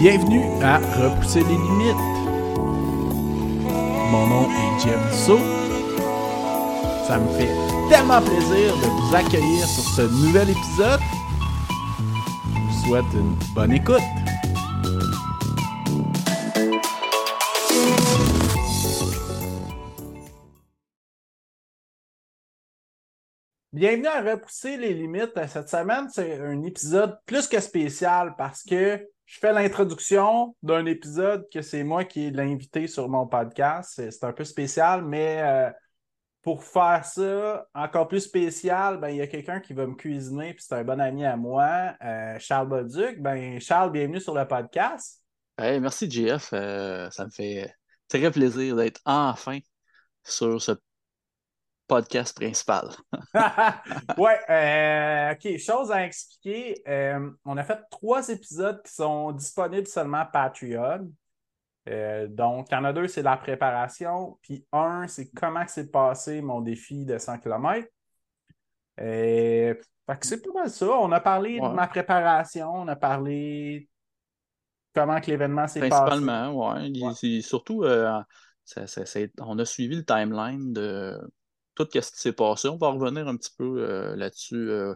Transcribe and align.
Bienvenue 0.00 0.40
à 0.62 0.78
Repousser 0.78 1.40
les 1.40 1.58
limites. 1.58 1.94
Mon 4.10 4.26
nom 4.28 4.48
est 4.48 4.80
Jeff 4.80 5.12
So. 5.12 5.36
Ça 7.06 7.18
me 7.18 7.28
fait 7.36 7.52
tellement 7.90 8.22
plaisir 8.22 8.74
de 8.78 8.86
vous 8.86 9.14
accueillir 9.14 9.66
sur 9.66 9.82
ce 9.82 10.00
nouvel 10.24 10.48
épisode. 10.48 11.00
Je 11.98 12.60
vous 12.60 12.86
souhaite 12.86 13.12
une 13.12 13.36
bonne 13.54 13.72
écoute. 13.72 14.00
Bienvenue 23.74 24.06
à 24.06 24.22
Repousser 24.22 24.78
les 24.78 24.94
limites. 24.94 25.38
Cette 25.46 25.68
semaine, 25.68 26.08
c'est 26.10 26.40
un 26.40 26.62
épisode 26.62 27.18
plus 27.26 27.46
que 27.46 27.60
spécial 27.60 28.34
parce 28.38 28.62
que 28.62 29.06
je 29.30 29.38
fais 29.38 29.52
l'introduction 29.52 30.56
d'un 30.60 30.86
épisode 30.86 31.48
que 31.52 31.62
c'est 31.62 31.84
moi 31.84 32.04
qui 32.04 32.24
ai 32.24 32.30
l'invité 32.32 32.88
sur 32.88 33.08
mon 33.08 33.28
podcast. 33.28 34.02
C'est 34.10 34.24
un 34.24 34.32
peu 34.32 34.42
spécial, 34.42 35.04
mais 35.04 35.40
euh, 35.40 35.70
pour 36.42 36.64
faire 36.64 37.04
ça 37.04 37.64
encore 37.72 38.08
plus 38.08 38.22
spécial, 38.22 38.98
ben, 38.98 39.10
il 39.10 39.18
y 39.18 39.20
a 39.20 39.28
quelqu'un 39.28 39.60
qui 39.60 39.72
va 39.72 39.86
me 39.86 39.94
cuisiner, 39.94 40.52
puis 40.54 40.64
c'est 40.66 40.74
un 40.74 40.82
bon 40.82 41.00
ami 41.00 41.24
à 41.24 41.36
moi, 41.36 41.94
euh, 42.02 42.40
Charles 42.40 42.68
Boduc. 42.68 43.22
Ben, 43.22 43.60
Charles, 43.60 43.92
bienvenue 43.92 44.20
sur 44.20 44.34
le 44.34 44.48
podcast. 44.48 45.22
merci, 45.56 46.10
JF. 46.10 46.52
Euh, 46.52 47.08
ça 47.10 47.24
me 47.24 47.30
fait 47.30 47.72
très 48.08 48.32
plaisir 48.32 48.74
d'être 48.74 49.00
enfin 49.04 49.60
sur 50.24 50.60
ce 50.60 50.72
podcast 51.90 52.36
principal. 52.36 52.88
ouais, 54.16 54.38
euh, 54.48 55.32
ok, 55.32 55.58
chose 55.58 55.90
à 55.90 56.06
expliquer. 56.06 56.80
Euh, 56.86 57.30
on 57.44 57.56
a 57.56 57.64
fait 57.64 57.80
trois 57.90 58.28
épisodes 58.28 58.80
qui 58.84 58.94
sont 58.94 59.32
disponibles 59.32 59.88
seulement 59.88 60.24
Patreon. 60.24 61.10
Euh, 61.88 62.28
donc, 62.28 62.68
il 62.70 62.74
y 62.74 62.76
en 62.76 62.84
a 62.84 62.92
deux, 62.92 63.08
c'est 63.08 63.22
la 63.22 63.36
préparation. 63.36 64.38
Puis 64.40 64.64
un, 64.72 65.08
c'est 65.08 65.30
comment 65.32 65.66
s'est 65.66 65.90
passé 65.90 66.40
mon 66.40 66.60
défi 66.60 67.04
de 67.04 67.18
100 67.18 67.38
km. 67.38 67.88
fait 68.96 69.76
que 70.06 70.26
c'est 70.26 70.40
pas 70.40 70.52
mal 70.60 70.70
ça. 70.70 70.86
On 70.86 71.10
a 71.10 71.20
parlé 71.20 71.58
de 71.58 71.74
ma 71.74 71.88
préparation, 71.88 72.72
on 72.72 72.86
a 72.86 72.94
parlé 72.94 73.88
comment 74.94 75.20
que 75.20 75.26
l'événement 75.26 75.66
s'est 75.66 75.80
passé. 75.80 75.90
Principalement, 75.90 76.72
oui. 76.72 77.42
Surtout, 77.42 77.84
on 77.84 79.58
a 79.58 79.64
suivi 79.64 79.96
le 79.96 80.04
timeline 80.04 80.72
de 80.72 81.18
tout 81.84 82.00
ce 82.00 82.12
qui 82.12 82.20
s'est 82.20 82.32
passé. 82.32 82.68
On 82.68 82.76
va 82.76 82.88
revenir 82.88 83.28
un 83.28 83.36
petit 83.36 83.52
peu 83.56 83.78
euh, 83.78 84.16
là-dessus 84.16 84.70
euh, 84.70 84.94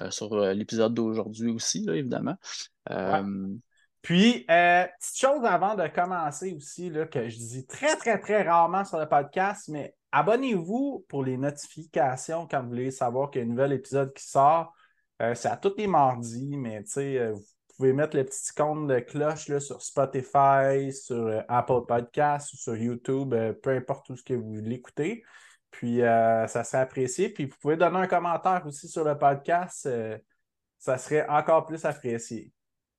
euh, 0.00 0.10
sur 0.10 0.36
l'épisode 0.36 0.94
d'aujourd'hui 0.94 1.50
aussi, 1.50 1.86
évidemment. 1.88 2.36
Puis, 4.02 4.44
petite 4.46 5.18
chose 5.18 5.44
avant 5.44 5.74
de 5.74 5.86
commencer 5.88 6.52
aussi, 6.52 6.90
là, 6.90 7.06
que 7.06 7.28
je 7.28 7.36
dis 7.36 7.66
très, 7.66 7.96
très, 7.96 8.20
très 8.20 8.42
rarement 8.42 8.84
sur 8.84 8.98
le 8.98 9.08
podcast, 9.08 9.68
mais 9.68 9.94
abonnez-vous 10.12 11.06
pour 11.08 11.24
les 11.24 11.38
notifications 11.38 12.46
quand 12.46 12.62
vous 12.62 12.68
voulez 12.68 12.90
savoir 12.90 13.30
qu'il 13.30 13.40
y 13.40 13.44
a 13.44 13.46
un 13.46 13.50
nouvel 13.50 13.72
épisode 13.72 14.12
qui 14.12 14.28
sort. 14.28 14.74
c'est 15.18 15.48
à 15.48 15.56
tous 15.56 15.72
les 15.78 15.86
mardis, 15.86 16.58
mais 16.58 16.82
tu 16.84 16.90
sais, 16.90 17.30
vous 17.30 17.42
pouvez 17.78 17.94
mettre 17.94 18.14
le 18.14 18.24
petit 18.24 18.50
icône 18.50 18.86
de 18.86 18.98
cloche 18.98 19.48
là, 19.48 19.58
sur 19.58 19.80
Spotify, 19.80 20.92
sur 20.92 21.42
Apple 21.48 21.86
Podcasts 21.88 22.52
ou 22.52 22.56
sur 22.58 22.76
YouTube, 22.76 23.34
peu 23.62 23.70
importe 23.70 24.10
où 24.10 24.16
ce 24.16 24.22
que 24.22 24.34
vous 24.34 24.60
l'écoutez. 24.60 25.24
Puis 25.74 26.02
euh, 26.02 26.46
ça 26.46 26.62
serait 26.62 26.82
apprécié. 26.82 27.28
Puis 27.28 27.46
vous 27.46 27.56
pouvez 27.60 27.76
donner 27.76 27.98
un 27.98 28.06
commentaire 28.06 28.62
aussi 28.64 28.86
sur 28.86 29.02
le 29.02 29.18
podcast. 29.18 29.86
Euh, 29.86 30.16
ça 30.78 30.98
serait 30.98 31.26
encore 31.28 31.66
plus 31.66 31.84
apprécié. 31.84 32.52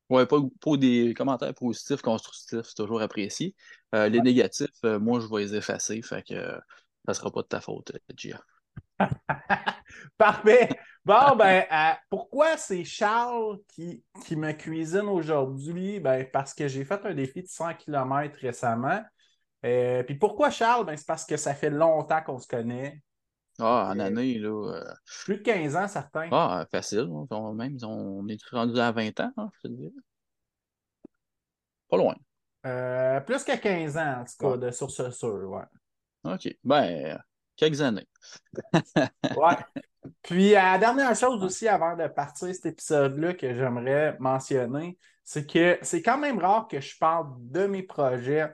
Oui, 0.09 0.23
pour, 0.59 0.77
des 0.77 1.13
commentaires 1.15 1.53
positifs, 1.53 2.01
constructifs, 2.01 2.63
c'est 2.63 2.75
toujours 2.75 3.01
apprécié. 3.01 3.55
Euh, 3.95 4.09
les 4.09 4.19
négatifs, 4.19 4.83
moi, 4.83 5.21
je 5.21 5.27
vais 5.27 5.43
les 5.43 5.55
effacer. 5.55 6.01
Fait 6.01 6.21
que 6.21 6.35
ça 6.35 6.61
ne 7.07 7.13
sera 7.13 7.31
pas 7.31 7.41
de 7.43 7.47
ta 7.47 7.61
faute, 7.61 7.93
Gia. 8.15 8.41
Parfait. 10.17 10.69
Bon, 11.05 11.35
ben, 11.37 11.63
pourquoi 12.09 12.57
c'est 12.57 12.83
Charles 12.83 13.57
qui, 13.69 14.03
qui 14.25 14.35
me 14.35 14.51
cuisine 14.51 15.07
aujourd'hui? 15.07 16.01
Ben, 16.01 16.27
parce 16.29 16.53
que 16.53 16.67
j'ai 16.67 16.83
fait 16.83 17.03
un 17.05 17.13
défi 17.13 17.41
de 17.41 17.47
100 17.47 17.75
km 17.75 18.37
récemment. 18.41 19.01
Euh, 19.65 20.03
puis 20.03 20.15
pourquoi 20.15 20.51
Charles? 20.51 20.85
Ben, 20.85 20.95
c'est 20.95 21.07
parce 21.07 21.25
que 21.25 21.37
ça 21.37 21.55
fait 21.55 21.69
longtemps 21.69 22.21
qu'on 22.21 22.39
se 22.39 22.47
connaît. 22.47 23.01
Ah, 23.59 23.91
en 23.91 23.99
euh, 23.99 24.03
année, 24.03 24.37
là. 24.37 24.75
Euh, 24.75 24.93
plus 25.23 25.37
de 25.37 25.41
15 25.41 25.75
ans, 25.75 25.87
certains. 25.87 26.29
Ah, 26.31 26.65
facile. 26.71 27.07
On, 27.09 27.53
même, 27.53 27.77
on 27.83 28.27
est 28.27 28.37
rendu 28.51 28.79
à 28.79 28.91
20 28.91 29.19
ans, 29.21 29.31
hein, 29.37 29.49
je 29.55 29.67
te 29.67 29.73
dis. 29.73 29.93
Pas 31.89 31.97
loin. 31.97 32.15
plus 33.21 33.43
que 33.43 33.57
15 33.57 33.97
ans, 33.97 34.21
en 34.21 34.25
tout 34.25 34.33
cas, 34.39 34.57
de, 34.57 34.71
sur 34.71 34.91
ce 34.91 35.09
sur, 35.11 35.29
ouais. 35.29 35.63
OK. 36.25 36.55
Ben, 36.63 37.19
quelques 37.55 37.81
années. 37.81 38.07
ouais. 39.37 39.81
Puis, 40.21 40.51
la 40.51 40.77
dernière 40.77 41.15
chose 41.15 41.43
aussi, 41.43 41.67
avant 41.67 41.95
de 41.95 42.07
partir 42.07 42.53
cet 42.53 42.65
épisode-là, 42.67 43.33
que 43.33 43.53
j'aimerais 43.53 44.15
mentionner, 44.19 44.99
c'est 45.23 45.49
que 45.49 45.79
c'est 45.81 46.03
quand 46.03 46.19
même 46.19 46.37
rare 46.37 46.67
que 46.67 46.79
je 46.79 46.95
parle 46.99 47.33
de 47.39 47.65
mes 47.65 47.81
projets 47.81 48.53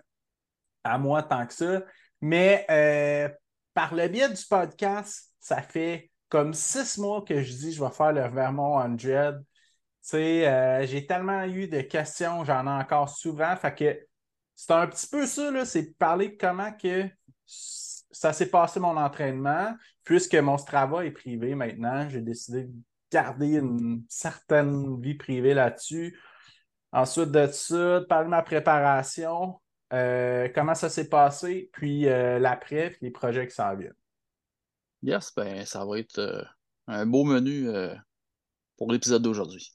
à 0.84 0.98
moi 0.98 1.24
tant 1.24 1.46
que 1.46 1.54
ça. 1.54 1.84
Mais 2.22 2.66
euh, 2.70 3.30
par 3.74 3.94
le 3.96 4.08
biais 4.08 4.30
du 4.30 4.44
podcast, 4.50 5.34
ça 5.40 5.62
fait 5.62 6.12
comme 6.30 6.54
six 6.54 6.98
mois 6.98 7.24
que 7.24 7.42
je 7.42 7.54
dis 7.54 7.74
je 7.74 7.84
vais 7.84 7.92
faire 7.92 8.14
le 8.14 8.28
Vermont 8.28 8.80
100. 8.80 8.98
Tu 8.98 9.04
sais, 10.02 10.48
euh, 10.48 10.86
j'ai 10.86 11.06
tellement 11.06 11.44
eu 11.44 11.68
de 11.68 11.82
questions, 11.82 12.44
j'en 12.44 12.66
ai 12.66 12.82
encore 12.82 13.10
souvent. 13.10 13.56
Fait 13.56 13.76
que 13.76 14.00
c'est 14.56 14.72
un 14.72 14.88
petit 14.88 15.08
peu 15.08 15.26
ça, 15.26 15.66
c'est 15.66 15.98
parler 15.98 16.30
de 16.30 16.38
comment 16.40 16.72
que 16.72 17.10
ça 17.46 18.34
s'est 18.34 18.50
passé 18.50 18.80
mon 18.80 18.98
entraînement, 18.98 19.76
puisque 20.04 20.36
mon 20.36 20.58
Strava 20.58 21.06
est 21.06 21.12
privé 21.12 21.56
maintenant. 21.56 22.08
J'ai 22.10 22.22
décidé 22.22 22.64
de 22.66 22.74
garder 23.12 23.58
une 23.58 24.04
certaine 24.08 25.00
vie 25.02 25.16
privée 25.16 25.54
là-dessus. 25.54 26.20
Ensuite 26.92 27.32
de 27.32 27.48
ça, 27.48 28.02
parler 28.08 28.26
de 28.26 28.30
ma 28.30 28.44
préparation, 28.44 29.60
euh, 29.94 30.48
comment 30.56 30.76
ça 30.76 30.90
s'est 30.90 31.10
passé, 31.10 31.70
puis 31.74 32.08
euh, 32.08 32.40
l'après, 32.40 32.92
puis 32.92 33.00
les 33.02 33.12
projets 33.12 33.48
qui 33.48 33.56
s'en 33.56 33.76
viennent? 33.76 33.96
Yes, 35.02 35.34
ben, 35.36 35.66
ça 35.66 35.86
va 35.86 36.00
être 36.00 36.20
euh, 36.20 36.44
un 36.88 37.06
beau 37.06 37.24
menu 37.24 37.68
pour 38.78 38.92
l'épisode 38.92 39.22
d'aujourd'hui. 39.22 39.74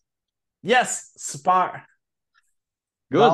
Yes, 0.62 1.12
super. 1.16 1.84
Good. 3.10 3.32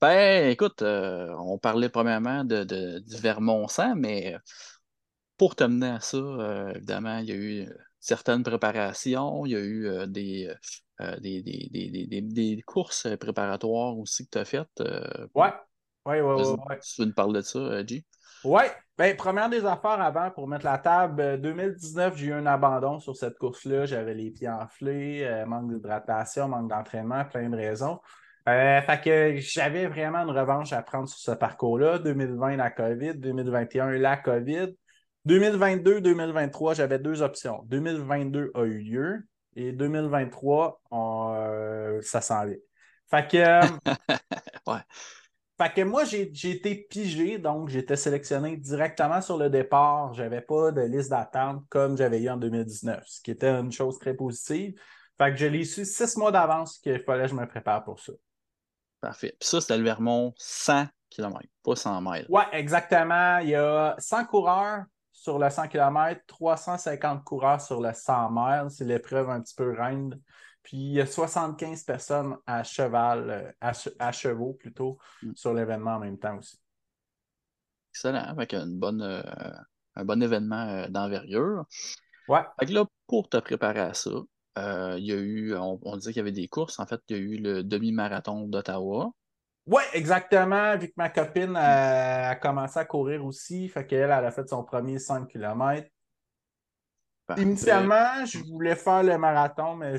ben, 0.00 0.50
écoute, 0.50 0.82
on 0.82 1.58
parlait 1.58 1.88
premièrement 1.88 2.44
de, 2.44 2.64
du 2.98 3.16
Vermont 3.16 3.66
100, 3.66 3.96
mais 3.96 4.36
pour 5.38 5.56
te 5.56 5.64
mener 5.64 5.88
à 5.88 6.00
ça, 6.00 6.18
évidemment, 6.74 7.18
il 7.18 7.26
y 7.26 7.32
a 7.32 7.36
eu 7.36 7.68
certaines 7.98 8.42
préparations, 8.42 9.46
il 9.46 9.52
y 9.52 9.56
a 9.56 9.60
eu 9.60 10.06
des, 10.06 10.52
des, 11.20 12.20
des, 12.20 12.62
courses 12.66 13.08
préparatoires 13.18 13.98
aussi 13.98 14.26
que 14.26 14.30
tu 14.32 14.38
as 14.38 14.44
faites. 14.44 14.82
ouais. 15.34 15.52
Oui, 16.06 16.20
oui, 16.20 16.42
oui. 16.42 16.76
Tu 16.82 17.00
veux 17.00 17.06
nous 17.06 17.14
parler 17.14 17.40
de 17.40 17.44
ça, 17.44 17.58
euh, 17.58 17.84
G? 17.86 18.04
Oui. 18.44 18.62
Ben, 18.98 19.16
première 19.16 19.48
des 19.48 19.64
affaires 19.64 20.00
avant, 20.00 20.30
pour 20.30 20.46
mettre 20.46 20.66
la 20.66 20.78
table, 20.78 21.40
2019, 21.40 22.12
euh, 22.12 22.16
j'ai 22.16 22.26
eu 22.26 22.32
un 22.32 22.46
abandon 22.46 23.00
sur 23.00 23.16
cette 23.16 23.38
course-là. 23.38 23.86
J'avais 23.86 24.14
les 24.14 24.30
pieds 24.30 24.48
enflés, 24.48 25.24
euh, 25.24 25.46
manque 25.46 25.72
d'hydratation, 25.72 26.48
manque 26.48 26.68
d'entraînement, 26.68 27.24
plein 27.24 27.48
de 27.48 27.56
raisons. 27.56 28.00
fait 28.46 29.00
que 29.02 29.36
j'avais 29.38 29.86
vraiment 29.86 30.18
une 30.18 30.30
revanche 30.30 30.72
à 30.74 30.82
prendre 30.82 31.08
sur 31.08 31.18
ce 31.18 31.30
parcours-là. 31.30 31.98
2020, 31.98 32.56
la 32.56 32.70
COVID. 32.70 33.14
2021, 33.14 33.92
la 33.92 34.18
COVID. 34.18 34.76
2022, 35.24 36.02
2023, 36.02 36.74
j'avais 36.74 36.98
deux 36.98 37.22
options. 37.22 37.62
2022 37.64 38.52
a 38.54 38.64
eu 38.64 38.78
lieu 38.78 39.26
et 39.56 39.72
2023, 39.72 40.82
ça 42.02 42.20
s'en 42.20 42.44
vient. 42.44 42.56
Fait 43.10 43.26
que. 43.26 43.60
ouais. 44.70 44.80
Fait 45.56 45.72
que 45.72 45.82
moi, 45.82 46.04
j'ai 46.04 46.50
été 46.50 46.74
pigé, 46.74 47.38
donc 47.38 47.68
j'étais 47.68 47.94
sélectionné 47.94 48.56
directement 48.56 49.20
sur 49.20 49.38
le 49.38 49.48
départ. 49.48 50.12
Je 50.12 50.22
n'avais 50.22 50.40
pas 50.40 50.72
de 50.72 50.80
liste 50.80 51.10
d'attente 51.10 51.64
comme 51.68 51.96
j'avais 51.96 52.20
eu 52.20 52.28
en 52.28 52.36
2019, 52.36 53.04
ce 53.06 53.20
qui 53.20 53.30
était 53.30 53.50
une 53.50 53.70
chose 53.70 53.98
très 54.00 54.14
positive. 54.14 54.74
Fait 55.16 55.30
que 55.30 55.36
je 55.36 55.46
l'ai 55.46 55.64
su 55.64 55.84
six 55.84 56.16
mois 56.16 56.32
d'avance 56.32 56.78
qu'il 56.78 57.00
fallait 57.04 57.24
que 57.24 57.30
je 57.30 57.34
me 57.34 57.46
prépare 57.46 57.84
pour 57.84 58.00
ça. 58.00 58.12
Parfait. 59.00 59.36
Puis 59.38 59.48
ça, 59.48 59.60
c'était 59.60 59.78
le 59.78 59.84
Vermont 59.84 60.34
100 60.38 60.86
km, 61.08 61.38
pas 61.62 61.76
100 61.76 62.00
miles. 62.00 62.26
Oui, 62.28 62.42
exactement. 62.50 63.38
Il 63.38 63.50
y 63.50 63.54
a 63.54 63.94
100 63.98 64.24
coureurs 64.24 64.84
sur 65.12 65.38
le 65.38 65.48
100 65.48 65.68
km, 65.68 66.20
350 66.26 67.22
coureurs 67.22 67.60
sur 67.60 67.80
le 67.80 67.92
100 67.92 68.30
miles. 68.32 68.70
C'est 68.70 68.84
l'épreuve 68.84 69.30
un 69.30 69.40
petit 69.40 69.54
peu 69.54 69.70
reine 69.70 70.20
puis 70.64 70.78
il 70.78 70.92
y 70.94 71.00
a 71.00 71.06
75 71.06 71.84
personnes 71.84 72.36
à 72.46 72.64
cheval, 72.64 73.30
euh, 73.30 73.52
à, 73.98 74.12
chevaux 74.12 74.54
plutôt, 74.54 74.98
mm. 75.22 75.32
sur 75.36 75.54
l'événement 75.54 75.96
en 75.96 76.00
même 76.00 76.18
temps 76.18 76.38
aussi. 76.38 76.58
Excellent, 77.92 78.24
avec 78.24 78.54
une 78.54 78.78
bonne, 78.78 79.02
euh, 79.02 79.22
un 79.94 80.04
bon 80.04 80.20
événement 80.20 80.66
euh, 80.68 80.88
d'envergure. 80.88 81.66
Ouais. 82.26 82.40
Fait 82.58 82.72
là, 82.72 82.86
pour 83.06 83.28
te 83.28 83.36
préparer 83.36 83.80
à 83.80 83.94
ça, 83.94 84.10
il 84.56 85.04
y 85.04 85.12
a 85.12 85.16
eu, 85.16 85.54
on, 85.54 85.78
on 85.82 85.96
disait 85.96 86.12
qu'il 86.12 86.20
y 86.20 86.22
avait 86.22 86.32
des 86.32 86.48
courses. 86.48 86.80
En 86.80 86.86
fait, 86.86 87.00
il 87.08 87.16
y 87.16 87.18
a 87.18 87.22
eu 87.22 87.36
le 87.36 87.62
demi-marathon 87.62 88.48
d'Ottawa. 88.48 89.12
Oui, 89.66 89.82
exactement. 89.92 90.76
Vu 90.76 90.88
que 90.88 90.94
ma 90.96 91.10
copine 91.10 91.56
a, 91.56 92.34
commencé 92.36 92.78
à 92.78 92.84
courir 92.84 93.24
aussi, 93.24 93.68
fait 93.68 93.86
qu'elle 93.86 94.10
elle 94.10 94.12
a 94.12 94.30
fait 94.30 94.48
son 94.48 94.64
premier 94.64 94.98
5 94.98 95.28
km. 95.28 95.88
Initialement, 97.36 98.24
je 98.26 98.38
voulais 98.38 98.76
faire 98.76 99.02
le 99.02 99.16
marathon, 99.18 99.76
mais 99.76 99.96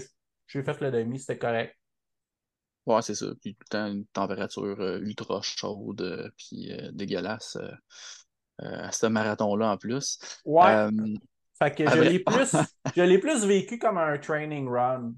j'ai 0.47 0.63
fait 0.63 0.79
le 0.81 0.91
demi, 0.91 1.19
c'était 1.19 1.37
correct. 1.37 1.75
Ouais, 2.85 3.01
c'est 3.01 3.15
ça. 3.15 3.27
Puis 3.41 3.55
tout 3.55 3.63
le 3.63 3.69
temps, 3.69 3.87
une 3.87 4.05
température 4.07 4.79
euh, 4.79 4.99
ultra 4.99 5.41
chaude, 5.41 6.01
euh, 6.01 6.29
puis 6.37 6.71
euh, 6.71 6.91
dégueulasse 6.91 7.57
à 8.59 8.91
ce 8.91 9.07
marathon-là 9.07 9.71
en 9.71 9.77
plus. 9.77 10.17
Ouais. 10.45 10.87
fait 11.59 11.75
que 11.75 11.89
je 11.89 12.01
l'ai 12.01 12.19
plus, 12.19 12.55
je 12.95 13.17
plus 13.17 13.45
vécu 13.45 13.77
comme 13.77 13.97
un 13.97 14.17
training 14.17 14.69
run. 14.69 15.13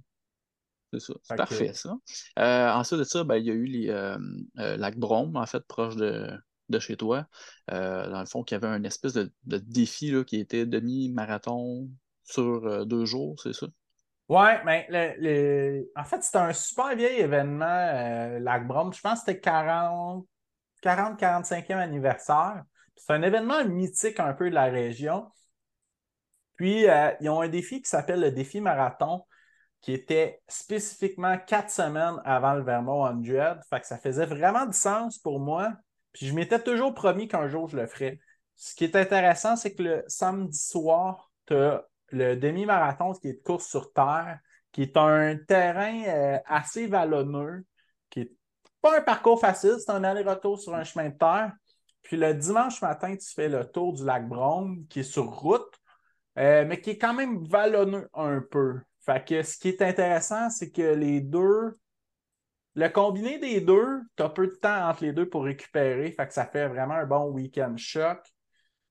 C'est 0.92 1.02
ça. 1.02 1.14
C'est 1.22 1.36
parfait, 1.36 1.74
ça. 1.74 1.98
ensuite 2.76 3.00
de 3.00 3.04
ça, 3.04 3.24
ben, 3.26 3.36
il 3.36 3.46
y 3.46 3.52
a 3.52 3.54
eu 3.54 3.66
les 3.66 4.18
Lac 4.56 4.98
Brome, 4.98 5.36
en 5.36 5.46
fait, 5.46 5.64
proche 5.68 5.98
de, 5.98 6.32
de 6.70 6.80
chez 6.80 6.96
toi. 6.96 7.28
dans 7.68 8.22
le 8.22 8.26
fond, 8.26 8.44
qui 8.44 8.56
avait 8.56 8.68
un 8.68 8.84
espèce 8.86 9.14
de, 9.14 9.32
défi 9.44 10.10
là, 10.10 10.24
qui 10.24 10.40
était 10.40 10.66
demi-marathon 10.66 11.90
sur 12.24 12.88
deux 12.88 13.06
jours, 13.06 13.40
c'est 13.44 13.54
ça? 13.54 13.68
Ouais, 14.30 14.62
mais 14.66 14.86
le, 14.90 15.90
en 15.96 16.04
fait, 16.04 16.22
c'était 16.22 16.38
un 16.38 16.52
super 16.54 16.96
vieil 16.98 17.22
événement, 17.22 17.66
euh, 17.66 18.40
Lac 18.40 18.68
Brome. 18.68 18.94
Je 18.94 19.00
pense 19.00 19.22
que 19.22 19.26
c'était 19.28 19.40
40, 19.40 20.28
40-45e 20.82 21.78
anniversaire. 21.78 22.64
C'est 22.98 23.14
un 23.14 23.22
événement 23.22 23.64
mythique 23.66 24.20
un 24.20 24.34
peu 24.34 24.50
de 24.50 24.56
la 24.56 24.66
région. 24.66 25.32
Puis, 26.56 26.88
euh, 26.90 27.12
ils 27.22 27.30
ont 27.30 27.42
un 27.42 27.50
défi 27.50 27.82
qui 27.82 27.90
s'appelle 27.90 28.20
le 28.22 28.32
défi 28.32 28.62
marathon, 28.62 29.24
qui 29.82 29.94
était 29.94 30.42
spécifiquement 30.48 31.38
quatre 31.38 31.70
semaines 31.72 32.16
avant 32.26 32.54
le 32.56 32.64
Vermont 32.64 33.06
100. 33.06 33.62
Fait 33.70 33.80
que 33.82 33.88
ça 33.88 33.98
faisait 33.98 34.26
vraiment 34.26 34.66
du 34.66 34.78
sens 34.78 35.20
pour 35.20 35.40
moi. 35.40 35.74
Puis, 36.14 36.28
je 36.28 36.34
m'étais 36.36 36.62
toujours 36.62 36.94
promis 36.94 37.28
qu'un 37.28 37.48
jour, 37.48 37.68
je 37.70 37.78
le 37.78 37.88
ferais. 37.88 38.20
Ce 38.56 38.76
qui 38.76 38.86
est 38.86 38.96
intéressant, 38.96 39.56
c'est 39.56 39.74
que 39.76 39.84
le 39.84 40.04
samedi 40.08 40.58
soir, 40.60 41.32
tu 41.48 41.56
as 41.56 41.86
le 42.10 42.36
demi-marathon 42.36 43.14
qui 43.14 43.30
est 43.30 43.34
de 43.34 43.44
course 43.44 43.68
sur 43.68 43.92
terre, 43.94 44.40
qui 44.72 44.84
est 44.84 44.98
un 44.98 45.36
terrain 45.36 46.04
euh, 46.08 46.40
assez 46.46 46.88
vallonneux, 46.88 47.66
qui 48.10 48.22
n'est 48.22 48.32
pas 48.82 48.98
un 48.98 49.02
parcours 49.02 49.40
facile, 49.40 49.76
c'est 49.80 49.92
un 49.92 50.04
aller-retour 50.04 50.60
sur 50.60 50.76
un 50.76 50.84
chemin 50.84 51.10
de 51.10 51.18
terre. 51.18 51.52
Puis 52.04 52.18
le 52.18 52.34
dimanche 52.34 52.82
matin, 52.82 53.16
tu 53.16 53.34
fais 53.34 53.50
le 53.50 53.66
tour 53.66 53.94
du 53.94 54.06
lac 54.06 54.28
Brome, 54.28 54.86
qui 54.88 55.02
est 55.02 55.04
sur 55.04 55.26
route, 55.26 55.74
euh, 56.38 56.66
mais 56.66 56.80
qui 56.80 56.92
est 56.92 56.98
quand 56.98 57.14
même 57.14 57.44
vallonneux 57.46 58.08
un 58.14 58.42
peu. 58.42 58.80
Fait 59.06 59.26
que 59.26 59.42
ce 59.42 59.58
qui 59.58 59.70
est 59.70 59.82
intéressant, 59.82 60.50
c'est 60.50 60.72
que 60.72 60.94
les 60.94 61.22
deux, 61.22 61.78
le 62.76 62.90
combiné 62.90 63.40
des 63.40 63.62
deux, 63.62 64.02
tu 64.16 64.24
as 64.24 64.30
peu 64.30 64.48
de 64.48 64.56
temps 64.56 64.90
entre 64.90 65.04
les 65.04 65.14
deux 65.14 65.28
pour 65.28 65.44
récupérer. 65.44 66.12
Fait 66.12 66.28
que 66.28 66.34
ça 66.34 66.46
fait 66.46 66.68
vraiment 66.68 66.94
un 66.94 67.06
bon 67.06 67.32
week-end 67.32 67.74
choc. 67.78 68.20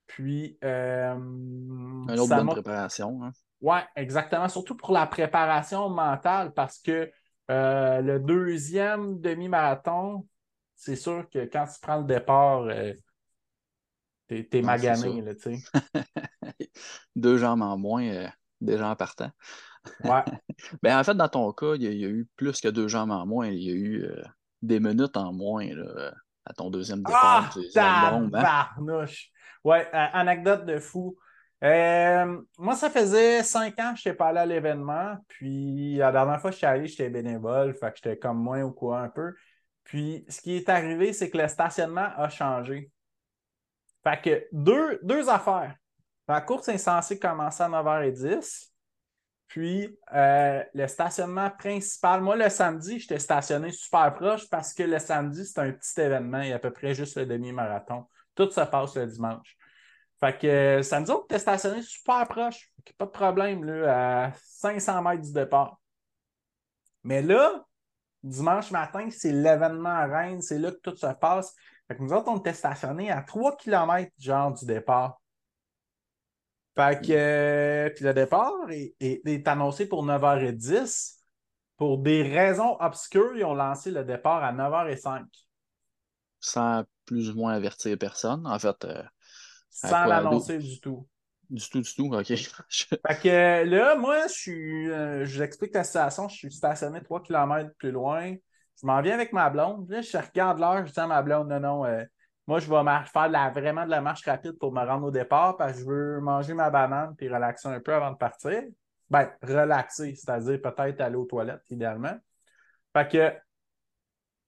Puis. 0.07 0.59
Euh, 0.65 1.15
Une 1.15 2.19
autre 2.19 2.29
bonne 2.29 2.49
préparation. 2.49 3.23
Hein? 3.23 3.33
Oui, 3.61 3.79
exactement. 3.97 4.49
Surtout 4.49 4.77
pour 4.77 4.93
la 4.93 5.07
préparation 5.07 5.89
mentale, 5.89 6.53
parce 6.53 6.79
que 6.79 7.11
euh, 7.51 8.01
le 8.01 8.21
deuxième 8.21 9.21
demi-marathon, 9.21 10.27
c'est 10.75 10.97
sûr 10.97 11.29
que 11.31 11.45
quand 11.47 11.67
tu 11.67 11.81
prends 11.81 11.99
le 11.99 12.05
départ, 12.05 12.63
euh, 12.63 12.93
t'es, 14.29 14.49
es 14.53 14.63
magané, 14.63 15.23
là. 15.23 15.33
Deux 17.17 17.39
jambes 17.39 17.63
en 17.63 17.79
moins, 17.79 18.29
déjà 18.61 18.89
en 18.89 18.97
partant. 18.97 19.31
Ouais. 20.05 20.25
ben, 20.83 20.99
en 20.99 21.05
fait, 21.05 21.15
dans 21.15 21.29
ton 21.29 21.53
cas, 21.53 21.75
il 21.77 21.83
y, 21.83 22.05
a, 22.05 22.09
eu 22.09 22.29
plus 22.37 22.61
que 22.61 22.69
deux 22.69 22.89
jambes 22.89 23.13
en 23.13 23.25
moins. 23.25 23.47
Il 23.47 23.63
y 23.63 23.71
a 23.71 23.75
eu 23.75 24.05
des 24.61 24.81
minutes 24.81 25.17
en 25.17 25.33
moins 25.33 25.67
là, 25.73 26.13
à 26.45 26.53
ton 26.53 26.71
deuxième 26.71 27.03
départ. 27.03 27.57
Ah, 27.77 28.71
hein? 28.75 29.07
Ouais, 29.67 29.85
anecdote 29.93 30.65
de 30.65 30.79
fou. 30.79 31.19
Euh, 31.65 32.41
moi, 32.57 32.77
ça 32.77 32.89
faisait 32.89 33.43
cinq 33.43 33.77
ans 33.81 33.95
que 33.95 33.99
je 33.99 34.09
n'étais 34.09 34.17
pas 34.17 34.29
allé 34.29 34.39
à 34.39 34.47
l'événement. 34.47 35.17
Puis 35.27 35.97
la 35.97 36.13
dernière 36.13 36.41
fois 36.41 36.51
que 36.51 36.55
je 36.55 36.59
suis 36.59 36.67
allé, 36.67 36.87
j'étais 36.87 37.11
bénévole. 37.11 37.75
Fait 37.75 37.91
que 37.91 37.97
j'étais 37.97 38.17
comme 38.17 38.39
moins 38.39 38.63
au 38.63 38.71
courant 38.71 38.99
un 38.99 39.09
peu. 39.09 39.35
Puis 39.83 40.25
ce 40.29 40.41
qui 40.41 40.55
est 40.55 40.69
arrivé, 40.69 41.13
c'est 41.13 41.31
que 41.31 41.39
le 41.39 41.49
stationnement 41.49 42.09
a 42.17 42.29
changé. 42.29 42.93
Fait 44.05 44.23
que 44.23 44.47
deux, 44.53 45.01
deux 45.03 45.29
affaires. 45.29 45.75
La 46.29 46.41
course 46.43 46.69
est 46.69 46.79
censée 46.79 47.19
commencer 47.19 47.65
à 47.65 47.69
9h10. 47.69 48.71
Puis 49.49 49.99
euh, 50.15 50.63
le 50.75 50.87
stationnement 50.87 51.51
principal, 51.51 52.21
moi 52.21 52.37
le 52.37 52.49
samedi, 52.51 53.01
j'étais 53.01 53.19
stationné 53.19 53.73
super 53.73 54.13
proche 54.13 54.49
parce 54.49 54.73
que 54.73 54.85
le 54.85 55.01
samedi, 55.01 55.45
c'est 55.45 55.59
un 55.59 55.73
petit 55.73 56.01
événement, 56.01 56.43
il 56.43 56.51
y 56.51 56.53
a 56.53 56.57
à 56.57 56.61
peu 56.61 56.73
près 56.73 56.95
juste 56.95 57.17
le 57.17 57.27
demi-marathon. 57.27 58.07
Tout 58.37 58.51
se 58.51 58.61
passe 58.61 58.97
le 58.97 59.07
dimanche. 59.07 59.57
Fait 60.21 60.39
que 60.39 60.47
euh, 60.47 60.83
samedi, 60.83 61.11
on 61.11 61.25
était 61.25 61.41
stationné 61.41 61.83
super 61.83 62.27
proche. 62.29 62.71
Pas 62.97 63.07
de 63.07 63.11
problème, 63.11 63.65
là, 63.65 64.27
à 64.27 64.33
500 64.45 65.03
mètres 65.03 65.23
du 65.23 65.33
départ. 65.33 65.81
Mais 67.03 67.23
là, 67.23 67.67
dimanche 68.23 68.71
matin, 68.71 69.09
c'est 69.11 69.33
l'événement 69.33 69.89
à 69.89 70.07
Rennes, 70.07 70.41
c'est 70.41 70.59
là 70.59 70.71
que 70.71 70.79
tout 70.79 70.97
se 70.97 71.07
passe. 71.07 71.55
Fait 71.89 71.99
nous 72.01 72.13
autres, 72.13 72.29
on 72.29 72.39
était 72.39 72.53
stationnés 72.53 73.11
à 73.11 73.23
3 73.23 73.57
km 73.57 74.11
genre 74.19 74.53
du 74.53 74.65
départ. 74.65 75.21
Euh, 76.79 77.91
puis 77.91 78.05
le 78.05 78.13
départ 78.13 78.53
est, 78.71 79.49
annoncé 79.49 79.89
pour 79.89 80.05
9h10. 80.05 81.15
Pour 81.77 81.99
des 81.99 82.23
raisons 82.23 82.77
obscures, 82.81 83.37
ils 83.37 83.45
ont 83.45 83.55
lancé 83.55 83.91
le 83.91 84.05
départ 84.05 84.43
à 84.43 84.53
9h05. 84.53 85.25
Sans 86.47 86.85
plus 87.07 87.31
ou 87.31 87.35
moins 87.35 87.55
avertir 87.55 87.99
personne. 87.99 88.47
En 88.47 88.59
fait. 88.59 88.85
Euh, 88.85 89.03
Sans 89.69 90.05
l'annoncer 90.05 90.59
du 90.59 90.81
tout. 90.81 91.09
Du 91.51 91.69
tout, 91.69 91.81
du 91.81 91.95
tout, 91.95 92.13
ok. 92.13 92.27
fait 92.27 93.21
que 93.23 93.65
là, 93.65 93.97
moi, 93.97 94.27
je 94.29 94.33
suis. 94.33 94.91
Euh, 94.91 95.25
je 95.25 95.37
vous 95.37 95.43
explique 95.43 95.75
la 95.75 95.85
situation. 95.85 96.29
Je 96.29 96.37
suis 96.37 96.53
stationné 96.53 97.03
3 97.03 97.23
km 97.23 97.71
plus 97.79 97.91
loin. 97.91 98.35
Je 98.81 98.87
m'en 98.87 99.01
viens 99.01 99.15
avec 99.15 99.33
ma 99.33 99.51
blonde. 99.51 99.89
Là, 99.91 100.03
je 100.03 100.17
regarde 100.17 100.61
l'heure, 100.61 100.87
je 100.87 100.93
dis 100.93 101.01
à 101.01 101.07
ma 101.07 101.23
blonde, 101.23 101.49
non, 101.49 101.61
non, 101.61 101.85
euh, 101.85 102.05
moi, 102.47 102.61
je 102.61 102.71
vais 102.71 103.05
faire 103.13 103.53
vraiment 103.53 103.85
de 103.85 103.91
la 103.91 104.01
marche 104.01 104.25
rapide 104.25 104.57
pour 104.59 104.73
me 104.73 104.85
rendre 104.85 105.07
au 105.07 105.11
départ 105.11 105.57
parce 105.57 105.73
que 105.73 105.79
je 105.81 105.85
veux 105.85 106.21
manger 106.21 106.55
ma 106.55 106.71
banane 106.71 107.15
puis 107.17 107.29
relaxer 107.29 107.69
un 107.69 107.81
peu 107.81 107.93
avant 107.93 108.13
de 108.13 108.17
partir. 108.17 108.63
Ben, 109.11 109.31
relaxer, 109.43 110.15
c'est-à-dire 110.15 110.61
peut-être 110.61 111.01
aller 111.01 111.17
aux 111.17 111.25
toilettes, 111.25 111.63
idéalement. 111.71 112.17
Fait 112.93 113.09
que 113.09 113.46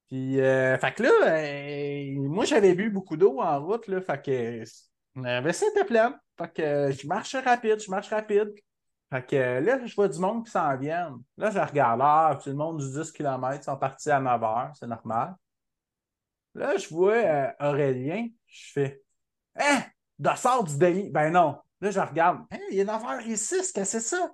puis, 0.09 0.41
euh, 0.41 0.79
fait 0.79 0.95
que 0.95 1.03
là, 1.03 1.11
euh, 1.27 2.29
moi, 2.29 2.45
j'avais 2.47 2.75
bu 2.75 2.91
beaucoup 2.91 3.17
d'eau 3.17 3.41
en 3.41 3.65
route, 3.65 3.87
là, 3.89 4.01
fait 4.01 4.23
que 4.23 5.21
la 5.21 5.41
vaisselle 5.43 5.69
était 5.71 5.85
pleine. 5.85 6.15
Fait 6.39 6.53
que 6.53 6.91
je 6.93 7.07
marche 7.07 7.35
rapide, 7.35 7.81
je 7.81 7.91
marche 7.91 8.09
rapide. 8.09 8.55
Fait 9.11 9.27
que 9.27 9.37
là, 9.61 9.85
je 9.85 9.95
vois 9.95 10.09
du 10.09 10.19
monde 10.19 10.45
qui 10.45 10.51
s'en 10.51 10.77
vient. 10.77 11.19
Là, 11.37 11.51
je 11.51 11.59
regarde 11.59 11.99
l'heure, 12.01 12.43
tout 12.43 12.51
le 12.51 12.57
monde 12.57 12.79
du 12.79 12.91
10 12.91 13.13
km 13.13 13.65
sont 13.65 13.77
partis 13.77 14.11
à 14.11 14.21
9 14.21 14.41
h, 14.41 14.71
c'est 14.79 14.87
normal. 14.87 15.35
Là, 16.55 16.77
je 16.77 16.89
vois 16.89 17.15
euh, 17.15 17.51
Aurélien, 17.61 18.29
je 18.47 18.73
fais 18.73 19.03
Hein, 19.57 19.83
dossard 20.19 20.65
du 20.65 20.79
demi. 20.79 21.11
Ben 21.11 21.31
non. 21.31 21.57
Là, 21.81 21.91
je 21.91 22.01
regarde, 22.01 22.41
hein, 22.51 22.59
il 22.71 22.81
a 22.81 22.83
une 22.83 22.89
affaire 22.91 23.27
ici, 23.27 23.57
qu'est-ce 23.57 23.73
que 23.73 23.85
c'est 23.85 24.01
ça? 24.01 24.33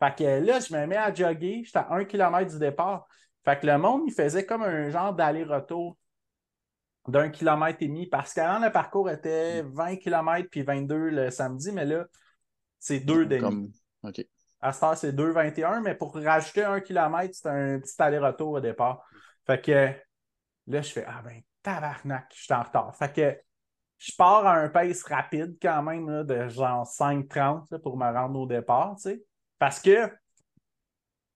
Fait 0.00 0.14
que 0.16 0.44
là, 0.44 0.60
je 0.60 0.74
me 0.74 0.86
mets 0.86 0.96
à 0.96 1.12
jogger, 1.12 1.62
j'étais 1.64 1.78
à 1.78 1.92
1 1.92 2.04
km 2.04 2.50
du 2.50 2.58
départ. 2.58 3.06
Fait 3.44 3.60
que 3.60 3.66
le 3.66 3.78
monde, 3.78 4.02
il 4.06 4.12
faisait 4.12 4.46
comme 4.46 4.62
un 4.62 4.90
genre 4.90 5.14
d'aller-retour 5.14 5.96
d'un 7.08 7.28
kilomètre 7.28 7.78
et 7.82 7.88
demi 7.88 8.06
parce 8.06 8.32
qu'avant, 8.32 8.64
le 8.64 8.72
parcours 8.72 9.10
était 9.10 9.62
20 9.62 9.96
km 9.96 10.48
puis 10.50 10.62
22 10.62 11.10
le 11.10 11.30
samedi, 11.30 11.72
mais 11.72 11.84
là, 11.84 12.06
c'est 12.78 13.00
deux 13.00 13.26
demi. 13.26 13.74
OK. 14.02 14.24
À 14.60 14.72
ce 14.72 14.80
temps, 14.80 14.94
c'est 14.94 15.12
2,21, 15.12 15.82
mais 15.82 15.94
pour 15.94 16.14
rajouter 16.14 16.64
un 16.64 16.80
kilomètre, 16.80 17.34
c'est 17.34 17.48
un 17.48 17.78
petit 17.78 18.00
aller-retour 18.00 18.52
au 18.52 18.60
départ. 18.60 19.04
Fait 19.46 19.60
que 19.60 19.92
là, 20.66 20.80
je 20.80 20.90
fais 20.90 21.04
Ah 21.06 21.20
ben, 21.22 21.42
tabarnak, 21.62 22.32
je 22.34 22.44
suis 22.44 22.54
en 22.54 22.62
retard. 22.62 22.96
Fait 22.96 23.12
que 23.12 23.38
je 23.98 24.12
pars 24.16 24.46
à 24.46 24.54
un 24.54 24.70
pace 24.70 25.02
rapide 25.02 25.58
quand 25.60 25.82
même, 25.82 26.24
de 26.24 26.48
genre 26.48 26.86
5,30 26.86 27.78
pour 27.78 27.98
me 27.98 28.10
rendre 28.10 28.40
au 28.40 28.46
départ, 28.46 28.94
tu 28.96 29.02
sais. 29.02 29.24
Parce 29.58 29.80
que 29.80 30.10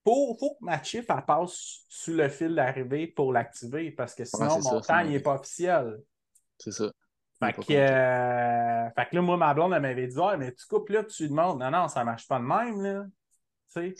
faut, 0.08 0.36
faut 0.38 0.54
que 0.54 0.64
ma 0.64 0.82
chip 0.82 1.06
passe 1.26 1.84
sous 1.88 2.14
le 2.14 2.28
fil 2.28 2.54
d'arrivée 2.54 3.06
pour 3.06 3.32
l'activer 3.32 3.90
parce 3.90 4.14
que 4.14 4.24
sinon, 4.24 4.60
mon 4.60 4.80
temps, 4.80 5.04
n'est 5.04 5.20
pas 5.20 5.34
officiel. 5.34 5.98
C'est 6.58 6.72
ça. 6.72 6.90
Fait 7.40 7.52
que, 7.52 7.72
euh, 7.72 8.90
fait 8.90 9.08
que 9.08 9.14
là, 9.14 9.22
moi, 9.22 9.36
ma 9.36 9.54
blonde, 9.54 9.72
elle 9.72 9.82
m'avait 9.82 10.08
dit, 10.08 10.18
mais 10.38 10.52
tu 10.52 10.66
coupes 10.66 10.88
là, 10.88 11.04
tu 11.04 11.28
demandes. 11.28 11.60
Non, 11.60 11.70
non, 11.70 11.88
ça 11.88 12.02
marche 12.04 12.26
pas 12.26 12.38
de 12.38 12.44
même, 12.44 12.82
là. 12.82 13.04
Fait 13.68 13.94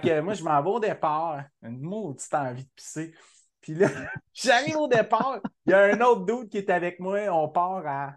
que 0.00 0.20
moi, 0.20 0.34
je 0.34 0.42
m'en 0.42 0.60
vais 0.62 0.70
au 0.70 0.80
départ. 0.80 1.44
Une 1.62 1.80
maudite 1.80 2.34
envie 2.34 2.64
de 2.64 2.70
pisser. 2.74 3.14
Puis 3.60 3.74
là, 3.74 3.88
j'arrive 4.32 4.76
au 4.76 4.88
départ. 4.88 5.40
Il 5.66 5.70
y 5.70 5.74
a 5.74 5.82
un 5.84 6.00
autre 6.00 6.24
doute 6.24 6.48
qui 6.48 6.58
est 6.58 6.70
avec 6.70 6.98
moi. 6.98 7.28
On 7.28 7.48
part 7.48 7.86
à, 7.86 8.16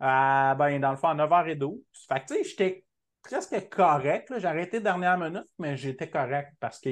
à 0.00 0.54
ben, 0.56 0.80
dans 0.80 0.90
le 0.90 0.96
fond, 0.96 1.08
à 1.08 1.14
9h12. 1.14 1.80
Fait 2.08 2.20
que, 2.20 2.26
tu 2.26 2.34
sais, 2.34 2.44
j'étais 2.44 2.84
presque 3.22 3.68
correct. 3.68 4.32
J'ai 4.38 4.46
arrêté 4.46 4.80
dernière 4.80 5.18
minute, 5.18 5.48
mais 5.58 5.76
j'étais 5.76 6.10
correct 6.10 6.52
parce 6.60 6.80
que 6.80 6.90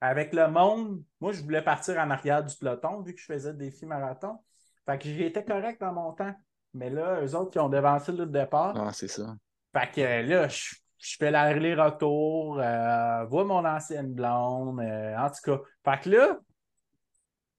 avec 0.00 0.34
le 0.34 0.48
monde, 0.48 1.02
moi, 1.20 1.32
je 1.32 1.42
voulais 1.42 1.62
partir 1.62 1.96
en 1.98 2.10
arrière 2.10 2.44
du 2.44 2.54
peloton 2.56 3.00
vu 3.00 3.14
que 3.14 3.20
je 3.20 3.26
faisais 3.26 3.54
des 3.54 3.70
défi 3.70 3.86
marathon. 3.86 4.38
Fait 4.84 4.98
que 4.98 5.08
j'étais 5.08 5.44
correct 5.44 5.80
dans 5.80 5.92
mon 5.92 6.12
temps. 6.12 6.34
Mais 6.74 6.90
là, 6.90 7.20
eux 7.22 7.34
autres 7.34 7.50
qui 7.50 7.58
ont 7.58 7.68
devancé 7.68 8.12
le 8.12 8.26
départ. 8.26 8.74
Ah, 8.76 8.92
c'est 8.92 9.08
ça. 9.08 9.34
Fait 9.74 9.90
que 9.90 10.28
là, 10.28 10.48
je, 10.48 10.74
fais 11.18 11.30
l'aller-retour, 11.30 12.60
euh, 12.60 13.24
vois 13.24 13.44
mon 13.44 13.64
ancienne 13.64 14.12
blonde. 14.12 14.80
Euh, 14.80 15.16
en 15.16 15.30
tout 15.30 15.40
cas, 15.42 15.60
fait 15.84 16.02
que 16.02 16.10
là, 16.10 16.38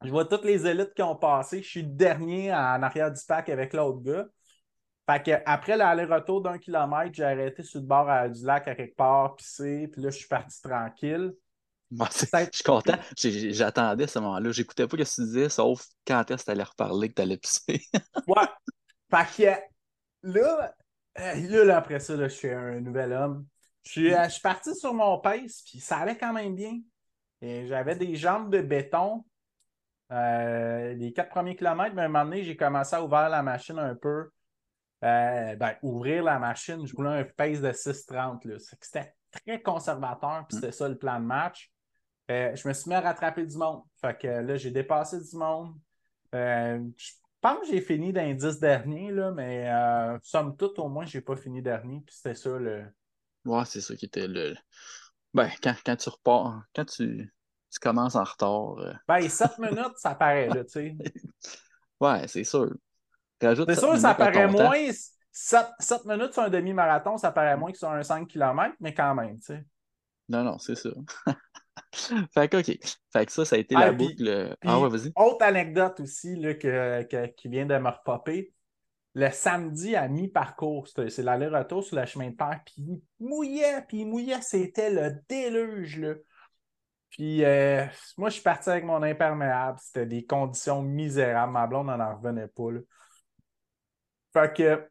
je 0.03 0.09
vois 0.09 0.25
toutes 0.25 0.45
les 0.45 0.67
élites 0.67 0.93
qui 0.93 1.01
ont 1.01 1.15
passé. 1.15 1.63
Je 1.63 1.67
suis 1.67 1.81
le 1.81 1.89
dernier 1.89 2.53
en 2.53 2.83
arrière 2.83 3.11
du 3.11 3.21
pack 3.27 3.49
avec 3.49 3.73
l'autre 3.73 4.01
gars. 4.01 4.25
Fait 5.09 5.23
que 5.23 5.31
après 5.45 5.77
l'aller-retour 5.77 6.41
d'un 6.41 6.57
kilomètre, 6.57 7.13
j'ai 7.13 7.23
arrêté 7.23 7.63
sur 7.63 7.79
le 7.79 7.85
bord 7.85 8.07
du 8.29 8.45
lac 8.45 8.67
à 8.67 8.75
quelque 8.75 8.95
part, 8.95 9.35
pisser, 9.35 9.87
puis 9.87 10.01
là, 10.01 10.09
je 10.09 10.17
suis 10.17 10.27
parti 10.27 10.61
tranquille. 10.61 11.33
je 11.91 12.49
suis 12.51 12.63
content. 12.63 12.97
J'attendais 13.15 14.07
ce 14.07 14.19
moment-là. 14.19 14.51
J'écoutais 14.51 14.85
pas 14.85 14.97
ce 14.97 15.03
que 15.03 15.21
tu 15.21 15.27
disais, 15.27 15.49
sauf 15.49 15.85
quand 16.05 16.29
est-ce 16.29 16.41
que 16.41 16.45
tu 16.45 16.51
allais 16.51 16.63
reparler 16.63 17.09
que 17.09 17.13
tu 17.13 17.21
allais 17.21 17.37
pisser. 17.37 17.81
ouais. 18.27 18.47
Fait 19.09 19.61
que 20.23 20.29
là, 20.29 20.73
euh, 21.19 21.65
là, 21.65 21.77
après 21.77 21.99
ça, 21.99 22.15
je 22.17 22.27
suis 22.27 22.49
un 22.49 22.81
nouvel 22.81 23.13
homme. 23.13 23.45
Je 23.83 23.91
suis, 23.91 24.13
euh, 24.13 24.25
je 24.25 24.31
suis 24.31 24.41
parti 24.41 24.75
sur 24.75 24.93
mon 24.93 25.19
pace, 25.19 25.63
puis 25.65 25.79
ça 25.79 25.97
allait 25.99 26.17
quand 26.17 26.33
même 26.33 26.55
bien. 26.55 26.79
J'avais 27.41 27.95
des 27.95 28.15
jambes 28.15 28.51
de 28.51 28.61
béton. 28.61 29.23
Euh, 30.11 30.93
les 30.93 31.13
quatre 31.13 31.29
premiers 31.29 31.55
kilomètres, 31.55 31.95
mais 31.95 32.03
à 32.03 32.05
un 32.05 32.09
moment 32.09 32.25
donné, 32.25 32.43
j'ai 32.43 32.55
commencé 32.55 32.95
à 32.95 33.03
ouvrir 33.03 33.29
la 33.29 33.43
machine 33.43 33.79
un 33.79 33.95
peu. 33.95 34.29
Ben, 35.01 35.75
ouvrir 35.81 36.23
la 36.23 36.39
machine, 36.39 36.85
je 36.85 36.95
voulais 36.95 37.19
un 37.19 37.23
pace 37.23 37.61
de 37.61 37.71
6,30. 37.71 38.59
C'était 38.81 39.13
très 39.31 39.61
conservateur, 39.61 40.45
puis 40.47 40.57
mm. 40.57 40.61
c'était 40.61 40.71
ça 40.71 40.89
le 40.89 40.97
plan 40.97 41.19
de 41.19 41.25
match. 41.25 41.71
je 42.29 42.67
me 42.67 42.73
suis 42.73 42.89
mis 42.89 42.95
à 42.95 43.01
rattraper 43.01 43.45
du 43.45 43.57
monde. 43.57 43.83
Fait 44.01 44.17
que 44.17 44.27
là, 44.27 44.55
j'ai 44.55 44.71
dépassé 44.71 45.19
du 45.19 45.35
monde. 45.37 45.75
je 46.33 47.11
pense 47.41 47.59
que 47.61 47.67
j'ai 47.67 47.81
fini 47.81 48.11
dans 48.11 48.23
les 48.23 48.33
10 48.33 48.59
derniers, 48.59 49.11
là, 49.11 49.31
mais 49.31 49.69
euh, 49.69 50.17
somme 50.23 50.55
toute, 50.57 50.79
au 50.79 50.89
moins, 50.89 51.05
j'ai 51.05 51.21
pas 51.21 51.35
fini 51.35 51.61
dernier. 51.61 52.01
Puis 52.05 52.15
c'était 52.15 52.35
ça 52.35 52.49
le. 52.49 52.85
Ouais, 53.45 53.63
c'est 53.65 53.81
ça 53.81 53.95
qui 53.95 54.05
était 54.05 54.27
le. 54.27 54.55
Ben, 55.33 55.49
quand, 55.61 55.75
quand 55.85 55.95
tu 55.95 56.09
repars, 56.09 56.63
quand 56.75 56.85
tu, 56.85 57.31
tu 57.71 57.79
commences 57.79 58.15
en 58.15 58.23
retard. 58.23 58.79
Euh... 58.79 58.93
Ben, 59.07 59.27
7 59.27 59.59
minutes, 59.59 59.97
ça 59.97 60.15
paraît, 60.15 60.49
là, 60.49 60.63
tu 60.63 60.71
sais. 60.71 60.97
ouais, 61.99 62.27
c'est 62.27 62.43
sûr. 62.43 62.73
C'est 63.41 63.75
sûr, 63.75 63.97
ça 63.97 64.13
paraît 64.13 64.47
moins. 64.47 64.91
7, 65.31 65.67
7 65.79 66.05
minutes 66.05 66.33
sur 66.33 66.43
un 66.43 66.49
demi-marathon, 66.49 67.17
ça 67.17 67.31
paraît 67.31 67.57
moins 67.57 67.71
que 67.71 67.77
sur 67.77 67.89
un 67.89 68.01
5 68.01 68.27
km, 68.27 68.75
mais 68.79 68.93
quand 68.95 69.13
même, 69.13 69.37
tu 69.37 69.45
sais. 69.45 69.63
Non, 70.29 70.43
non, 70.43 70.57
c'est 70.57 70.75
ça. 70.75 70.89
fait 72.33 72.49
que, 72.49 72.57
OK. 72.57 72.77
Fait 73.13 73.25
que 73.25 73.31
ça, 73.31 73.45
ça 73.45 73.55
a 73.55 73.59
été 73.59 73.75
la 73.75 73.91
boucle. 73.91 74.55
ah 74.65 74.79
ouais, 74.79 74.89
vas-y. 74.89 75.11
Autre 75.15 75.45
anecdote 75.45 75.99
aussi 75.99 76.35
là, 76.35 76.55
qui 76.55 77.47
vient 77.49 77.65
de 77.67 77.77
me 77.77 77.89
repopper. 77.89 78.51
Le 79.13 79.29
samedi 79.31 79.95
à 79.95 80.07
mi-parcours, 80.07 80.87
c'est 80.87 81.23
l'aller-retour 81.23 81.83
sur 81.83 81.95
le 81.95 82.05
chemin 82.05 82.29
de 82.29 82.35
terre, 82.35 82.59
puis 82.65 82.75
il 82.77 83.01
mouillait, 83.19 83.81
puis 83.87 84.01
il 84.01 84.05
mouillait, 84.07 84.41
c'était 84.41 84.91
le 84.91 85.15
déluge. 85.27 85.99
Là. 85.99 86.13
Puis 87.09 87.43
euh, 87.43 87.85
moi, 88.17 88.29
je 88.29 88.35
suis 88.35 88.43
parti 88.43 88.69
avec 88.69 88.83
mon 88.83 89.01
imperméable. 89.01 89.79
C'était 89.81 90.05
des 90.05 90.25
conditions 90.25 90.81
misérables. 90.81 91.53
Ma 91.53 91.65
blonde 91.67 91.87
n'en 91.87 92.15
revenait 92.15 92.47
pas. 92.47 92.71
Là. 92.71 92.79
Fait 94.37 94.53
que 94.53 94.87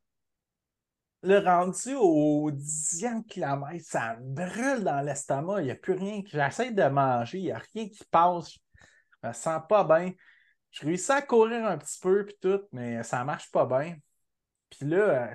le 1.22 1.38
rendu 1.38 1.94
au 1.94 2.50
dixième 2.50 3.24
kilomètre, 3.24 3.84
ça 3.86 4.16
brûle 4.20 4.82
dans 4.82 5.00
l'estomac. 5.02 5.60
Il 5.60 5.66
n'y 5.66 5.70
a 5.70 5.76
plus 5.76 5.92
rien. 5.92 6.22
J'essaie 6.26 6.72
de 6.72 6.82
manger, 6.82 7.38
il 7.38 7.44
n'y 7.44 7.52
a 7.52 7.62
rien 7.72 7.88
qui 7.88 8.04
passe. 8.10 8.54
Je 8.54 9.28
me 9.28 9.32
sens 9.32 9.62
pas 9.68 9.84
bien. 9.84 10.12
Je 10.72 10.84
réussis 10.84 11.12
à 11.12 11.22
courir 11.22 11.64
un 11.64 11.78
petit 11.78 11.98
peu, 12.00 12.26
puis 12.26 12.36
tout, 12.40 12.60
mais 12.72 13.04
ça 13.04 13.22
marche 13.24 13.50
pas 13.52 13.66
bien. 13.66 13.96
Puis 14.68 14.84
là, 14.88 15.30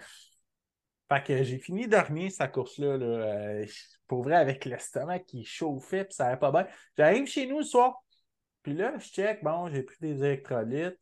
euh, 1.17 1.43
j'ai 1.43 1.57
fini 1.57 1.87
dernier 1.87 2.29
cette 2.29 2.51
course-là. 2.51 2.97
Là, 2.97 3.05
euh, 3.05 3.65
pour 4.07 4.23
vrai, 4.23 4.35
avec 4.35 4.65
l'estomac 4.65 5.19
qui 5.19 5.45
chauffait, 5.45 6.03
puis 6.03 6.13
ça 6.15 6.25
n'allait 6.25 6.37
pas 6.37 6.51
bien. 6.51 6.67
J'arrive 6.97 7.27
chez 7.27 7.47
nous 7.47 7.59
le 7.59 7.65
soir. 7.65 8.03
Puis 8.61 8.73
là, 8.73 8.93
je 8.99 9.07
check, 9.07 9.41
bon, 9.41 9.69
j'ai 9.69 9.83
pris 9.83 9.97
des 10.01 10.21
électrolytes. 10.23 10.99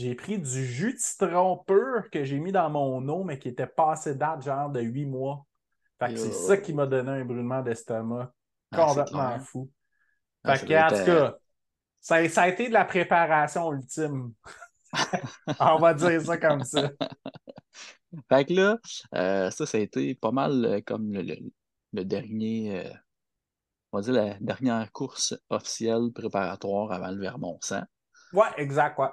J'ai 0.00 0.14
pris 0.14 0.38
du 0.38 0.64
jus 0.64 0.94
de 0.94 0.98
citron 0.98 1.58
pur 1.58 2.08
que 2.10 2.24
j'ai 2.24 2.38
mis 2.38 2.52
dans 2.52 2.70
mon 2.70 3.06
eau, 3.06 3.22
mais 3.22 3.38
qui 3.38 3.48
était 3.48 3.66
passé 3.66 4.14
date, 4.14 4.42
genre 4.42 4.70
de 4.70 4.80
huit 4.80 5.04
mois. 5.04 5.44
Fait 5.98 6.14
que 6.14 6.18
c'est 6.18 6.32
ça 6.32 6.56
qui 6.56 6.72
m'a 6.72 6.86
donné 6.86 7.10
un 7.10 7.24
brûlement 7.26 7.60
d'estomac. 7.60 8.32
Ah, 8.72 8.86
complètement 8.86 9.38
fou. 9.40 9.70
Ah, 10.42 10.56
fait 10.56 10.66
que, 10.66 10.72
en 10.72 10.88
tout 10.88 11.04
cas, 11.04 11.36
ça, 12.00 12.42
a 12.42 12.48
été 12.48 12.68
de 12.68 12.72
la 12.72 12.86
préparation 12.86 13.70
ultime. 13.74 14.32
On 15.60 15.76
va 15.76 15.92
dire 15.92 16.22
ça 16.22 16.38
comme 16.38 16.64
ça. 16.64 16.90
Fait 18.28 18.44
que 18.44 18.54
là, 18.54 18.78
euh, 19.14 19.50
ça, 19.50 19.66
ça 19.66 19.78
a 19.78 19.80
été 19.80 20.16
pas 20.16 20.32
mal 20.32 20.64
euh, 20.64 20.80
comme 20.84 21.12
le, 21.12 22.04
dernier, 22.04 22.84
euh, 22.84 22.92
on 23.92 23.98
va 23.98 24.02
dire 24.02 24.14
la 24.14 24.34
dernière 24.40 24.90
course 24.90 25.32
officielle 25.48 26.10
préparatoire 26.12 26.90
avant 26.90 27.12
le 27.12 27.20
Vermont-Sang. 27.20 27.82
Ouais, 28.32 28.48
exact, 28.56 28.98
ouais 28.98 29.10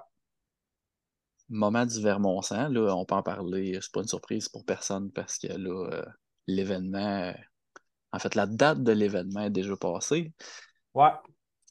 moment 1.49 1.85
du 1.85 2.01
Vermont-Sang, 2.01 2.69
là, 2.69 2.93
on 2.95 3.05
peut 3.05 3.15
en 3.15 3.23
parler, 3.23 3.77
c'est 3.81 3.91
pas 3.91 4.01
une 4.01 4.07
surprise 4.07 4.49
pour 4.49 4.65
personne 4.65 5.11
parce 5.11 5.37
que 5.37 5.47
là, 5.47 5.89
euh, 5.91 6.05
l'événement, 6.47 7.33
en 8.11 8.19
fait, 8.19 8.35
la 8.35 8.45
date 8.45 8.83
de 8.83 8.91
l'événement 8.91 9.43
est 9.43 9.49
déjà 9.49 9.75
passée. 9.77 10.33
Ouais. 10.93 11.11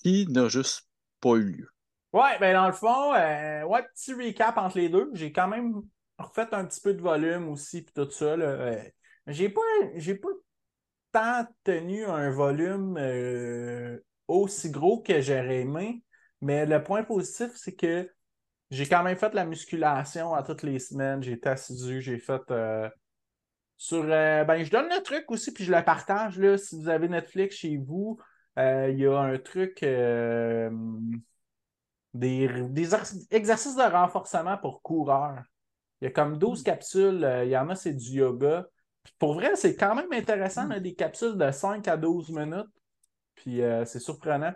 Qui 0.03 0.27
n'a 0.29 0.49
juste 0.49 0.89
pas 1.21 1.35
eu 1.35 1.53
lieu. 1.53 1.69
Ouais, 2.13 2.39
ben 2.39 2.55
dans 2.55 2.67
le 2.67 2.73
fond, 2.73 3.15
euh, 3.15 3.65
ouais, 3.65 3.83
petit 3.95 4.15
recap 4.15 4.57
entre 4.57 4.79
les 4.79 4.89
deux. 4.89 5.11
J'ai 5.13 5.33
quand 5.33 5.49
même 5.49 5.83
refait 6.19 6.55
un 6.55 6.65
petit 6.65 6.81
peu 6.81 6.95
de 6.95 7.03
volume 7.03 7.49
aussi, 7.49 7.83
puis 7.83 7.93
tout 7.95 8.11
ça. 8.11 8.25
Euh, 8.25 8.83
j'ai 9.27 9.49
pas, 9.49 9.61
j'ai 9.97 10.15
pas 10.15 10.29
tant 11.13 11.47
tenu 11.65 12.05
un 12.05 12.31
volume 12.31 12.99
aussi 14.29 14.71
gros 14.71 15.03
que 15.03 15.21
j'aurais 15.21 15.61
aimé, 15.61 16.03
mais 16.41 16.65
le 16.65 16.83
point 16.83 17.05
positif, 17.05 17.51
c'est 17.55 17.75
que 17.75 18.11
j'ai 18.71 18.87
quand 18.87 19.03
même 19.03 19.17
fait 19.17 19.33
la 19.35 19.45
musculation 19.45 20.35
à 20.35 20.43
toutes 20.43 20.63
les 20.63 20.79
semaines. 20.79 21.23
J'ai 21.23 21.33
été 21.33 21.49
assidu, 21.49 22.01
j'ai 22.01 22.19
fait 22.19 22.43
euh, 22.51 22.89
sur. 23.77 24.05
Euh, 24.05 24.45
ben, 24.45 24.65
je 24.65 24.71
donne 24.71 24.89
le 24.89 25.03
truc 25.03 25.31
aussi, 25.31 25.53
puis 25.53 25.65
je 25.65 25.73
le 25.73 25.85
partage. 25.85 26.39
Là, 26.39 26.59
si 26.59 26.77
vous 26.77 26.89
avez 26.89 27.09
Netflix 27.09 27.57
chez 27.57 27.77
vous, 27.77 28.19
euh, 28.59 28.91
il 28.91 28.99
y 28.99 29.07
a 29.07 29.19
un 29.19 29.39
truc. 29.39 29.85
Des, 32.15 32.49
exercices 33.31 33.77
de 33.77 33.93
renforcement 33.93 34.57
pour 34.57 34.81
coureurs. 34.81 35.43
Il 36.01 36.07
y 36.07 36.09
a 36.09 36.11
comme 36.11 36.39
12 36.39 36.61
hmm. 36.61 36.65
capsules. 36.65 37.43
il 37.45 37.51
y 37.51 37.57
en 37.57 37.69
a, 37.69 37.75
c'est 37.75 37.93
du 37.93 38.11
yoga. 38.11 38.67
pour 39.19 39.35
vrai, 39.35 39.55
c'est 39.55 39.77
quand 39.77 39.95
même 39.95 40.13
intéressant, 40.13 40.67
hmm. 40.67 40.81
des 40.81 40.95
capsules 40.95 41.37
de 41.37 41.51
5 41.51 41.87
à 41.87 41.97
12 41.97 42.31
minutes. 42.31 42.67
Puis 43.37 43.61
c'est 43.85 44.01
surprenant. 44.01 44.55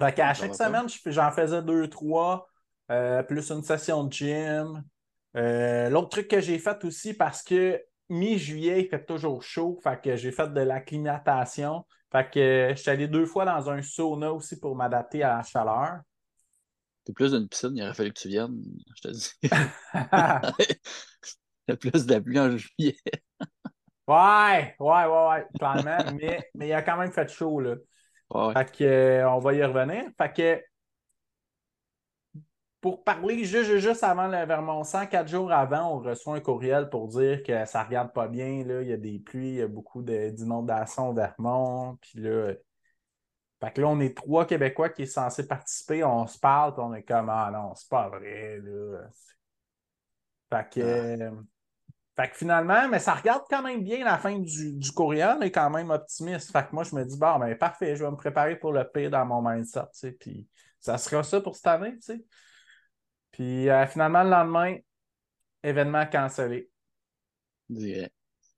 Fait 0.00 0.14
qu'à 0.14 0.32
chaque 0.32 0.54
semaine, 0.54 0.86
j'en 1.06 1.30
faisais 1.30 1.60
2-3. 1.60 2.47
Euh, 2.90 3.22
plus 3.22 3.50
une 3.50 3.62
session 3.62 4.04
de 4.04 4.12
gym. 4.12 4.82
Euh, 5.36 5.90
l'autre 5.90 6.08
truc 6.08 6.28
que 6.28 6.40
j'ai 6.40 6.58
fait 6.58 6.84
aussi, 6.84 7.14
parce 7.14 7.42
que 7.42 7.82
mi-juillet, 8.08 8.82
il 8.82 8.88
fait 8.88 9.04
toujours 9.04 9.42
chaud, 9.42 9.78
fait 9.82 10.00
que 10.00 10.16
j'ai 10.16 10.32
fait 10.32 10.52
de 10.52 10.60
l'acclimatation. 10.60 11.84
Fait 12.10 12.30
que 12.30 12.68
je 12.70 12.80
suis 12.80 12.90
allé 12.90 13.06
deux 13.06 13.26
fois 13.26 13.44
dans 13.44 13.68
un 13.68 13.82
sauna 13.82 14.32
aussi 14.32 14.58
pour 14.58 14.74
m'adapter 14.74 15.22
à 15.22 15.36
la 15.36 15.42
chaleur. 15.42 16.00
C'est 17.06 17.12
plus 17.12 17.32
d'une 17.32 17.48
piscine, 17.48 17.76
il 17.76 17.82
aurait 17.82 17.94
fallu 17.94 18.12
que 18.12 18.20
tu 18.20 18.28
viennes, 18.28 18.62
je 18.96 19.08
te 19.08 19.08
dis. 19.08 19.30
il 19.42 19.48
y 21.68 21.72
a 21.72 21.76
plus 21.76 22.06
de 22.06 22.18
pluie 22.18 22.40
en 22.40 22.56
juillet. 22.56 22.96
ouais, 24.06 24.74
ouais, 24.78 25.04
ouais, 25.04 25.28
ouais, 25.28 25.46
clairement. 25.58 26.12
mais, 26.18 26.50
mais 26.54 26.68
il 26.68 26.72
a 26.72 26.82
quand 26.82 26.96
même 26.96 27.12
fait 27.12 27.28
chaud, 27.30 27.60
là. 27.60 27.76
Fait 28.54 28.72
que, 28.72 28.84
euh, 28.84 29.30
on 29.30 29.38
va 29.38 29.54
y 29.54 29.62
revenir. 29.64 30.04
Fait 30.18 30.32
que 30.32 30.62
pour 32.80 33.02
parler 33.02 33.44
juste, 33.44 33.78
juste 33.78 34.04
avant 34.04 34.28
le 34.28 34.46
Vermont-Sang, 34.46 35.06
quatre 35.06 35.28
jours 35.28 35.52
avant, 35.52 35.96
on 35.96 35.98
reçoit 35.98 36.36
un 36.36 36.40
courriel 36.40 36.88
pour 36.88 37.08
dire 37.08 37.42
que 37.42 37.64
ça 37.64 37.80
ne 37.80 37.86
regarde 37.86 38.12
pas 38.12 38.28
bien. 38.28 38.64
Là. 38.64 38.82
Il 38.82 38.88
y 38.88 38.92
a 38.92 38.96
des 38.96 39.18
pluies, 39.18 39.48
il 39.48 39.54
y 39.56 39.62
a 39.62 39.68
beaucoup 39.68 40.02
d'inondations 40.02 41.08
au 41.08 41.12
Vermont. 41.12 41.96
Puis 42.00 42.20
là, 42.20 42.52
fait 43.60 43.72
que 43.72 43.80
là, 43.80 43.88
on 43.88 43.98
est 44.00 44.16
trois 44.16 44.46
Québécois 44.46 44.90
qui 44.90 45.06
sont 45.06 45.22
censés 45.22 45.48
participer. 45.48 46.04
On 46.04 46.26
se 46.26 46.38
parle, 46.38 46.74
puis 46.74 46.82
on 46.84 46.94
est 46.94 47.02
comme 47.02 47.28
Ah 47.28 47.50
non, 47.52 47.74
c'est 47.74 47.88
pas 47.88 48.08
vrai. 48.08 48.58
Là. 48.62 49.08
Fait 50.50 50.68
que, 50.70 51.22
ah. 51.22 51.32
fait 52.16 52.30
que 52.30 52.36
finalement, 52.36 52.88
mais 52.88 53.00
ça 53.00 53.14
regarde 53.14 53.42
quand 53.50 53.62
même 53.62 53.82
bien 53.82 54.04
la 54.04 54.18
fin 54.18 54.38
du, 54.38 54.72
du 54.72 54.92
courriel, 54.92 55.36
mais 55.40 55.50
quand 55.50 55.68
même 55.68 55.90
optimiste. 55.90 56.52
Fait 56.52 56.66
que 56.68 56.74
moi, 56.74 56.84
je 56.84 56.94
me 56.94 57.04
dis, 57.04 57.18
bon, 57.18 57.38
ben 57.40 57.56
parfait, 57.58 57.96
je 57.96 58.04
vais 58.04 58.10
me 58.10 58.16
préparer 58.16 58.56
pour 58.56 58.72
le 58.72 58.88
pire 58.88 59.10
dans 59.10 59.26
mon 59.26 59.42
mindset. 59.42 60.12
Puis 60.20 60.48
ça 60.78 60.96
sera 60.96 61.24
ça 61.24 61.40
pour 61.40 61.56
cette 61.56 61.66
année. 61.66 61.94
tu 61.96 62.02
sais. 62.02 62.24
Puis 63.38 63.68
euh, 63.70 63.86
finalement, 63.86 64.24
le 64.24 64.30
lendemain, 64.30 64.76
événement 65.62 66.04
cancellé. 66.06 66.68
Ouais. 67.70 68.10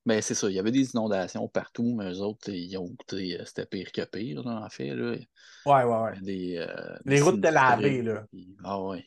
Ben, 0.06 0.22
c'est 0.22 0.34
ça. 0.34 0.48
Il 0.48 0.54
y 0.54 0.58
avait 0.58 0.70
des 0.70 0.90
inondations 0.92 1.46
partout, 1.48 1.94
mais 1.94 2.10
eux 2.10 2.20
autres, 2.20 2.48
ils 2.50 2.74
ont 2.78 2.86
goûté, 2.86 3.38
euh, 3.38 3.44
c'était 3.44 3.66
pire 3.66 3.92
que 3.92 4.00
pire, 4.06 4.42
là, 4.42 4.62
en 4.64 4.68
fait. 4.70 4.94
Là. 4.94 5.16
Ouais, 5.66 5.84
ouais, 5.84 5.84
ouais. 5.84 6.20
Des, 6.22 6.56
euh, 6.56 6.96
Les 7.04 7.16
des 7.16 7.20
routes 7.22 7.40
de 7.40 7.48
lavées, 7.48 8.00
là. 8.02 8.24
puis- 8.32 8.56
Ah 8.64 8.80
ouais. 8.82 9.04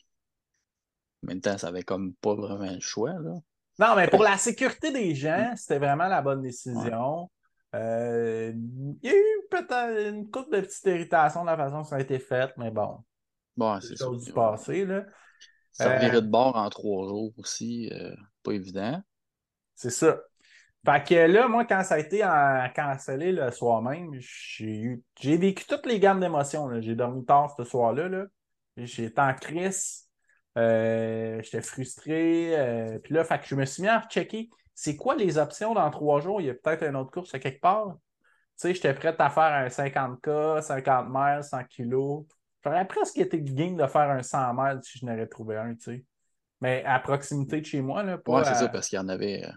En 1.24 1.26
même 1.26 1.40
temps, 1.40 1.58
ça 1.58 1.68
avait 1.68 1.82
comme 1.82 2.14
pas 2.14 2.34
vraiment 2.36 2.70
le 2.70 2.78
choix, 2.80 3.14
là. 3.14 3.32
Non, 3.80 3.96
mais 3.96 4.06
pour 4.06 4.22
la 4.22 4.38
sécurité 4.38 4.92
des 4.92 5.16
gens, 5.16 5.52
c'était 5.56 5.80
vraiment 5.80 6.06
la 6.06 6.22
bonne 6.22 6.42
décision. 6.42 7.28
Euh, 7.74 8.52
il 8.54 8.98
y 9.02 9.12
a 9.12 9.16
eu 9.16 9.40
peut-être 9.50 10.08
une 10.12 10.30
couple 10.30 10.54
de 10.54 10.60
petites 10.60 10.86
irritations 10.86 11.40
de 11.42 11.46
la 11.48 11.56
façon 11.56 11.78
dont 11.78 11.82
ça 11.84 11.96
a 11.96 12.00
été 12.00 12.20
fait, 12.20 12.56
mais 12.56 12.70
bon, 12.70 13.02
Bon, 13.56 13.80
c'est 13.80 13.96
ça. 13.96 14.06
du 14.10 14.32
passé, 14.32 14.84
là. 14.84 15.06
Ça 15.74 15.90
Euh, 15.90 15.94
revirait 15.96 16.22
de 16.22 16.26
bord 16.28 16.56
en 16.56 16.68
trois 16.70 17.06
jours 17.06 17.32
aussi, 17.38 17.90
euh, 17.92 18.14
pas 18.42 18.52
évident. 18.52 19.02
C'est 19.74 19.90
ça. 19.90 20.20
Fait 20.86 21.04
que 21.06 21.14
là, 21.14 21.48
moi, 21.48 21.64
quand 21.64 21.82
ça 21.84 21.96
a 21.96 21.98
été 21.98 22.20
cancellé 22.74 23.32
le 23.32 23.50
soir 23.50 23.82
même, 23.82 24.10
j'ai 24.20 24.66
eu 24.80 25.04
j'ai 25.20 25.36
vécu 25.36 25.66
toutes 25.66 25.86
les 25.86 26.00
gammes 26.00 26.20
d'émotions. 26.20 26.70
J'ai 26.80 26.94
dormi 26.94 27.24
tard 27.24 27.54
ce 27.56 27.64
soir-là. 27.64 28.08
Là. 28.08 28.26
J'étais 28.76 29.20
en 29.20 29.34
crise. 29.34 30.08
Euh, 30.58 31.42
J'étais 31.42 31.62
frustré. 31.62 32.58
euh, 32.58 32.98
Puis 33.00 33.14
là, 33.14 33.24
fait 33.24 33.40
que 33.40 33.46
je 33.46 33.54
me 33.56 33.64
suis 33.64 33.82
mis 33.82 33.88
à 33.88 34.02
checker 34.10 34.50
c'est 34.74 34.96
quoi 34.96 35.14
les 35.16 35.38
options 35.38 35.74
dans 35.74 35.90
trois 35.90 36.20
jours? 36.20 36.40
Il 36.40 36.46
y 36.48 36.50
a 36.50 36.54
peut-être 36.54 36.84
une 36.84 36.96
autre 36.96 37.10
course 37.12 37.34
à 37.34 37.38
quelque 37.38 37.60
part. 37.60 37.96
Tu 37.96 38.68
sais, 38.68 38.74
j'étais 38.74 38.94
prêt 38.94 39.14
à 39.18 39.30
faire 39.30 39.44
un 39.44 39.68
50K, 39.70 40.62
50 40.62 41.06
miles, 41.10 41.44
100 41.44 41.64
kilos. 41.64 42.26
J'aurais 42.64 42.86
presque 42.86 43.18
été 43.18 43.40
game 43.42 43.76
de 43.76 43.86
faire 43.86 44.10
un 44.10 44.22
100 44.22 44.54
miles 44.54 44.80
si 44.82 44.98
je 44.98 45.06
n'aurais 45.06 45.26
trouvé 45.28 45.56
un, 45.56 45.74
tu 45.74 45.82
sais. 45.82 46.04
Mais 46.60 46.84
à 46.86 47.00
proximité 47.00 47.60
de 47.60 47.66
chez 47.66 47.82
moi, 47.82 48.02
là, 48.04 48.18
pas, 48.18 48.38
Ouais, 48.38 48.44
c'est 48.44 48.54
à, 48.64 48.68
ça, 48.68 48.68
parce 48.68 48.88
qu'il 48.88 48.96
y 48.96 49.00
en 49.00 49.08
avait. 49.08 49.44
euh, 49.46 49.52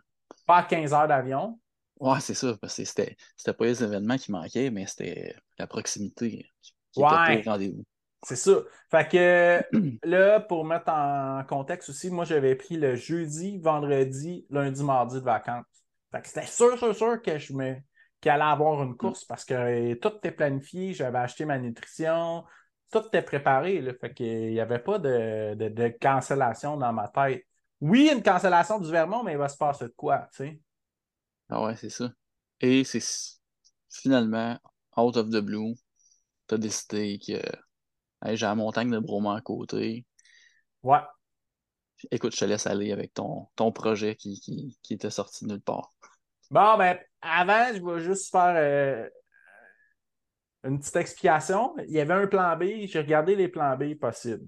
pas 0.47 0.57
à 0.57 0.63
15 0.63 0.93
heures 0.93 1.07
d'avion. 1.07 1.59
Ouais, 1.99 2.19
c'est 2.21 2.33
ça, 2.35 2.55
parce 2.61 2.75
que 2.77 2.85
c'était 2.85 3.17
c'était 3.35 3.53
pas 3.53 3.65
les 3.65 3.83
événements 3.83 4.17
qui 4.17 4.31
manquaient, 4.31 4.69
mais 4.69 4.85
c'était 4.85 5.35
la 5.57 5.65
proximité 5.67 6.51
qui 6.91 7.01
Ouais. 7.01 7.09
était 7.13 7.41
rendez-vous. 7.45 7.85
C'est 8.23 8.35
ça. 8.35 8.51
Fait 8.91 9.07
que 9.09 9.63
là, 10.07 10.39
pour 10.41 10.65
mettre 10.65 10.89
en 10.91 11.43
contexte 11.45 11.89
aussi, 11.89 12.11
moi, 12.11 12.25
j'avais 12.25 12.55
pris 12.55 12.77
le 12.77 12.95
jeudi, 12.95 13.59
vendredi, 13.59 14.45
lundi, 14.49 14.83
mardi 14.83 15.15
de 15.17 15.21
vacances. 15.21 15.65
Fait 16.11 16.21
que 16.21 16.27
c'était 16.27 16.47
sûr, 16.47 16.77
sûr, 16.77 16.95
sûr 16.95 17.21
que 17.21 17.37
je 17.39 17.53
me 17.53 17.75
qu'il 18.21 18.31
allait 18.31 18.43
avoir 18.45 18.83
une 18.83 18.97
course 18.97 19.25
parce 19.25 19.45
que 19.45 19.53
euh, 19.53 19.95
tout 20.01 20.09
était 20.17 20.31
planifié, 20.31 20.93
j'avais 20.93 21.19
acheté 21.19 21.45
ma 21.45 21.59
nutrition, 21.59 22.45
tout 22.91 23.05
était 23.07 23.21
préparé. 23.21 23.81
Là. 23.81 23.93
Fait 23.93 24.13
qu'il 24.13 24.51
n'y 24.51 24.59
avait 24.59 24.79
pas 24.79 24.99
de, 24.99 25.55
de, 25.55 25.69
de 25.69 25.87
cancellation 25.99 26.77
dans 26.77 26.93
ma 26.93 27.07
tête. 27.07 27.45
Oui, 27.79 28.09
une 28.11 28.23
cancellation 28.23 28.79
du 28.79 28.89
Vermont, 28.89 29.23
mais 29.23 29.33
il 29.33 29.37
va 29.37 29.49
se 29.49 29.57
passer 29.57 29.85
de 29.85 29.93
quoi, 29.95 30.27
tu 30.31 30.37
sais? 30.37 30.59
Ah 31.49 31.63
ouais, 31.63 31.75
c'est 31.75 31.89
ça. 31.89 32.09
Et 32.59 32.83
c'est 32.83 33.03
finalement, 33.89 34.57
out 34.97 35.15
of 35.15 35.29
the 35.29 35.39
blue, 35.39 35.75
t'as 36.47 36.57
décidé 36.57 37.19
que 37.19 37.33
hey, 38.25 38.35
j'ai 38.35 38.45
la 38.45 38.55
montagne 38.55 38.89
de 38.89 38.99
Bromont 38.99 39.31
à 39.31 39.41
côté. 39.41 40.05
Ouais. 40.81 40.99
Écoute, 42.11 42.33
je 42.33 42.39
te 42.39 42.45
laisse 42.45 42.67
aller 42.67 42.91
avec 42.91 43.13
ton, 43.13 43.47
ton 43.55 43.71
projet 43.71 44.15
qui, 44.15 44.39
qui, 44.39 44.77
qui 44.81 44.93
était 44.93 45.09
sorti 45.09 45.45
de 45.45 45.51
nulle 45.51 45.61
part. 45.61 45.93
Bon, 46.49 46.77
ben, 46.77 46.97
avant, 47.21 47.73
je 47.73 47.83
vais 47.83 48.03
juste 48.03 48.31
faire 48.31 48.53
euh, 48.55 49.09
une 50.67 50.79
petite 50.79 50.95
explication. 50.95 51.75
Il 51.87 51.93
y 51.93 51.99
avait 51.99 52.13
un 52.13 52.27
plan 52.27 52.55
B, 52.57 52.85
j'ai 52.85 52.99
regardé 52.99 53.35
les 53.35 53.47
plans 53.47 53.77
B 53.77 53.95
possibles. 53.95 54.45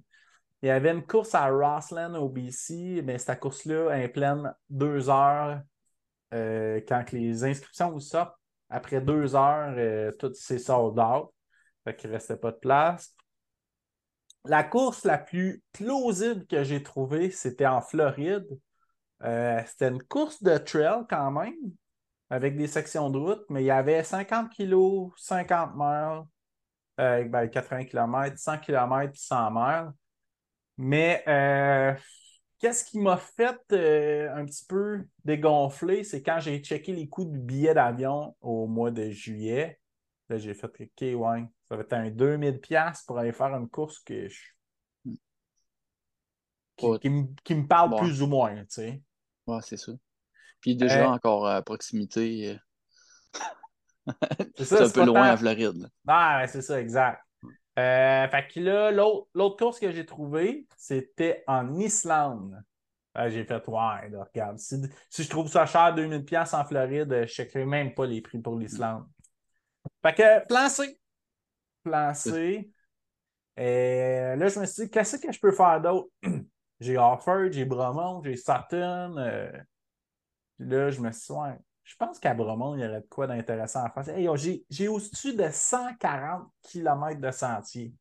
Il 0.62 0.68
y 0.68 0.70
avait 0.70 0.92
une 0.92 1.06
course 1.06 1.34
à 1.36 1.48
Rossland 1.50 2.16
au 2.16 2.28
BC, 2.28 3.02
mais 3.04 3.18
cette 3.18 3.40
course-là 3.40 3.98
est 3.98 4.10
pleine 4.10 4.54
deux 4.70 5.10
heures 5.10 5.62
euh, 6.34 6.82
quand 6.88 7.12
les 7.12 7.44
inscriptions 7.44 7.92
vous 7.92 8.02
sortent. 8.02 8.36
Après 8.70 9.02
deux 9.02 9.36
heures, 9.36 9.74
euh, 9.78 10.12
tout 10.12 10.34
s'est 10.34 10.60
sold 10.60 11.00
out. 11.00 11.30
Fait 11.86 11.96
qu'il 11.96 12.10
ne 12.10 12.16
restait 12.16 12.38
pas 12.38 12.52
de 12.52 12.58
place. 12.58 13.16
La 14.46 14.64
course 14.64 15.06
la 15.06 15.18
plus 15.18 15.64
plausible 15.72 16.46
que 16.46 16.64
j'ai 16.64 16.84
trouvée, 16.84 17.32
c'était 17.32 17.66
en 17.66 17.82
Floride. 17.82 18.48
Euh, 19.24 19.62
c'était 19.66 19.90
une 19.90 20.04
course 20.04 20.44
de 20.44 20.58
trail 20.58 21.04
quand 21.10 21.32
même, 21.32 21.56
avec 22.30 22.58
des 22.58 22.68
sections 22.68 23.10
de 23.10 23.18
route, 23.18 23.44
mais 23.50 23.64
il 23.64 23.66
y 23.68 23.72
avait 23.72 24.04
50 24.04 24.52
kilos, 24.52 25.12
50 25.18 25.72
miles, 25.76 26.24
euh, 27.00 27.26
ben, 27.26 27.48
80 27.50 27.86
km, 27.86 28.38
100 28.40 28.58
km, 28.60 29.14
100 29.20 29.52
miles. 29.52 29.92
Mais 30.78 31.24
euh, 31.28 31.94
qu'est-ce 32.60 32.86
qui 32.86 33.00
m'a 33.00 33.18
fait 33.18 33.60
euh, 33.74 34.34
un 34.36 34.46
petit 34.46 34.66
peu 34.66 35.06
dégonfler, 35.26 36.04
c'est 36.04 36.24
quand 36.24 36.40
j'ai 36.40 36.60
checké 36.60 36.94
les 36.94 37.10
coûts 37.10 37.26
du 37.26 37.40
billet 37.40 37.74
d'avion 37.74 38.36
au 38.42 38.68
mois 38.68 38.92
de 38.92 39.10
juillet. 39.10 39.80
Là, 40.30 40.38
j'ai 40.38 40.54
fait 40.54 40.68
OK, 40.68 41.02
ouais, 41.02 41.46
ça 41.70 41.76
va 41.76 41.82
être 41.84 41.94
un 41.94 42.10
2000$ 42.12 43.04
pour 43.04 43.18
aller 43.20 43.34
faire 43.34 43.56
une 43.56 43.70
course 43.70 44.00
que 44.00 44.28
je- 44.30 44.42
qui, 47.02 47.10
me, 47.10 47.28
qui 47.44 47.56
me 47.56 47.68
parle 47.68 47.94
plus 47.96 48.22
ou 48.24 48.28
moins, 48.28 48.56
tu 48.56 48.66
sais. 48.70 49.02
Ouais, 49.48 49.60
c'est 49.64 49.76
ça. 49.78 49.92
Puis 50.62 50.76
déjà 50.76 51.10
Euh, 51.10 51.12
encore 51.12 51.48
à 51.48 51.62
proximité, 51.62 52.52
euh, 52.52 52.58
C'est 54.62 54.82
un 54.82 54.90
peu 54.90 55.02
loin 55.02 55.28
tant- 55.28 55.32
à 55.32 55.38
Floride. 55.38 55.90
Ah, 56.08 56.40
ouais, 56.42 56.48
c'est 56.48 56.62
ça, 56.62 56.82
exact. 56.82 57.22
Euh, 57.80 58.28
fait 58.30 58.48
que 58.48 58.60
là, 58.62 58.92
l'autre 58.92 59.58
course 59.58 59.80
que 59.80 59.92
j'ai 59.92 60.06
trouvée, 60.06 60.68
c'était 60.78 61.44
en 61.48 61.76
Islande. 61.80 62.62
Euh, 63.18 63.30
j'ai 63.30 63.46
fait, 63.46 63.68
ouais, 63.68 64.10
là, 64.10 64.26
regarde, 64.34 64.60
si, 64.60 64.76
si 65.10 65.24
je 65.24 65.30
trouve 65.30 65.50
ça 65.50 65.66
cher, 65.66 65.94
2000$ 65.96 66.54
en 66.54 66.66
Floride, 66.66 67.12
euh, 67.14 67.28
je 67.28 67.34
checkerai 67.34 67.66
même 67.66 67.94
pas 67.96 68.06
les 68.06 68.22
prix 68.22 68.40
pour 68.40 68.58
l'Islande. 68.58 69.06
Fait 70.04 70.14
que, 70.16 70.48
plan 70.48 70.70
C. 70.70 71.00
Plan 71.84 72.14
C. 72.14 72.72
Et 73.58 74.36
là, 74.38 74.48
je 74.48 74.60
me 74.60 74.66
suis 74.66 74.86
dit, 74.86 74.92
qu'est-ce 74.92 75.18
que 75.18 75.32
je 75.32 75.40
peux 75.40 75.52
faire 75.52 75.82
d'autre? 75.82 76.10
j'ai 76.80 76.98
Offord, 76.98 77.52
j'ai 77.52 77.66
Bromont, 77.66 78.24
j'ai 78.24 78.36
Sutton. 78.38 79.16
euh, 79.18 79.52
Puis 80.60 80.68
là, 80.68 80.92
je 80.92 81.00
me 81.00 81.12
suis 81.12 81.34
dit, 81.34 81.40
ouais, 81.40 81.58
je 81.84 81.96
pense 81.96 82.20
qu'à 82.20 82.34
Bromont, 82.34 82.76
il 82.76 82.82
y 82.82 82.86
aurait 82.86 83.02
de 83.02 83.08
quoi 83.08 83.28
d'intéressant 83.28 83.84
à 83.86 83.90
faire. 83.90 84.16
Hey, 84.16 84.28
j'ai 84.70 84.88
au-dessus 84.90 85.36
de 85.36 85.48
140 85.50 86.52
km 86.62 87.22
de 87.22 87.32
sentier. 87.32 87.94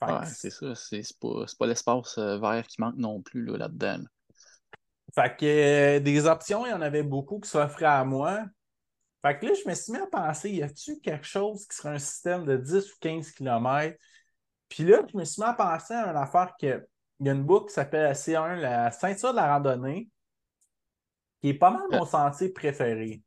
Ouais, 0.00 0.24
c'est 0.26 0.50
ça. 0.50 0.74
C'est 0.74 1.02
pas, 1.20 1.44
pas 1.58 1.66
l'espace 1.66 2.18
euh, 2.18 2.38
vert 2.38 2.66
qui 2.66 2.80
manque 2.80 2.96
non 2.96 3.20
plus 3.20 3.44
là, 3.44 3.58
là-dedans. 3.58 3.98
là. 3.98 4.08
fait 5.14 5.36
que, 5.36 5.46
euh, 5.96 6.00
des 6.00 6.26
options, 6.26 6.66
il 6.66 6.70
y 6.70 6.72
en 6.72 6.82
avait 6.82 7.02
beaucoup 7.02 7.40
qui 7.40 7.50
s'offraient 7.50 7.84
à 7.84 8.04
moi. 8.04 8.44
Fait 9.24 9.38
que 9.38 9.46
là, 9.46 9.52
je 9.54 9.68
me 9.68 9.74
suis 9.74 9.92
mis 9.92 9.98
à 9.98 10.06
penser, 10.06 10.50
y 10.50 10.62
a-tu 10.62 11.00
quelque 11.00 11.26
chose 11.26 11.66
qui 11.66 11.76
serait 11.76 11.94
un 11.94 11.98
système 11.98 12.44
de 12.44 12.56
10 12.56 12.92
ou 12.92 12.96
15 13.00 13.30
km? 13.32 13.96
Puis 14.68 14.84
là, 14.84 15.02
je 15.10 15.16
me 15.16 15.24
suis 15.24 15.42
mis 15.42 15.48
à 15.48 15.52
penser 15.52 15.94
à 15.94 16.10
une 16.10 16.16
affaire 16.16 16.54
que 16.60 16.86
il 17.20 17.26
y 17.26 17.30
a 17.30 17.34
une 17.34 17.44
boucle 17.44 17.68
qui 17.68 17.74
s'appelle 17.74 18.02
la 18.02 18.14
C1, 18.14 18.56
la 18.56 18.90
ceinture 18.90 19.30
de 19.30 19.36
la 19.36 19.46
randonnée, 19.46 20.10
qui 21.42 21.50
est 21.50 21.54
pas 21.54 21.70
mal 21.70 21.82
mon 21.90 22.06
sentier 22.06 22.48
préféré. 22.50 23.22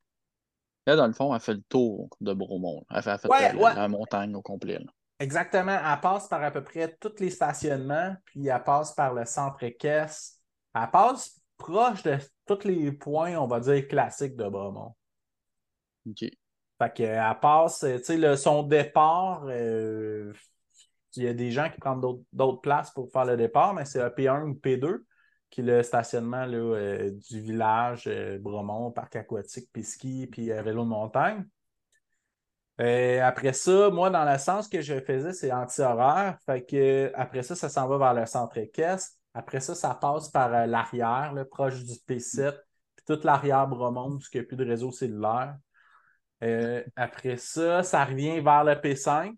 Là, 0.87 0.95
dans 0.95 1.07
le 1.07 1.13
fond, 1.13 1.33
elle 1.33 1.41
fait 1.41 1.53
le 1.55 1.63
tour 1.63 2.09
de 2.21 2.33
Bromont. 2.33 2.83
Elle 2.89 3.01
fait, 3.01 3.11
elle 3.11 3.19
fait 3.19 3.27
Ouais, 3.29 3.53
la, 3.53 3.59
ouais. 3.59 3.75
la 3.75 3.87
montagne 3.87 4.35
au 4.35 4.41
complet. 4.41 4.79
là. 4.79 4.91
Exactement. 5.19 5.77
Elle 5.77 5.99
passe 6.01 6.27
par 6.27 6.43
à 6.43 6.51
peu 6.51 6.63
près 6.63 6.95
tous 6.99 7.13
les 7.19 7.29
stationnements, 7.29 8.15
puis 8.25 8.47
elle 8.47 8.63
passe 8.63 8.93
par 8.93 9.13
le 9.13 9.25
centre 9.25 9.63
équestre. 9.63 10.37
Elle 10.73 10.91
passe 10.91 11.39
proche 11.57 12.03
de 12.03 12.17
tous 12.45 12.65
les 12.65 12.91
points, 12.91 13.35
on 13.37 13.47
va 13.47 13.59
dire, 13.59 13.87
classiques 13.87 14.35
de 14.35 14.47
Bromont. 14.47 14.93
OK. 16.07 16.25
Fait 16.77 16.93
qu'elle 16.93 17.39
passe, 17.41 17.83
euh, 17.83 17.97
tu 17.97 18.19
sais, 18.21 18.37
son 18.37 18.63
départ, 18.63 19.45
euh, 19.47 20.33
il 21.15 21.23
y 21.23 21.27
a 21.27 21.33
des 21.33 21.49
gens 21.49 21.69
qui 21.69 21.79
prennent 21.79 22.01
d'autres 22.01 22.23
d'autres 22.33 22.59
places 22.59 22.91
pour 22.91 23.09
faire 23.11 23.23
le 23.25 23.37
départ, 23.37 23.73
mais 23.73 23.85
c'est 23.85 24.03
le 24.03 24.09
P1 24.09 24.43
ou 24.43 24.53
P2, 24.53 24.97
qui 25.55 25.61
le 25.61 25.83
stationnement 25.83 26.45
là, 26.45 26.57
euh, 26.57 27.11
du 27.29 27.39
village 27.39 28.07
euh, 28.07 28.37
Bromont, 28.37 28.91
parc 28.91 29.15
aquatique, 29.15 29.69
puis 29.71 29.85
ski, 29.85 30.27
puis 30.29 30.51
euh, 30.51 30.61
vélo 30.61 30.83
de 30.83 30.89
montagne. 30.89 31.45
Euh, 32.81 33.21
après 33.23 33.53
ça, 33.53 33.89
moi, 33.89 34.09
dans 34.09 34.29
le 34.29 34.37
sens 34.37 34.67
que 34.67 34.81
je 34.81 34.99
faisais, 34.99 35.31
c'est 35.31 35.53
anti-horaire. 35.53 36.37
Fait 36.45 36.65
que 36.65 37.09
après 37.15 37.41
ça, 37.41 37.55
ça 37.55 37.69
s'en 37.69 37.87
va 37.87 37.97
vers 37.97 38.13
le 38.13 38.25
centre 38.25 38.57
équestre. 38.57 39.15
Après 39.33 39.61
ça, 39.61 39.75
ça 39.75 39.95
passe 39.95 40.27
par 40.27 40.53
euh, 40.53 40.65
l'arrière, 40.65 41.33
proche 41.49 41.81
du 41.85 41.93
P7, 42.05 42.51
puis 42.97 43.05
toute 43.07 43.23
l'arrière 43.23 43.65
Bromont, 43.65 44.17
parce 44.17 44.27
qu'il 44.27 44.41
n'y 44.41 44.45
a 44.45 44.47
plus 44.49 44.57
de 44.57 44.65
réseau 44.65 44.91
cellulaire. 44.91 45.55
Après 46.97 47.37
ça, 47.37 47.81
ça 47.81 48.03
revient 48.03 48.41
vers 48.41 48.65
le 48.65 48.73
P5, 48.73 49.35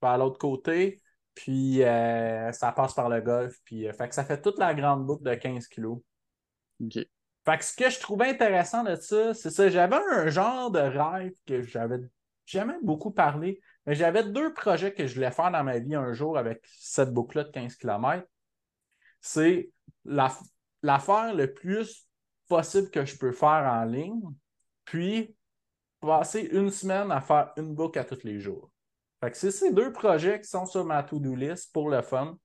vers 0.00 0.16
l'autre 0.16 0.38
côté, 0.38 1.02
puis 1.36 1.84
euh, 1.84 2.50
ça 2.52 2.72
passe 2.72 2.94
par 2.94 3.08
le 3.10 3.20
golf. 3.20 3.56
Puis, 3.64 3.88
euh, 3.88 3.92
fait 3.92 4.08
que 4.08 4.16
ça 4.16 4.24
fait 4.24 4.42
toute 4.42 4.58
la 4.58 4.74
grande 4.74 5.06
boucle 5.06 5.22
de 5.24 5.36
15 5.36 5.68
kilos. 5.68 6.00
OK. 6.82 6.94
Fait 7.46 7.58
que 7.58 7.64
ce 7.64 7.76
que 7.76 7.90
je 7.90 8.00
trouvais 8.00 8.30
intéressant 8.30 8.82
de 8.82 8.96
ça, 8.96 9.34
c'est 9.34 9.50
ça. 9.50 9.68
J'avais 9.68 9.96
un 10.12 10.28
genre 10.28 10.72
de 10.72 10.80
rêve 10.80 11.32
que 11.46 11.62
j'avais 11.62 12.00
jamais 12.46 12.74
beaucoup 12.82 13.12
parlé, 13.12 13.60
mais 13.86 13.94
j'avais 13.94 14.24
deux 14.24 14.52
projets 14.52 14.92
que 14.92 15.06
je 15.06 15.14
voulais 15.14 15.30
faire 15.30 15.52
dans 15.52 15.62
ma 15.64 15.78
vie 15.78 15.94
un 15.94 16.12
jour 16.12 16.38
avec 16.38 16.64
cette 16.72 17.12
boucle-là 17.12 17.44
de 17.44 17.50
15 17.50 17.76
km. 17.76 18.26
C'est 19.20 19.70
la- 20.04 20.36
l'affaire 20.82 21.34
le 21.34 21.52
plus 21.52 22.08
possible 22.48 22.90
que 22.90 23.04
je 23.04 23.16
peux 23.18 23.32
faire 23.32 23.64
en 23.72 23.84
ligne, 23.84 24.22
puis 24.84 25.36
passer 26.00 26.42
une 26.52 26.70
semaine 26.70 27.10
à 27.12 27.20
faire 27.20 27.52
une 27.56 27.74
book 27.74 27.96
à 27.96 28.04
tous 28.04 28.24
les 28.24 28.40
jours. 28.40 28.70
Fait 29.26 29.32
que 29.32 29.38
c'est 29.38 29.50
ces 29.50 29.72
deux 29.72 29.92
projets 29.92 30.40
qui 30.40 30.48
sont 30.48 30.66
sur 30.66 30.84
ma 30.84 31.02
to-do 31.02 31.34
list 31.34 31.72
pour 31.72 31.90
le 31.90 32.00
fun. 32.00 32.38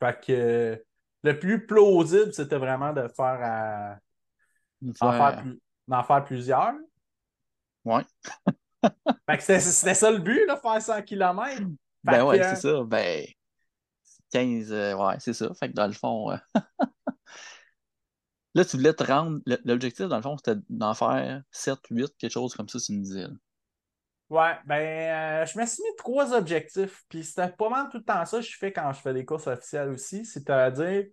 Fait 0.00 0.20
que 0.20 0.84
le 1.22 1.38
plus 1.38 1.66
plausible, 1.66 2.32
c'était 2.32 2.58
vraiment 2.58 2.92
de 2.92 3.06
faire 3.06 3.38
à. 3.40 3.98
D'en 4.80 6.02
faire, 6.02 6.24
plusieurs. 6.24 6.74
Ouais. 7.84 8.02
fait 9.30 9.36
que 9.36 9.60
c'était 9.60 9.94
ça 9.94 10.10
le 10.10 10.18
but, 10.18 10.46
là, 10.46 10.56
faire 10.56 10.82
100 10.82 11.02
km. 11.02 11.62
ben 12.02 12.24
ouais, 12.24 12.42
c'est 12.42 12.68
ça. 12.68 12.82
Ben, 12.82 13.24
15, 14.32 14.72
euh, 14.72 14.96
ouais, 14.96 15.14
c'est 15.20 15.32
ça. 15.32 15.54
Fait 15.54 15.68
que 15.68 15.74
dans 15.74 15.86
le 15.86 15.92
fond. 15.92 16.32
Euh, 16.32 16.36
là, 18.56 18.64
tu 18.64 18.76
voulais 18.76 18.94
te 18.94 19.04
rendre. 19.04 19.38
L'objectif, 19.64 20.06
dans 20.06 20.16
le 20.16 20.22
fond, 20.22 20.36
c'était 20.38 20.60
d'en 20.68 20.94
faire 20.94 21.44
7, 21.52 21.78
8, 21.88 22.16
quelque 22.18 22.32
chose 22.32 22.52
comme 22.52 22.68
ça, 22.68 22.80
tu 22.80 22.94
me 22.94 23.04
disais. 23.04 23.28
Ouais, 24.30 24.56
ben, 24.64 25.42
euh, 25.42 25.46
je 25.46 25.58
me 25.58 25.66
suis 25.66 25.82
mis 25.82 25.96
trois 25.98 26.32
objectifs. 26.32 27.02
Puis 27.08 27.24
c'était 27.24 27.48
pas 27.48 27.68
mal 27.68 27.88
tout 27.90 27.98
le 27.98 28.04
temps 28.04 28.24
ça 28.24 28.38
que 28.38 28.44
je 28.44 28.56
fais 28.56 28.72
quand 28.72 28.92
je 28.92 29.00
fais 29.00 29.12
des 29.12 29.24
courses 29.24 29.48
officielles 29.48 29.88
aussi. 29.88 30.24
C'est-à-dire 30.24 31.06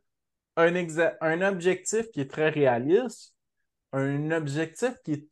un, 0.56 0.74
un 1.22 1.42
objectif 1.42 2.12
qui 2.12 2.22
est 2.22 2.32
très 2.32 2.50
réaliste, 2.50 3.34
un 3.92 4.30
objectif 4.32 4.94
qui 5.04 5.14
est, 5.14 5.28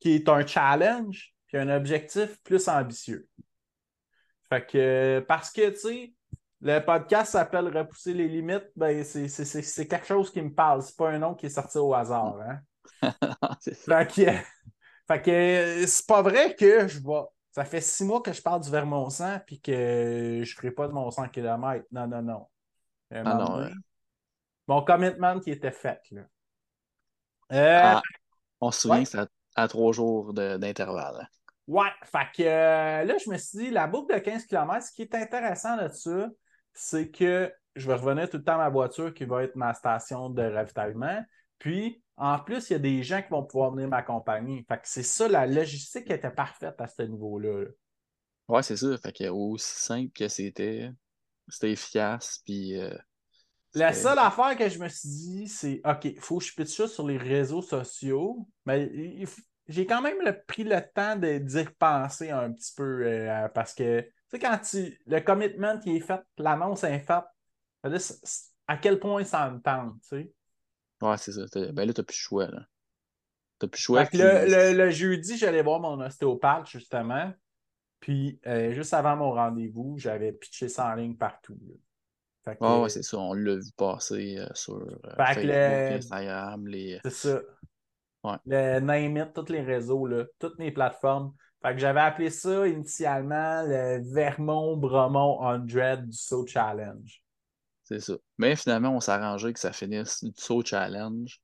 qui 0.00 0.14
est 0.14 0.28
un 0.30 0.46
challenge, 0.46 1.34
puis 1.46 1.58
un 1.58 1.68
objectif 1.68 2.38
plus 2.42 2.68
ambitieux. 2.68 3.28
Fait 4.48 4.64
que, 4.66 5.24
parce 5.28 5.50
que, 5.50 5.70
tu 5.70 5.76
sais, 5.76 6.14
le 6.62 6.78
podcast 6.80 7.32
s'appelle 7.32 7.68
Repousser 7.76 8.14
les 8.14 8.28
limites, 8.28 8.70
ben, 8.76 9.04
c'est 9.04 9.86
quelque 9.86 10.06
chose 10.06 10.32
qui 10.32 10.40
me 10.40 10.54
parle. 10.54 10.82
C'est 10.82 10.96
pas 10.96 11.10
un 11.10 11.18
nom 11.18 11.34
qui 11.34 11.46
est 11.46 11.50
sorti 11.50 11.76
au 11.76 11.92
hasard. 11.92 12.38
Hein? 12.40 12.60
fait 13.62 14.10
que, 14.14 14.53
fait 15.06 15.22
que 15.22 15.86
c'est 15.86 16.06
pas 16.06 16.22
vrai 16.22 16.54
que 16.54 16.88
je 16.88 17.00
vois. 17.00 17.32
Ça 17.52 17.64
fait 17.64 17.80
six 17.80 18.04
mois 18.04 18.20
que 18.20 18.32
je 18.32 18.42
parle 18.42 18.62
du 18.62 18.70
Vermont 18.70 19.08
100 19.10 19.40
puis 19.46 19.60
que 19.60 20.42
je 20.44 20.54
ferai 20.56 20.72
pas 20.72 20.88
de 20.88 20.92
mon 20.92 21.10
100 21.10 21.28
km. 21.28 21.84
Non, 21.92 22.06
non, 22.06 22.22
non. 22.22 22.46
Ah 23.12 23.22
non 23.22 23.70
Mon 24.66 24.82
commitment 24.82 25.38
qui 25.38 25.50
était 25.50 25.70
fait. 25.70 26.00
Là. 26.10 26.22
Euh, 27.52 27.80
ah, 27.84 28.02
on 28.60 28.70
se 28.70 28.80
souvient 28.80 29.04
que 29.04 29.08
c'est 29.08 29.28
à, 29.54 29.68
trois 29.68 29.92
jours 29.92 30.32
d'intervalle. 30.32 31.20
Hein. 31.20 31.26
Ouais, 31.66 31.90
fait 32.02 32.26
que 32.36 32.42
euh, 32.42 33.04
là, 33.04 33.16
je 33.18 33.30
me 33.30 33.38
suis 33.38 33.58
dit, 33.58 33.70
la 33.70 33.86
boucle 33.86 34.14
de 34.14 34.18
15 34.18 34.46
km, 34.46 34.84
ce 34.84 34.92
qui 34.92 35.02
est 35.02 35.14
intéressant 35.14 35.76
là-dessus, 35.76 36.24
c'est 36.72 37.10
que 37.10 37.52
je 37.76 37.86
vais 37.86 37.94
revenir 37.94 38.28
tout 38.28 38.36
le 38.36 38.44
temps 38.44 38.54
à 38.54 38.58
ma 38.58 38.68
voiture 38.68 39.14
qui 39.14 39.24
va 39.24 39.44
être 39.44 39.56
ma 39.56 39.72
station 39.74 40.28
de 40.28 40.42
ravitaillement. 40.42 41.22
Puis, 41.58 42.02
en 42.16 42.38
plus, 42.38 42.70
il 42.70 42.74
y 42.74 42.76
a 42.76 42.80
des 42.80 43.02
gens 43.02 43.22
qui 43.22 43.28
vont 43.30 43.44
pouvoir 43.44 43.72
venir 43.72 43.88
m'accompagner. 43.88 44.64
Fait 44.68 44.76
que 44.76 44.82
c'est 44.84 45.02
ça, 45.02 45.28
la 45.28 45.46
logistique 45.46 46.10
était 46.10 46.30
parfaite 46.30 46.80
à 46.80 46.86
ce 46.86 47.02
niveau-là. 47.02 47.66
Ouais, 48.48 48.62
c'est 48.62 48.76
ça. 48.76 48.96
Fait 48.98 49.12
que 49.12 49.28
aussi 49.28 49.80
simple 49.80 50.12
que 50.12 50.28
c'était, 50.28 50.90
c'était 51.48 51.72
efficace. 51.72 52.40
Puis. 52.44 52.78
Euh, 52.78 52.96
la 53.74 53.92
seule 53.92 54.18
affaire 54.20 54.56
que 54.56 54.68
je 54.68 54.78
me 54.78 54.88
suis 54.88 55.08
dit, 55.08 55.48
c'est 55.48 55.80
OK, 55.84 56.04
il 56.04 56.20
faut 56.20 56.38
que 56.38 56.44
je 56.44 56.54
pitche 56.54 56.76
ça 56.76 56.86
sur 56.86 57.06
les 57.06 57.16
réseaux 57.16 57.62
sociaux, 57.62 58.46
mais 58.64 58.88
j'ai 59.66 59.84
quand 59.84 60.00
même 60.00 60.16
pris 60.46 60.62
le 60.62 60.80
temps 60.94 61.16
d'y 61.16 61.62
repenser 61.62 62.30
un 62.30 62.52
petit 62.52 62.72
peu 62.76 63.04
euh, 63.04 63.48
parce 63.48 63.74
que, 63.74 64.02
tu 64.02 64.08
sais, 64.28 64.38
quand 64.38 64.58
tu, 64.58 65.00
le 65.06 65.18
commitment 65.20 65.80
qui 65.80 65.96
est 65.96 66.00
fait, 66.00 66.20
l'annonce 66.38 66.84
est 66.84 67.00
faite, 67.00 67.24
à 68.68 68.76
quel 68.76 69.00
point 69.00 69.24
ça 69.24 69.50
me 69.50 69.60
tente, 69.60 69.94
tu 70.02 70.08
sais. 70.08 70.32
Ouais, 71.04 71.16
c'est 71.18 71.32
ça. 71.32 71.42
Ben 71.72 71.86
là, 71.86 71.92
t'as 71.92 72.02
plus 72.02 72.16
le 72.16 72.22
choix. 72.22 72.46
Là. 72.46 72.66
T'as 73.58 73.68
plus 73.68 73.80
le 73.80 73.82
choix. 73.82 74.08
le, 74.12 74.90
jeudi, 74.90 75.36
j'allais 75.36 75.62
voir 75.62 75.80
mon 75.80 76.00
ostéopathe, 76.00 76.66
justement. 76.66 77.32
Puis, 78.00 78.40
euh, 78.46 78.72
juste 78.72 78.94
avant 78.94 79.16
mon 79.16 79.32
rendez-vous, 79.32 79.96
j'avais 79.98 80.32
pitché 80.32 80.68
ça 80.68 80.88
en 80.88 80.94
ligne 80.94 81.16
partout. 81.16 81.58
Fait 82.44 82.58
ouais, 82.60 82.88
c'est 82.88 83.02
ça. 83.02 83.18
On 83.18 83.32
l'a 83.32 83.56
vu 83.56 83.70
passer 83.76 84.36
euh, 84.38 84.46
sur 84.52 84.76
euh, 84.76 85.14
Facebook, 85.16 85.50
Instagram. 85.50 86.66
Les... 86.66 87.00
C'est 87.04 87.10
ça. 87.10 87.40
Ouais. 88.22 88.36
Le 88.46 88.80
Name 88.80 89.30
tous 89.34 89.50
les 89.50 89.62
réseaux, 89.62 90.06
là, 90.06 90.24
toutes 90.38 90.58
mes 90.58 90.70
plateformes. 90.70 91.34
Fait 91.62 91.72
que 91.72 91.78
j'avais 91.78 92.00
appelé 92.00 92.28
ça 92.28 92.66
initialement 92.66 93.62
le 93.62 94.02
Vermont 94.12 94.76
Bromont 94.76 95.40
100 95.66 96.02
du 96.02 96.12
Saut 96.12 96.46
Challenge. 96.46 97.23
C'est 97.84 98.00
ça. 98.00 98.14
Mais 98.38 98.56
finalement, 98.56 98.96
on 98.96 99.00
s'est 99.00 99.12
arrangé 99.12 99.52
que 99.52 99.60
ça 99.60 99.72
finisse 99.72 100.24
du 100.24 100.32
saut 100.36 100.64
challenge. 100.64 101.40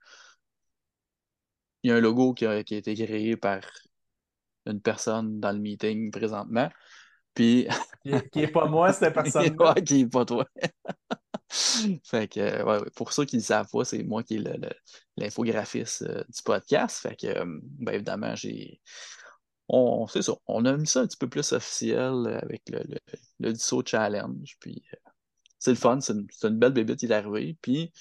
Il 1.82 1.90
y 1.90 1.92
a 1.92 1.96
un 1.96 2.00
logo 2.00 2.34
qui 2.34 2.46
a, 2.46 2.58
été 2.58 2.94
créé 2.94 3.36
par 3.36 3.60
une 4.66 4.80
personne 4.80 5.38
dans 5.40 5.52
le 5.52 5.58
meeting 5.58 6.10
présentement. 6.10 6.70
Puis. 7.34 7.68
qui, 8.32 8.38
n'est 8.38 8.48
pas 8.48 8.66
moi, 8.66 8.92
cette 8.92 9.14
personne. 9.14 9.56
ouais, 9.58 9.82
qui 9.84 10.04
n'est 10.04 10.10
pas 10.10 10.24
toi. 10.24 10.46
fait 12.04 12.28
que, 12.28 12.62
ouais, 12.62 12.90
pour 12.96 13.12
ceux 13.12 13.24
qui 13.24 13.36
ne 13.36 13.40
le 13.40 13.44
savent 13.44 13.68
pas, 13.70 13.84
c'est 13.84 14.02
moi 14.02 14.22
qui 14.22 14.36
est 14.36 14.74
l'infographiste 15.16 16.02
euh, 16.02 16.24
du 16.28 16.42
podcast. 16.42 16.98
Fait 16.98 17.16
que, 17.16 17.26
euh, 17.26 17.60
ben, 17.62 17.92
évidemment, 17.92 18.34
j'ai. 18.34 18.80
On, 19.68 20.06
c'est 20.06 20.22
ça. 20.22 20.32
On 20.46 20.64
a 20.64 20.76
mis 20.76 20.86
ça 20.86 21.00
un 21.00 21.06
petit 21.06 21.16
peu 21.16 21.28
plus 21.28 21.52
officiel 21.52 22.38
avec 22.42 22.62
le, 22.68 22.82
le, 23.38 23.54
challenge. 23.86 24.56
Puis, 24.58 24.82
euh, 24.94 25.09
c'est 25.60 25.70
le 25.70 25.76
fun, 25.76 26.00
c'est 26.00 26.14
une, 26.14 26.58
belle 26.58 26.72
bébé 26.72 26.96
qui 26.96 27.06
est 27.06 27.12
arrivée. 27.12 27.56
Puis, 27.62 27.92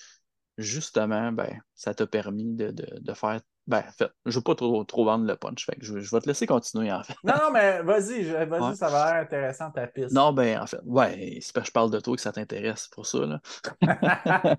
justement, 0.58 1.32
ben, 1.32 1.62
ça 1.76 1.94
t'a 1.94 2.08
permis 2.08 2.56
de, 2.56 2.74
faire. 3.14 3.42
Ben, 3.68 3.84
en 3.88 3.92
fait, 3.92 4.10
je 4.26 4.32
ne 4.32 4.36
veux 4.36 4.42
pas 4.42 4.56
trop, 4.56 4.84
trop 4.86 5.06
vendre 5.06 5.26
le 5.26 5.36
punch. 5.36 5.66
Fait 5.66 5.78
je, 5.80 5.94
vais 5.94 6.22
te 6.22 6.28
laisser 6.28 6.48
continuer, 6.48 6.92
en 6.92 7.04
fait. 7.04 7.14
Non, 7.24 7.36
non, 7.36 7.52
mais 7.52 7.84
vas-y, 7.84 8.24
vas-y, 8.24 8.76
ça 8.76 8.90
va 8.90 9.12
l'air 9.12 9.22
intéressant 9.22 9.70
ta 9.70 9.86
piste. 9.86 10.12
Non, 10.12 10.34
ben, 10.34 10.62
en 10.62 10.66
fait, 10.66 10.80
ouais, 10.86 11.38
c'est 11.42 11.54
parce 11.54 11.66
que 11.66 11.68
je 11.68 11.74
parle 11.74 11.92
de 11.92 12.00
toi 12.00 12.16
que 12.16 12.22
ça 12.22 12.32
t'intéresse 12.32 12.88
pour 12.88 13.06
ça, 13.06 13.20
là. 13.20 13.40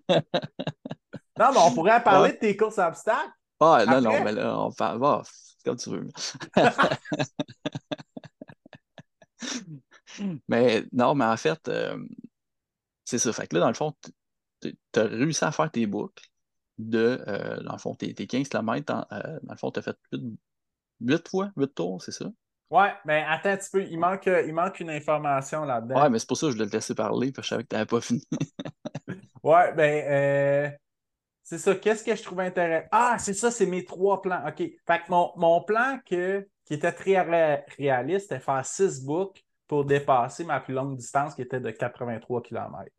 non, 1.39 1.53
mais 1.53 1.59
on 1.59 1.75
pourrait 1.75 2.03
parler 2.05 2.33
de 2.33 2.37
tes 2.37 2.57
courses 2.57 2.79
à 2.79 2.89
obstacles. 2.89 3.33
Ah, 3.59 3.85
non, 3.87 4.01
non, 4.01 4.23
mais 4.23 4.33
là, 4.33 4.59
on 4.59 4.73
parle. 4.73 5.23
C'est 5.25 5.65
comme 5.65 5.77
tu 5.77 5.91
veux. 5.91 6.09
mais 10.49 10.85
non, 10.93 11.15
mais 11.15 11.25
en 11.25 11.37
fait, 11.37 11.69
euh, 11.69 11.99
c'est 13.11 13.19
ça. 13.19 13.33
Fait 13.33 13.49
que 13.49 13.57
là, 13.57 13.61
dans 13.61 13.69
le 13.69 13.75
fond, 13.75 13.95
tu 14.61 14.77
as 14.95 15.03
réussi 15.03 15.45
à 15.45 15.53
faire 15.53 15.71
tes 15.71 15.87
boucles 15.87 16.25
de, 16.79 17.23
euh, 17.27 17.61
dans 17.63 17.73
le 17.73 17.79
fond, 17.79 17.95
tes, 17.95 18.15
15 18.15 18.49
km. 18.49 18.87
Dans, 18.87 19.07
euh, 19.13 19.39
dans 19.43 19.53
le 19.53 19.59
fond, 19.59 19.71
tu 19.71 19.81
as 19.81 19.83
fait 19.83 19.97
8, 21.01 21.29
fois, 21.29 21.51
8 21.57 21.75
tours, 21.75 22.03
c'est 22.03 22.13
ça? 22.13 22.27
Ouais, 22.71 22.93
mais 23.05 23.25
attends 23.27 23.51
un 23.51 23.57
petit 23.57 23.71
peu, 23.71 23.83
il 23.83 23.99
manque, 23.99 24.27
il 24.27 24.55
manque 24.55 24.79
une 24.79 24.91
information 24.91 25.65
là-dedans. 25.65 26.01
Ouais, 26.01 26.09
mais 26.09 26.21
c'est 26.21 26.29
pour 26.29 26.37
ça 26.37 26.47
que 26.47 26.53
je 26.53 26.57
voulais 26.57 26.71
te 26.71 26.77
laisser 26.77 26.95
parler, 26.95 27.33
parce 27.33 27.49
que 27.49 27.49
je 27.49 27.55
savais 27.57 27.63
que 27.65 27.69
tu 27.69 27.75
n'avais 27.75 27.87
pas 27.87 28.01
fini. 28.01 28.25
ouais, 29.43 29.73
ben, 29.75 30.05
euh, 30.07 30.71
c'est 31.43 31.59
ça. 31.59 31.75
Qu'est-ce 31.75 32.05
que 32.05 32.15
je 32.15 32.23
trouve 32.23 32.39
intéressant? 32.39 32.87
Ah, 32.93 33.17
c'est 33.19 33.35
ça, 33.35 33.51
c'est 33.51 33.67
mes 33.67 33.85
trois 33.85 34.23
plans. 34.23 34.47
OK. 34.47 34.59
Fait 34.59 34.79
que 34.87 35.11
mon, 35.11 35.33
mon 35.37 35.65
plan 35.65 35.99
que, 36.07 36.49
qui 36.65 36.75
était 36.75 36.93
très 36.93 37.21
réaliste, 37.77 38.29
c'était 38.29 38.39
faire 38.39 38.65
6 38.65 39.05
boucles 39.05 39.43
pour 39.71 39.85
dépasser 39.85 40.43
ma 40.43 40.59
plus 40.59 40.75
longue 40.75 40.97
distance 40.97 41.37
qui 41.37 41.43
était 41.43 41.61
de 41.61 41.71
83 41.71 42.43
km. 42.43 42.91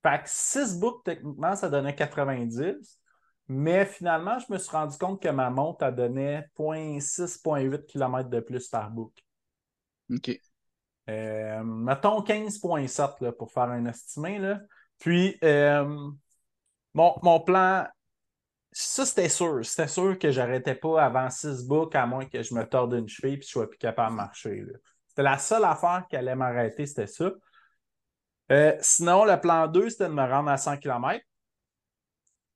Fait 0.00 0.22
que 0.22 0.28
6 0.28 0.78
boucles, 0.78 1.02
techniquement, 1.04 1.56
ça 1.56 1.68
donnait 1.68 1.96
90. 1.96 3.00
Mais 3.48 3.84
finalement, 3.84 4.38
je 4.38 4.52
me 4.52 4.58
suis 4.58 4.70
rendu 4.70 4.96
compte 4.96 5.20
que 5.20 5.28
ma 5.28 5.50
montre 5.50 5.84
a 5.84 5.90
donné 5.90 6.42
0.6-0.8 6.56 7.84
km 7.86 8.30
de 8.30 8.38
plus 8.38 8.68
par 8.68 8.92
boucle. 8.92 9.24
OK. 10.14 10.40
Euh, 11.10 11.64
mettons 11.64 12.20
15.7 12.20 13.32
pour 13.32 13.50
faire 13.50 13.64
un 13.64 13.84
estimé. 13.86 14.38
Là. 14.38 14.60
Puis, 15.00 15.36
euh, 15.42 16.10
mon, 16.94 17.40
plan, 17.40 17.88
ça 18.70 19.04
c'était 19.04 19.28
sûr. 19.28 19.66
C'était 19.66 19.88
sûr 19.88 20.16
que 20.16 20.30
j'arrêtais 20.30 20.76
pas 20.76 21.02
avant 21.02 21.28
6 21.28 21.66
boucles 21.66 21.96
à 21.96 22.06
moins 22.06 22.26
que 22.26 22.40
je 22.40 22.54
me 22.54 22.62
torde 22.62 22.92
une 22.92 23.08
cheville 23.08 23.34
et 23.34 23.38
que 23.40 23.44
je 23.44 23.50
sois 23.50 23.68
plus 23.68 23.78
capable 23.78 24.12
de 24.12 24.16
marcher. 24.16 24.60
Là. 24.60 24.78
C'était 25.18 25.30
la 25.30 25.38
seule 25.38 25.64
affaire 25.64 26.06
qui 26.08 26.14
allait 26.14 26.36
m'arrêter, 26.36 26.86
c'était 26.86 27.08
ça. 27.08 27.32
Euh, 28.52 28.76
sinon, 28.80 29.24
le 29.24 29.40
plan 29.40 29.66
2, 29.66 29.90
c'était 29.90 30.06
de 30.06 30.12
me 30.12 30.22
rendre 30.22 30.48
à 30.48 30.56
100 30.56 30.76
km. 30.76 31.24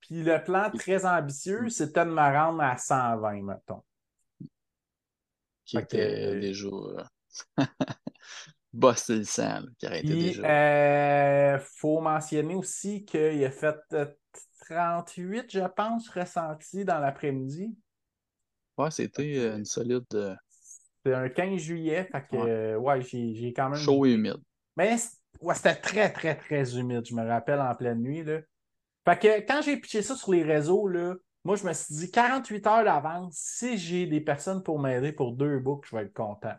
Puis 0.01 0.23
le 0.23 0.41
plan 0.45 0.71
très 0.71 1.05
ambitieux, 1.05 1.69
c'était 1.71 2.05
de 2.05 2.11
me 2.11 2.21
rendre 2.21 2.63
à 2.63 2.77
120, 2.77 3.43
mettons. 3.43 3.83
Qui 5.65 5.79
était 5.79 6.39
déjà 6.39 6.69
euh, 6.69 7.03
bossé 8.73 9.17
le 9.17 9.25
sang, 9.25 9.63
qui 9.77 9.87
arrêtait 9.87 10.07
déjà. 10.07 10.43
Il 10.43 11.57
euh, 11.57 11.59
faut 11.59 12.01
mentionner 12.01 12.55
aussi 12.55 13.05
qu'il 13.05 13.45
a 13.45 13.51
fait 13.51 13.77
38, 14.69 15.51
je 15.51 15.67
pense, 15.67 16.09
ressentis 16.11 16.85
dans 16.85 17.01
l'après-midi. 17.01 17.77
Ouais, 18.79 18.93
c'était 18.93 19.53
une 19.57 19.65
solide. 19.65 20.39
C'est 21.05 21.15
un 21.15 21.29
15 21.29 21.61
juillet, 21.61 22.09
fait 22.11 22.25
que, 22.31 22.77
ouais, 22.77 23.01
j'ai 23.03 23.53
quand 23.55 23.71
même. 23.71 23.81
Chaud 23.81 24.07
et 24.07 24.13
humide. 24.13 24.41
Mais 24.77 24.97
ouais, 25.41 25.55
c'était 25.55 25.75
très, 25.75 26.13
très, 26.13 26.37
très 26.37 26.79
humide. 26.79 27.05
Je 27.05 27.15
me 27.15 27.27
rappelle 27.27 27.61
en 27.61 27.75
pleine 27.75 28.01
nuit. 28.01 28.23
Là. 28.23 28.41
Fait 29.05 29.19
que 29.19 29.47
quand 29.47 29.63
j'ai 29.63 29.77
pitché 29.77 30.03
ça 30.03 30.15
sur 30.15 30.33
les 30.33 30.43
réseaux, 30.43 30.87
là, 30.87 31.15
moi, 31.45 31.57
je 31.57 31.67
me 31.67 31.73
suis 31.73 31.95
dit 31.95 32.11
48 32.11 32.67
heures 32.69 32.85
d'avance, 32.85 33.35
si 33.37 33.77
j'ai 33.77 34.07
des 34.07 34.21
personnes 34.21 34.63
pour 34.63 34.79
m'aider 34.79 35.13
pour 35.13 35.33
deux 35.33 35.59
books, 35.59 35.87
je 35.91 35.97
vais 35.97 36.03
être 36.05 36.15
content. 36.15 36.55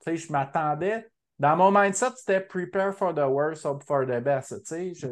Tu 0.00 0.10
sais, 0.10 0.16
je 0.16 0.30
m'attendais. 0.30 1.10
Dans 1.38 1.56
mon 1.56 1.72
mindset, 1.72 2.10
c'était 2.16 2.40
prepare 2.40 2.94
for 2.94 3.14
the 3.14 3.26
worst, 3.28 3.64
hope 3.64 3.82
for 3.84 4.06
the 4.06 4.20
best. 4.22 4.62
Tu 4.64 4.94
sais, 4.94 5.10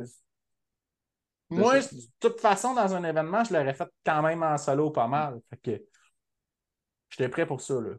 Moi, 1.51 1.81
de 1.81 1.87
toute 2.21 2.41
façon, 2.41 2.75
dans 2.75 2.95
un 2.95 3.03
événement, 3.03 3.43
je 3.43 3.53
l'aurais 3.53 3.75
fait 3.75 3.89
quand 4.05 4.23
même 4.23 4.43
en 4.43 4.57
solo 4.59 4.91
pas 4.91 5.09
mal. 5.09 5.41
Fait 5.51 5.57
que 5.57 5.85
j'étais 7.11 7.29
prêt 7.29 7.47
pour 7.47 7.61
ça. 7.61 7.75
Là. 7.75 7.95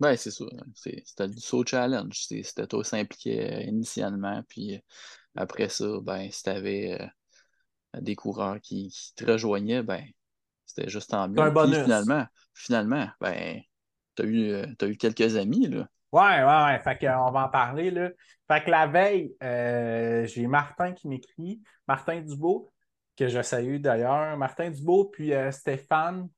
Ben, 0.00 0.16
c'est 0.16 0.30
ça. 0.30 0.44
C'était 0.74 1.28
du 1.28 1.40
saut 1.40 1.64
challenge. 1.64 2.26
C'était 2.26 2.66
toi 2.66 2.82
qui 2.82 2.88
s'impliquais 2.88 3.64
initialement. 3.64 4.42
Puis 4.48 4.82
après 5.36 5.68
ça, 5.68 5.86
ben, 6.02 6.30
si 6.30 6.42
tu 6.42 6.50
avais 6.50 7.00
euh, 7.00 8.00
des 8.00 8.16
coureurs 8.16 8.60
qui, 8.60 8.92
te 9.16 9.24
rejoignaient, 9.24 9.82
ben, 9.82 10.04
c'était 10.66 10.88
juste 10.88 11.14
en 11.14 11.28
mieux. 11.28 11.40
Un 11.40 11.50
bonus. 11.50 11.82
finalement, 11.82 12.26
finalement, 12.54 13.08
ben, 13.20 13.60
tu 14.16 14.22
as, 14.22 14.26
eu, 14.26 14.50
euh, 14.50 14.66
eu 14.82 14.96
quelques 14.96 15.36
amis. 15.36 15.68
Là. 15.68 15.88
Ouais, 16.12 16.44
ouais, 16.44 16.64
ouais. 16.64 16.80
Fait 16.82 16.98
qu'on 16.98 17.30
va 17.30 17.46
en 17.46 17.48
parler. 17.48 17.90
Là. 17.90 18.10
Fait 18.48 18.64
que 18.64 18.70
la 18.70 18.86
veille, 18.86 19.34
euh, 19.42 20.26
j'ai 20.26 20.46
Martin 20.46 20.92
qui 20.92 21.08
m'écrit, 21.08 21.62
Martin 21.86 22.20
Dubo, 22.20 22.72
que 23.16 23.28
je 23.28 23.42
salue 23.42 23.76
d'ailleurs, 23.76 24.36
Martin 24.36 24.70
Dubo, 24.70 25.04
puis 25.04 25.32
Stéphane 25.50 26.28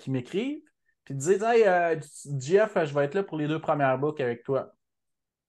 qui 0.00 0.10
m'écrivent. 0.10 0.71
Puis 1.04 1.14
disait, 1.14 1.38
hey, 1.42 2.00
Jeff, 2.38 2.72
je 2.76 2.94
vais 2.94 3.04
être 3.04 3.14
là 3.14 3.22
pour 3.22 3.36
les 3.38 3.48
deux 3.48 3.60
premières 3.60 3.98
books 3.98 4.20
avec 4.20 4.44
toi. 4.44 4.72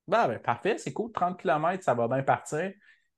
Ben, 0.07 0.27
ben, 0.27 0.39
parfait, 0.39 0.77
c'est 0.77 0.93
cool, 0.93 1.11
30 1.11 1.39
km, 1.39 1.83
ça 1.83 1.93
va 1.93 2.07
bien 2.07 2.23
partir. 2.23 2.71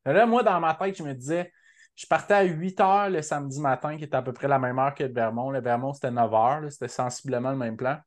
là, 0.05 0.25
moi, 0.25 0.43
dans 0.43 0.59
ma 0.59 0.75
tête, 0.75 0.97
je 0.97 1.03
me 1.03 1.13
disais, 1.13 1.51
je 1.95 2.05
partais 2.05 2.33
à 2.33 2.43
8 2.43 2.79
heures 2.81 3.09
le 3.09 3.21
samedi 3.21 3.59
matin, 3.59 3.97
qui 3.97 4.03
était 4.03 4.17
à 4.17 4.21
peu 4.21 4.33
près 4.33 4.47
la 4.47 4.59
même 4.59 4.77
heure 4.77 4.93
que 4.93 5.03
le 5.03 5.13
Vermont. 5.13 5.49
Le 5.49 5.61
Vermont, 5.61 5.93
c'était 5.93 6.11
9 6.11 6.33
heures, 6.33 6.71
c'était 6.71 6.89
sensiblement 6.89 7.51
le 7.51 7.57
même 7.57 7.77
plan. 7.77 7.97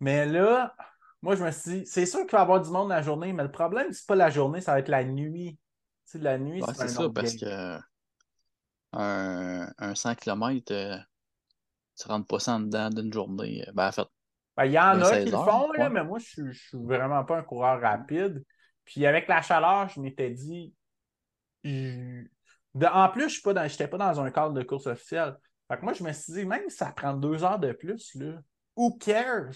Mais 0.00 0.26
là, 0.26 0.74
moi, 1.22 1.36
je 1.36 1.44
me 1.44 1.50
suis 1.50 1.70
dit, 1.70 1.86
c'est 1.86 2.06
sûr 2.06 2.20
qu'il 2.20 2.32
va 2.32 2.38
y 2.38 2.42
avoir 2.42 2.60
du 2.60 2.70
monde 2.70 2.90
la 2.90 3.02
journée, 3.02 3.32
mais 3.32 3.44
le 3.44 3.50
problème, 3.50 3.92
c'est 3.92 4.06
pas 4.06 4.14
la 4.14 4.30
journée, 4.30 4.60
ça 4.60 4.72
va 4.72 4.80
être 4.80 4.88
la 4.88 5.04
nuit. 5.04 5.58
Tu 6.04 6.12
sais, 6.12 6.18
la 6.18 6.38
nuit, 6.38 6.62
c'est 6.74 6.88
ça, 6.88 7.08
parce 7.14 7.34
que 7.34 7.78
un, 8.92 9.94
100 9.94 10.14
km, 10.16 11.04
tu 11.98 12.08
rentres 12.08 12.26
pas 12.26 12.38
ça 12.38 12.54
en 12.54 12.60
dedans 12.60 12.90
d'une 12.90 13.12
journée. 13.12 13.64
Ben, 13.74 13.88
en 13.88 13.92
fait, 13.92 14.06
ben, 14.56 14.64
il 14.64 14.72
y 14.72 14.78
en 14.78 15.00
a 15.00 15.18
qui 15.18 15.30
le 15.30 15.36
font, 15.36 15.68
mais 15.72 16.04
moi, 16.04 16.18
je 16.18 16.42
ne 16.42 16.52
suis 16.52 16.78
vraiment 16.78 17.24
pas 17.24 17.38
un 17.38 17.42
coureur 17.42 17.80
rapide. 17.80 18.44
Puis 18.84 19.06
avec 19.06 19.28
la 19.28 19.42
chaleur, 19.42 19.88
je 19.88 20.00
m'étais 20.00 20.30
dit. 20.30 20.74
En 21.64 23.08
plus, 23.08 23.28
je 23.28 23.50
n'étais 23.50 23.88
pas, 23.88 23.98
dans 23.98 24.20
un 24.20 24.30
cadre 24.30 24.54
de 24.54 24.62
course 24.62 24.86
officielle. 24.86 25.36
Fait 25.68 25.76
que 25.76 25.82
moi, 25.82 25.92
je 25.92 26.02
me 26.02 26.12
suis 26.12 26.32
dit, 26.32 26.44
même 26.46 26.68
si 26.68 26.76
ça 26.76 26.92
prend 26.92 27.12
deux 27.12 27.44
heures 27.44 27.58
de 27.58 27.72
plus, 27.72 28.14
là, 28.14 28.40
who 28.74 28.96
cares? 28.96 29.50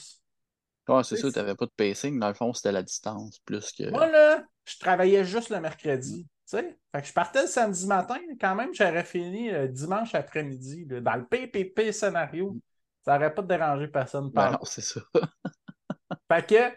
Ouais, 0.88 1.04
c'est 1.04 1.16
sûr, 1.16 1.32
tu 1.32 1.38
n'avais 1.38 1.54
pas 1.54 1.66
de 1.66 1.72
pacing. 1.76 2.18
Dans 2.18 2.28
le 2.28 2.34
fond, 2.34 2.52
c'était 2.52 2.72
la 2.72 2.82
distance 2.82 3.38
plus 3.46 3.72
que. 3.72 3.88
Moi, 3.90 4.10
là, 4.10 4.44
je 4.64 4.78
travaillais 4.78 5.24
juste 5.24 5.48
le 5.48 5.60
mercredi. 5.60 6.26
Fait 6.60 7.00
que 7.00 7.06
je 7.06 7.12
partais 7.12 7.42
le 7.42 7.48
samedi 7.48 7.86
matin, 7.86 8.18
quand 8.40 8.54
même, 8.54 8.74
j'aurais 8.74 9.04
fini 9.04 9.50
le 9.50 9.68
dimanche 9.68 10.14
après-midi, 10.14 10.86
dans 10.86 11.16
le 11.16 11.26
PPP 11.26 11.92
scénario. 11.92 12.56
Ça 13.04 13.14
n'aurait 13.14 13.34
pas 13.34 13.42
dérangé 13.42 13.88
personne. 13.88 14.30
Ben 14.30 14.52
non, 14.52 14.58
c'est 14.62 14.82
ça. 14.82 15.00
fait 16.30 16.46
que 16.46 16.76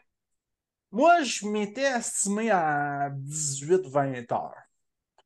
moi, 0.92 1.24
je 1.24 1.46
m'étais 1.48 1.82
estimé 1.82 2.50
à 2.52 3.10
18-20 3.10 4.34
heures. 4.34 4.54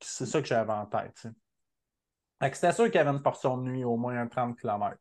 C'est 0.02 0.26
ça 0.26 0.42
que 0.42 0.48
j'avais 0.48 0.72
en 0.72 0.86
tête. 0.86 1.28
Fait 2.42 2.50
que 2.50 2.56
c'était 2.56 2.72
sûr 2.72 2.86
qu'il 2.86 2.96
y 2.96 3.00
avait 3.00 3.12
une 3.12 3.22
portion 3.22 3.58
de 3.58 3.64
nuit, 3.64 3.84
au 3.84 3.98
moins 3.98 4.18
un 4.18 4.28
30 4.28 4.58
km. 4.58 4.98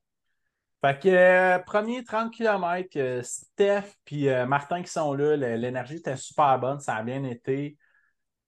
Fait 0.81 0.99
que 1.01 1.09
euh, 1.09 1.59
premier 1.59 2.05
30 2.05 2.33
km, 2.33 2.89
euh, 2.97 3.23
Steph 3.23 3.95
et 4.11 4.33
euh, 4.33 4.47
Martin 4.47 4.83
qui 4.83 4.91
sont 4.91 5.13
là, 5.13 5.37
l'énergie 5.37 5.97
était 5.97 6.17
super 6.17 6.59
bonne, 6.59 6.79
ça 6.79 6.95
a 6.97 7.03
bien 7.03 7.25
été. 7.25 7.77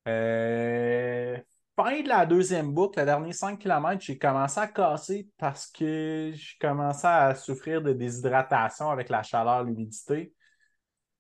Euh, 0.09 1.37
fin 1.77 2.03
de 2.03 2.09
la 2.09 2.27
deuxième 2.27 2.73
boucle, 2.73 2.99
la 2.99 3.05
dernière 3.05 3.35
5 3.35 3.59
km, 3.59 4.03
j'ai 4.03 4.19
commencé 4.19 4.61
à 4.61 4.67
casser 4.67 5.29
parce 5.39 5.67
que 5.67 6.33
j'ai 6.35 6.59
commencé 6.61 7.07
à 7.07 7.35
souffrir 7.35 7.83
de 7.83 7.93
déshydratation 7.93 8.91
avec 8.91 9.09
la 9.09 9.23
chaleur, 9.23 9.65
l'humidité. 9.65 10.35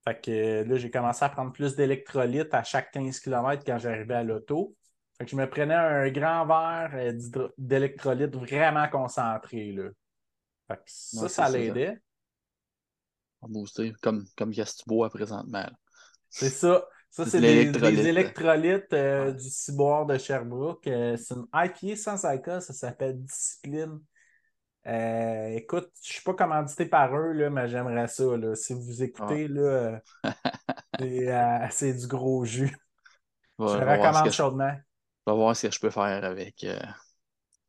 Fait 0.04 0.20
que 0.20 0.64
là, 0.66 0.76
j'ai 0.76 0.90
commencé 0.90 1.24
à 1.24 1.28
prendre 1.28 1.52
plus 1.52 1.76
d'électrolytes 1.76 2.54
à 2.54 2.62
chaque 2.62 2.90
15 2.92 3.20
km 3.20 3.62
quand 3.66 3.78
j'arrivais 3.78 4.14
à 4.14 4.24
l'auto. 4.24 4.74
Fait 5.18 5.26
que 5.26 5.30
je 5.30 5.36
me 5.36 5.48
prenais 5.48 5.74
un 5.74 6.10
grand 6.10 6.46
verre 6.46 6.90
euh, 6.94 7.50
d'électrolytes 7.58 8.34
vraiment 8.34 8.88
concentré. 8.88 9.72
Là. 9.72 9.90
Fait 10.68 10.76
que 10.76 10.82
ça, 10.86 11.28
ça 11.28 11.48
l'aidait. 11.50 12.00
Booster, 13.42 13.92
comme, 14.02 14.24
comme 14.36 14.50
Gastibois 14.50 15.10
présentement. 15.10 15.68
C'est 16.28 16.50
ça. 16.50 16.86
Ça, 17.10 17.26
c'est 17.26 17.40
des, 17.40 18.06
électrolytes 18.06 18.92
euh, 18.92 19.32
du 19.32 19.50
ciboire 19.50 20.06
de 20.06 20.16
Sherbrooke. 20.16 20.86
Euh, 20.86 21.16
c'est 21.16 21.34
une 21.34 21.46
IPA 21.52 21.96
sans 21.96 22.24
alcool, 22.24 22.62
ça 22.62 22.72
s'appelle 22.72 23.20
Discipline. 23.20 24.00
Euh, 24.86 25.48
écoute, 25.48 25.90
je 26.02 26.08
ne 26.08 26.12
suis 26.12 26.22
pas 26.22 26.34
commandité 26.34 26.86
par 26.86 27.14
eux, 27.16 27.32
là, 27.32 27.50
mais 27.50 27.68
j'aimerais 27.68 28.06
ça. 28.06 28.36
Là. 28.36 28.54
Si 28.54 28.74
vous 28.74 29.02
écoutez, 29.02 29.48
là, 29.48 30.00
c'est 31.70 31.94
du 31.94 32.06
gros 32.06 32.44
jus. 32.44 32.76
je 33.58 33.64
le 33.64 33.90
recommande 33.90 34.30
chaudement. 34.30 34.72
On 35.26 35.32
va 35.32 35.36
voir 35.36 35.56
ce 35.56 35.66
que 35.66 35.74
je 35.74 35.80
peux 35.80 35.90
faire 35.90 36.24
avec 36.24 36.64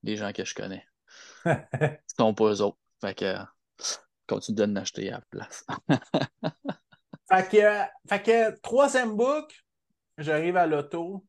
les 0.04 0.16
gens 0.18 0.32
que 0.34 0.46
je 0.46 0.54
connais. 0.54 0.86
Ils 1.46 2.00
sont 2.18 2.34
pas 2.36 2.46
eux 2.46 2.62
autres. 2.62 2.78
Fait 3.02 3.16
que 3.16 3.36
continue 4.28 4.56
de 4.58 4.74
l'acheter 4.74 5.12
à 5.12 5.16
la 5.16 5.22
place. 5.32 5.66
Fait 7.32 7.50
que, 7.50 8.10
fait 8.10 8.22
que 8.22 8.60
troisième 8.60 9.16
book, 9.16 9.54
j'arrive 10.18 10.58
à 10.58 10.68
l'auto. 10.68 11.26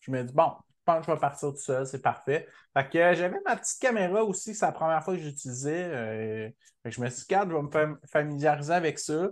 Je 0.00 0.10
me 0.10 0.22
dis, 0.22 0.32
bon, 0.32 0.50
je 0.68 0.84
pense 0.84 1.00
que 1.00 1.06
je 1.06 1.12
vais 1.12 1.20
partir 1.20 1.50
tout 1.50 1.56
seul, 1.56 1.86
c'est 1.86 2.02
parfait. 2.02 2.48
Fait 2.76 2.88
que 2.88 3.14
j'avais 3.14 3.38
ma 3.46 3.56
petite 3.56 3.80
caméra 3.80 4.24
aussi, 4.24 4.54
c'est 4.54 4.66
la 4.66 4.72
première 4.72 5.02
fois 5.04 5.14
que 5.14 5.20
j'utilisais. 5.22 5.84
Euh, 5.84 6.50
je 6.84 7.00
me 7.00 7.08
suis 7.08 7.24
dit, 7.26 7.34
je 7.34 7.76
vais 7.76 7.86
me 7.86 7.98
familiariser 8.10 8.72
avec 8.72 8.98
ça. 8.98 9.30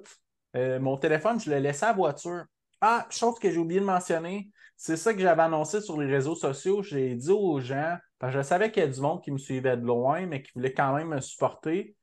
Euh, 0.57 0.79
mon 0.79 0.97
téléphone, 0.97 1.41
je 1.41 1.51
l'ai 1.51 1.61
laissé 1.61 1.85
à 1.85 1.89
la 1.89 1.95
voiture. 1.95 2.45
Ah, 2.81 3.07
chose 3.11 3.39
que 3.39 3.51
j'ai 3.51 3.59
oublié 3.59 3.81
de 3.81 3.85
mentionner, 3.85 4.51
c'est 4.77 4.97
ça 4.97 5.15
que 5.15 5.21
j'avais 5.21 5.43
annoncé 5.43 5.81
sur 5.81 6.01
les 6.01 6.07
réseaux 6.07 6.37
sociaux. 6.37 6.83
J'ai 6.83 7.15
dit 7.17 7.31
aux 7.31 7.61
gens, 7.61 7.97
parce 8.19 8.33
que 8.33 8.39
je 8.39 8.45
savais 8.45 8.71
qu'il 8.71 8.83
y 8.83 8.87
a 8.87 8.89
du 8.89 9.01
monde 9.01 9.23
qui 9.23 9.33
me 9.33 9.39
suivait 9.39 9.77
de 9.77 9.85
loin, 9.85 10.27
mais 10.27 10.43
qui 10.43 10.53
voulait 10.55 10.73
quand 10.73 10.95
même 10.95 11.09
me 11.09 11.21
supporter. 11.21 11.97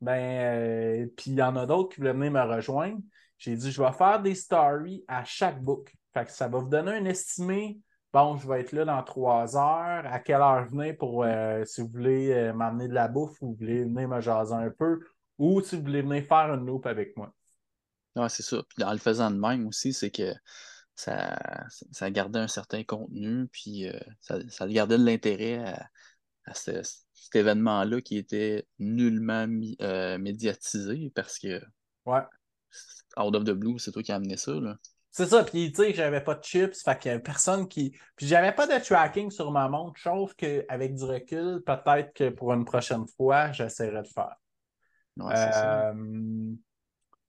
Ben, 0.00 0.12
euh, 0.12 1.06
puis 1.16 1.32
il 1.32 1.36
y 1.36 1.42
en 1.42 1.56
a 1.56 1.66
d'autres 1.66 1.94
qui 1.94 2.00
voulaient 2.00 2.12
venir 2.12 2.32
me 2.32 2.42
rejoindre. 2.42 2.98
J'ai 3.40 3.56
dit, 3.56 3.72
je 3.72 3.82
vais 3.82 3.92
faire 3.92 4.20
des 4.20 4.34
stories 4.34 5.02
à 5.08 5.24
chaque 5.24 5.62
book. 5.62 5.96
Fait 6.12 6.26
que 6.26 6.30
ça 6.30 6.46
va 6.46 6.58
vous 6.58 6.68
donner 6.68 6.92
un 6.92 7.06
estimé. 7.06 7.80
Bon, 8.12 8.36
je 8.36 8.46
vais 8.46 8.60
être 8.60 8.72
là 8.72 8.84
dans 8.84 9.02
trois 9.02 9.56
heures. 9.56 10.04
À 10.06 10.18
quelle 10.20 10.42
heure 10.42 10.66
venir 10.68 10.94
pour, 10.98 11.24
euh, 11.24 11.64
si 11.64 11.80
vous 11.80 11.88
voulez 11.88 12.32
euh, 12.32 12.52
m'amener 12.52 12.86
de 12.86 12.92
la 12.92 13.08
bouffe 13.08 13.40
ou 13.40 13.48
vous 13.48 13.54
voulez 13.54 13.84
venir 13.84 14.08
me 14.08 14.20
jaser 14.20 14.54
un 14.54 14.70
peu 14.70 15.00
ou 15.38 15.62
si 15.62 15.76
vous 15.76 15.82
voulez 15.82 16.02
venir 16.02 16.22
faire 16.24 16.52
une 16.52 16.66
loupe 16.66 16.84
avec 16.84 17.16
moi. 17.16 17.32
Ah, 18.14 18.28
c'est 18.28 18.42
ça. 18.42 18.62
Puis 18.68 18.84
en 18.84 18.92
le 18.92 18.98
faisant 18.98 19.30
de 19.30 19.38
même 19.38 19.66
aussi, 19.66 19.94
c'est 19.94 20.10
que 20.10 20.34
ça, 20.94 21.38
ça 21.92 22.10
gardait 22.10 22.40
un 22.40 22.48
certain 22.48 22.84
contenu, 22.84 23.48
puis 23.48 23.88
euh, 23.88 23.98
ça, 24.20 24.36
ça, 24.50 24.68
gardait 24.68 24.98
de 24.98 25.04
l'intérêt 25.04 25.64
à, 25.64 25.88
cet 26.52 27.34
événement-là 27.34 28.02
qui 28.02 28.18
était 28.18 28.66
nullement 28.78 29.46
médiatisé 29.46 31.10
parce 31.14 31.38
que 31.38 31.62
ouais 32.06 32.22
out 33.16 33.34
of 33.34 33.44
the 33.44 33.52
blue, 33.52 33.78
c'est 33.78 33.92
toi 33.92 34.02
qui 34.02 34.12
as 34.12 34.16
amené 34.16 34.36
ça, 34.36 34.52
là. 34.52 34.76
C'est 35.12 35.26
ça, 35.26 35.42
puis 35.42 35.72
tu 35.72 35.82
sais, 35.82 35.92
j'avais 35.92 36.20
pas 36.20 36.36
de 36.36 36.44
chips, 36.44 36.84
fait 36.84 36.98
qu'il 36.98 37.08
y 37.08 37.14
avait 37.14 37.22
personne 37.22 37.66
qui. 37.66 37.90
Puis 38.14 38.28
j'avais 38.28 38.52
pas 38.52 38.68
de 38.68 38.82
tracking 38.84 39.30
sur 39.30 39.50
ma 39.50 39.68
montre, 39.68 39.98
chose 39.98 40.32
qu'avec 40.34 40.94
du 40.94 41.02
recul, 41.02 41.62
peut-être 41.66 42.12
que 42.14 42.28
pour 42.28 42.52
une 42.52 42.64
prochaine 42.64 43.04
fois, 43.16 43.50
j'essaierai 43.50 44.02
de 44.02 44.08
faire. 44.08 44.36
Euh, 45.20 45.92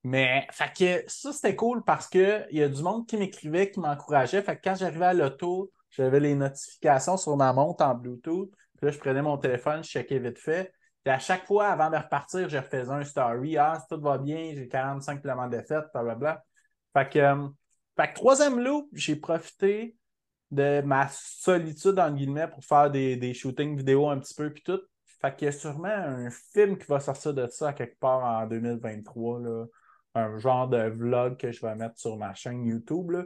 mais 0.04 0.48
fait 0.52 0.72
que 0.78 1.12
ça, 1.12 1.34
c'était 1.34 1.56
cool 1.56 1.84
parce 1.84 2.08
qu'il 2.08 2.48
y 2.52 2.62
a 2.62 2.70
du 2.70 2.82
monde 2.84 3.08
qui 3.08 3.18
m'écrivait, 3.18 3.72
qui 3.72 3.80
m'encourageait. 3.80 4.42
Fait 4.42 4.56
que 4.58 4.62
quand 4.64 4.76
j'arrivais 4.76 5.06
à 5.06 5.14
l'auto, 5.14 5.72
j'avais 5.90 6.20
les 6.20 6.36
notifications 6.36 7.18
sur 7.18 7.36
ma 7.36 7.52
montre 7.52 7.84
en 7.84 7.96
Bluetooth. 7.96 8.52
Puis 8.78 8.86
là, 8.86 8.92
je 8.92 9.00
prenais 9.00 9.22
mon 9.22 9.38
téléphone, 9.38 9.84
je 9.84 9.90
checkais 9.90 10.20
vite 10.20 10.40
fait. 10.40 10.74
Et 11.06 11.10
à 11.10 11.20
chaque 11.20 11.46
fois, 11.46 11.70
avant 11.70 11.90
de 11.90 11.98
repartir, 11.98 12.48
je 12.50 12.58
refaisais 12.58 12.92
un 12.92 13.04
story. 13.04 13.58
Ah, 13.58 13.84
tout 13.90 14.00
va 14.00 14.18
bien, 14.18 14.54
j'ai 14.56 14.68
45 14.68 15.22
km 15.22 15.50
de 15.50 15.62
fête, 15.62 15.86
blablabla. 15.94 16.44
Fait 16.94 17.10
que, 17.10 17.20
euh, 17.20 17.48
fait 17.98 18.10
que 18.10 18.16
troisième 18.16 18.60
loop, 18.60 18.90
j'ai 18.94 19.16
profité 19.16 19.98
de 20.52 20.82
ma 20.82 21.08
solitude, 21.10 21.98
en 22.00 22.12
guillemets, 22.12 22.48
pour 22.48 22.64
faire 22.64 22.92
des, 22.92 23.34
shootings 23.34 23.78
vidéo 23.78 24.10
un 24.10 24.20
petit 24.20 24.36
peu, 24.36 24.52
puis 24.52 24.64
tout. 24.64 24.82
Fait 25.22 25.36
qu'il 25.36 25.46
y 25.46 25.50
a 25.50 25.52
sûrement 25.52 25.88
un 25.88 26.30
film 26.30 26.78
qui 26.78 26.86
va 26.88 27.00
sortir 27.00 27.34
de 27.34 27.48
ça 27.48 27.74
quelque 27.74 28.00
part 28.00 28.24
en 28.24 28.48
2023, 28.48 29.40
là. 29.40 29.66
un 30.16 30.38
genre 30.40 30.68
de 30.68 30.90
vlog 30.90 31.38
que 31.38 31.52
je 31.52 31.62
vais 31.62 31.76
mettre 31.76 32.00
sur 32.00 32.18
ma 32.18 32.34
chaîne 32.34 32.66
YouTube. 32.66 33.12
Là. 33.12 33.24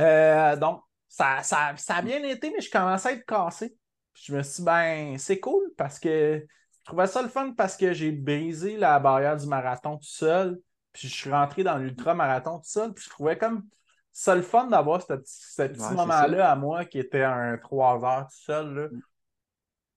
Euh, 0.00 0.56
donc, 0.56 0.82
ça, 1.08 1.42
ça, 1.42 1.74
ça, 1.76 1.96
a 1.96 2.02
bien 2.02 2.22
été, 2.22 2.50
mais 2.50 2.60
je 2.60 2.70
commençais 2.70 3.08
à 3.08 3.12
être 3.12 3.24
cassé. 3.24 3.76
Je 4.22 4.34
me 4.34 4.42
suis 4.42 4.56
dit, 4.58 4.64
ben, 4.64 5.18
c'est 5.18 5.40
cool 5.40 5.62
parce 5.76 5.98
que 5.98 6.44
je 6.72 6.84
trouvais 6.84 7.06
ça 7.06 7.22
le 7.22 7.28
fun 7.28 7.52
parce 7.52 7.76
que 7.76 7.92
j'ai 7.92 8.12
brisé 8.12 8.76
la 8.76 8.98
barrière 8.98 9.36
du 9.36 9.46
marathon 9.46 9.96
tout 9.96 10.08
seul. 10.08 10.58
Puis 10.92 11.08
je 11.08 11.14
suis 11.14 11.30
rentré 11.30 11.62
dans 11.62 11.76
l'ultra-marathon 11.76 12.58
tout 12.58 12.68
seul. 12.68 12.94
Puis 12.94 13.04
je 13.04 13.10
trouvais 13.10 13.36
comme 13.36 13.64
ça 14.12 14.34
le 14.34 14.42
fun 14.42 14.66
d'avoir 14.68 15.02
ce, 15.02 15.12
petit 15.12 15.94
moment-là 15.94 16.50
à 16.50 16.56
moi 16.56 16.84
qui 16.86 16.98
était 16.98 17.22
un 17.22 17.58
3 17.58 18.04
heures 18.04 18.26
tout 18.28 18.44
seul. 18.44 18.74
Là. 18.74 18.88
Mm. 18.88 19.00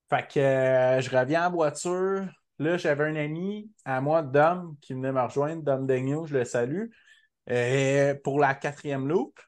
Fait 0.10 0.27
que 0.27 0.39
euh, 0.39 1.01
je 1.01 1.15
reviens 1.15 1.47
en 1.47 1.51
voiture. 1.51 2.27
Là, 2.58 2.75
j'avais 2.75 3.05
un 3.05 3.15
ami 3.15 3.71
à 3.86 4.01
moi, 4.01 4.21
Dom, 4.21 4.75
qui 4.82 4.93
venait 4.93 5.13
me 5.13 5.21
rejoindre, 5.21 5.63
Dom 5.63 5.88
Degno, 5.88 6.25
je 6.25 6.38
le 6.38 6.43
salue, 6.43 6.88
et 7.47 8.13
pour 8.23 8.38
la 8.39 8.53
quatrième 8.53 9.08
loop. 9.08 9.39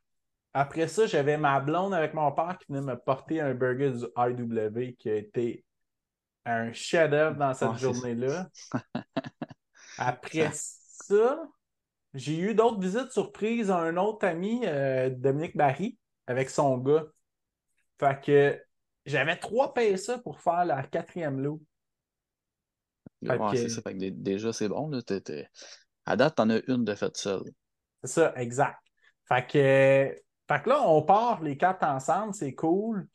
Après 0.54 0.88
ça, 0.88 1.06
j'avais 1.06 1.38
ma 1.38 1.60
blonde 1.60 1.94
avec 1.94 2.14
mon 2.14 2.32
père 2.32 2.58
qui 2.60 2.66
venait 2.72 2.82
me 2.82 2.96
porter 2.96 3.40
un 3.40 3.54
burger 3.54 3.92
du 3.92 4.06
IW 4.18 4.96
qui 4.98 5.10
a 5.10 5.16
été 5.16 5.66
un 6.46 6.74
chef-d'œuvre 6.74 7.38
dans 7.38 7.54
cette 7.54 7.78
journée-là. 7.78 8.50
Après 9.98 10.50
ça, 10.54 11.42
j'ai 12.14 12.38
eu 12.38 12.54
d'autres 12.54 12.80
visites 12.80 13.12
surprises 13.12 13.72
à 13.72 13.78
un 13.78 13.96
autre 13.98 14.26
ami, 14.26 14.62
euh, 14.66 15.10
Dominique 15.10 15.56
Barry, 15.56 15.98
avec 16.28 16.50
son 16.50 16.78
gars. 16.78 17.06
Fait 18.00 18.20
que 18.22 18.62
j'avais 19.06 19.38
trois 19.38 19.74
PSA 19.74 20.20
pour 20.20 20.42
faire 20.42 20.66
la 20.66 20.84
quatrième 20.84 21.40
loup. 21.40 21.62
c'est 23.22 23.70
ça. 23.70 23.82
Fait 23.82 23.98
que 23.98 24.10
déjà, 24.10 24.52
c'est 24.52 24.68
bon. 24.68 24.90
Là. 24.90 25.02
À 26.06 26.16
date, 26.16 26.36
t'en 26.36 26.50
as 26.50 26.62
une 26.68 26.84
de 26.84 26.96
fait 26.96 27.16
seule. 27.16 27.44
C'est 28.04 28.12
ça, 28.12 28.34
exact. 28.36 28.80
Fait 29.28 29.48
que, 29.48 30.22
fait 30.48 30.64
que 30.64 30.70
là, 30.70 30.82
on 30.88 31.02
part 31.02 31.42
les 31.42 31.58
quatre 31.58 31.84
ensemble, 31.84 32.34
c'est 32.34 32.54
cool. 32.54 33.08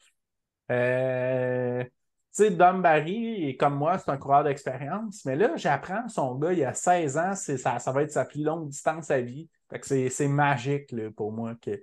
Euh, 0.71 1.85
tu 1.85 1.91
sais, 2.31 2.51
Dom 2.51 2.83
Barry, 2.83 3.57
comme 3.59 3.77
moi, 3.77 3.99
c'est 3.99 4.11
un 4.11 4.17
coureur 4.17 4.45
d'expérience. 4.45 5.25
Mais 5.25 5.37
là, 5.37 5.57
j'apprends, 5.57 6.09
son 6.09 6.35
gars, 6.37 6.53
il 6.53 6.65
a 6.65 6.75
16 6.75 7.19
ans, 7.19 7.35
ça, 7.35 7.79
ça 7.79 7.93
va 7.93 8.03
être 8.03 8.13
sa 8.13 8.25
plus 8.25 8.43
longue 8.43 8.69
distance 8.69 9.11
à 9.11 9.21
vie. 9.21 9.49
Fait 9.71 9.81
que 9.81 10.09
c'est 10.09 10.29
magique 10.29 10.93
là, 10.93 11.11
pour 11.11 11.33
moi. 11.33 11.55
Que... 11.55 11.83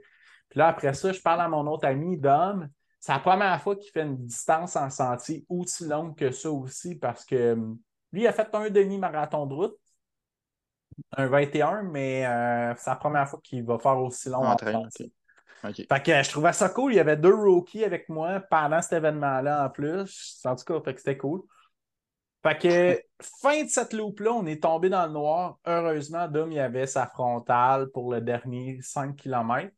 Puis 0.50 0.60
là, 0.60 0.68
après 0.68 0.94
ça, 0.94 1.12
je 1.12 1.22
parle 1.22 1.42
à 1.42 1.48
mon 1.48 1.66
autre 1.68 1.88
ami, 1.88 2.18
Dom. 2.18 2.70
C'est 3.00 3.12
la 3.12 3.20
première 3.20 3.62
fois 3.62 3.76
qu'il 3.76 3.92
fait 3.92 4.04
une 4.04 4.26
distance 4.26 4.78
en 4.78 4.90
sentier 4.90 5.46
aussi 5.50 5.86
longue 5.86 6.16
que 6.16 6.32
ça 6.32 6.50
aussi 6.50 6.96
parce 6.96 7.26
que 7.26 7.54
hum, 7.54 7.78
lui, 8.14 8.22
il 8.22 8.28
a 8.28 8.32
fait 8.32 8.48
un 8.54 8.70
demi-marathon 8.70 9.46
de 9.46 9.54
route, 9.56 9.78
un 11.18 11.28
21, 11.28 11.84
mais 11.84 12.26
euh, 12.26 12.74
c'est 12.78 12.90
la 12.90 12.96
première 12.96 13.28
fois 13.28 13.40
qu'il 13.44 13.66
va 13.66 13.80
faire 13.80 13.98
aussi 13.98 14.30
long 14.30 14.46
en, 14.46 14.56
train. 14.56 14.84
Fait 15.62 16.04
que 16.04 16.24
je 16.24 16.30
trouvais 16.30 16.54
ça 16.54 16.70
cool. 16.70 16.94
Il 16.94 16.98
y 16.98 17.00
avait 17.00 17.18
deux 17.18 17.34
rookies 17.34 17.84
avec 17.84 18.10
moi 18.10 18.42
pendant 18.50 18.82
cet 18.82 18.94
événement-là 18.94 19.66
en 19.66 19.70
plus. 19.70 20.42
En 20.46 20.56
tout 20.56 20.66
cas, 20.66 20.82
fait 20.82 20.94
que 20.94 21.00
c'était 21.00 21.18
cool. 21.18 21.42
Fait 22.44 22.58
que 22.58 23.02
fin 23.42 23.64
de 23.64 23.70
cette 23.70 23.94
loupe-là, 23.94 24.34
on 24.34 24.46
est 24.46 24.62
tombé 24.62 24.90
dans 24.90 25.06
le 25.06 25.14
noir. 25.14 25.58
Heureusement, 25.66 26.28
Dom, 26.28 26.52
il 26.52 26.60
avait 26.60 26.88
sa 26.88 27.08
frontale 27.08 27.90
pour 27.92 28.12
le 28.12 28.20
dernier 28.20 28.80
5 28.82 29.16
km. 29.16 29.72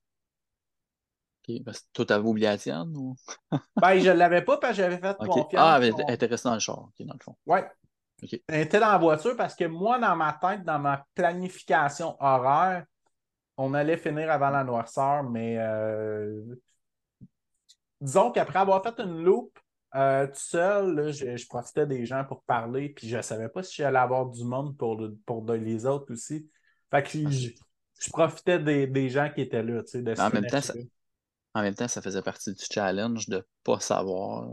OK. 1.47 1.63
Parce 1.63 1.81
que 1.81 1.85
toi, 1.93 2.05
t'avais 2.05 2.27
oublié 2.27 2.47
la 2.47 2.57
tienne 2.57 2.91
ou? 2.97 3.15
ben, 3.75 3.99
je 3.99 4.09
ne 4.09 4.15
l'avais 4.15 4.41
pas 4.41 4.57
parce 4.57 4.75
que 4.75 4.77
j'avais 4.77 4.97
fait 4.97 5.15
confiance. 5.17 5.53
Ah, 5.55 5.79
mais 5.79 5.91
dans 5.91 6.53
le 6.53 6.59
char, 6.59 6.79
OK, 6.79 7.05
dans 7.05 7.13
le 7.13 7.23
fond. 7.23 7.35
Oui. 7.45 7.59
Elle 8.47 8.61
était 8.61 8.79
dans 8.79 8.91
la 8.91 8.97
voiture 8.97 9.35
parce 9.35 9.55
que 9.55 9.65
moi, 9.65 9.99
dans 9.99 10.15
ma 10.15 10.33
tête, 10.33 10.63
dans 10.63 10.79
ma 10.79 11.05
planification 11.13 12.15
horaire, 12.19 12.85
on 13.57 13.73
allait 13.73 13.97
finir 13.97 14.31
avant 14.31 14.49
la 14.49 14.63
noirceur, 14.63 15.23
mais 15.23 15.57
euh... 15.57 16.41
disons 18.01 18.31
qu'après 18.31 18.59
avoir 18.59 18.83
fait 18.83 18.99
une 18.99 19.23
loupe 19.23 19.57
euh, 19.95 20.27
tout 20.27 20.33
seul, 20.35 21.13
je, 21.13 21.47
profitais 21.47 21.87
des 21.87 22.05
gens 22.05 22.25
pour 22.25 22.43
parler, 22.43 22.89
puis 22.89 23.07
je 23.07 23.15
ne 23.15 23.21
savais 23.21 23.47
pas 23.47 23.63
si 23.63 23.75
j'allais 23.75 23.99
avoir 23.99 24.25
du 24.25 24.43
monde 24.43 24.75
pour, 24.77 25.01
pour 25.25 25.49
les 25.53 25.85
autres 25.85 26.11
aussi. 26.11 26.49
Fait 26.91 27.01
que 27.01 27.31
je, 27.31 27.51
profitais 28.11 28.59
des, 28.59 29.09
gens 29.09 29.29
qui 29.33 29.41
étaient 29.41 29.63
là, 29.63 29.81
en 30.17 30.29
même 30.29 30.45
temps, 30.47 30.59
en 31.53 31.61
même 31.61 31.75
temps, 31.75 31.87
ça 31.87 32.01
faisait 32.01 32.21
partie 32.21 32.53
du 32.53 32.63
challenge 32.69 33.29
de 33.29 33.37
ne 33.37 33.41
pas 33.63 33.79
savoir 33.79 34.49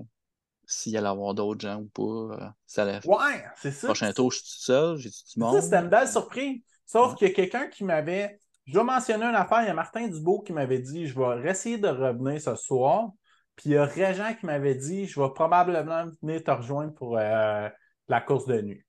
s'il 0.64 0.96
allait 0.96 1.08
y 1.08 1.10
avoir 1.10 1.34
d'autres 1.34 1.60
gens 1.60 1.80
ou 1.80 1.86
pas. 1.86 2.36
Euh, 2.36 2.50
ça 2.66 2.82
allait... 2.82 3.04
Ouais, 3.04 3.44
c'est 3.56 3.72
ça. 3.72 3.88
Prochain 3.88 4.12
tour, 4.12 4.30
je 4.30 4.38
suis 4.38 4.44
tout 4.44 4.62
seul, 4.62 4.96
j'ai 4.98 5.10
du 5.10 5.40
monde. 5.40 5.60
C'était 5.60 5.76
une 5.76 5.88
belle 5.88 6.08
surprise. 6.08 6.62
Sauf 6.86 7.20
a 7.20 7.30
quelqu'un 7.30 7.68
qui 7.68 7.84
m'avait. 7.84 8.38
Je 8.66 8.72
dois 8.72 8.84
mentionner 8.84 9.24
une 9.24 9.34
affaire. 9.34 9.62
Il 9.62 9.66
y 9.66 9.70
a 9.70 9.74
Martin 9.74 10.08
Dubois 10.08 10.42
qui 10.44 10.52
m'avait 10.52 10.78
dit 10.78 11.06
Je 11.06 11.18
vais 11.18 11.50
essayer 11.50 11.78
de 11.78 11.88
revenir 11.88 12.40
ce 12.40 12.54
soir. 12.54 13.10
Puis 13.56 13.70
il 13.70 13.72
y 13.72 13.76
a 13.76 13.84
Régent 13.84 14.34
qui 14.34 14.46
m'avait 14.46 14.74
dit 14.74 15.06
Je 15.06 15.20
vais 15.20 15.30
probablement 15.34 16.06
venir 16.22 16.42
te 16.42 16.50
rejoindre 16.50 16.94
pour 16.94 17.18
euh, 17.18 17.68
la 18.08 18.20
course 18.20 18.46
de 18.46 18.60
nuit. 18.60 18.84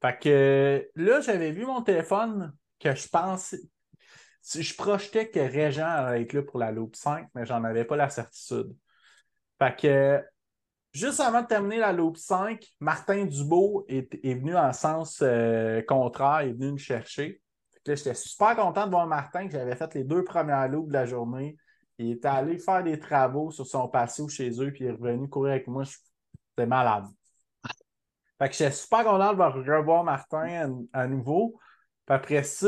Fait 0.00 0.18
que 0.18 0.88
là, 0.94 1.20
j'avais 1.20 1.50
vu 1.50 1.66
mon 1.66 1.82
téléphone 1.82 2.54
que 2.78 2.94
je 2.94 3.08
pensais 3.08 3.60
je 4.54 4.74
projetais 4.74 5.28
que 5.28 5.40
Régent 5.40 5.86
allait 5.86 6.22
être 6.22 6.32
là 6.32 6.42
pour 6.42 6.58
la 6.58 6.72
Loupe 6.72 6.96
5, 6.96 7.28
mais 7.34 7.44
j'en 7.44 7.62
avais 7.64 7.84
pas 7.84 7.96
la 7.96 8.08
certitude. 8.08 8.74
Fait 9.58 9.76
que 9.76 10.24
juste 10.92 11.20
avant 11.20 11.42
de 11.42 11.46
terminer 11.46 11.78
la 11.78 11.92
Loupe 11.92 12.16
5, 12.16 12.64
Martin 12.80 13.24
Dubois 13.26 13.84
est, 13.88 14.34
venu 14.34 14.56
en 14.56 14.72
sens 14.72 15.20
euh, 15.22 15.82
contraire, 15.82 16.42
il 16.42 16.50
est 16.50 16.52
venu 16.52 16.72
me 16.72 16.78
chercher. 16.78 17.42
J'étais 17.96 18.14
super 18.14 18.56
content 18.56 18.86
de 18.86 18.90
voir 18.90 19.06
Martin, 19.06 19.46
que 19.46 19.52
j'avais 19.52 19.76
fait 19.76 19.94
les 19.94 20.04
deux 20.04 20.24
premières 20.24 20.68
loupes 20.68 20.88
de 20.88 20.94
la 20.94 21.06
journée. 21.06 21.56
Il 21.98 22.12
était 22.12 22.28
allé 22.28 22.58
faire 22.58 22.82
des 22.84 22.98
travaux 22.98 23.50
sur 23.50 23.66
son 23.66 23.88
patio 23.88 24.28
chez 24.28 24.50
eux, 24.62 24.72
puis 24.72 24.84
il 24.84 24.88
est 24.88 24.92
revenu 24.92 25.28
courir 25.28 25.52
avec 25.52 25.66
moi. 25.66 25.84
J'étais 25.84 26.66
malade. 26.66 27.06
Fait 28.38 28.48
que 28.48 28.54
j'étais 28.54 28.70
super 28.70 29.04
content 29.04 29.32
de 29.34 29.70
revoir 29.70 30.04
Martin 30.04 30.84
à 30.92 31.06
nouveau 31.08 31.58
après 32.08 32.42
ça, 32.42 32.66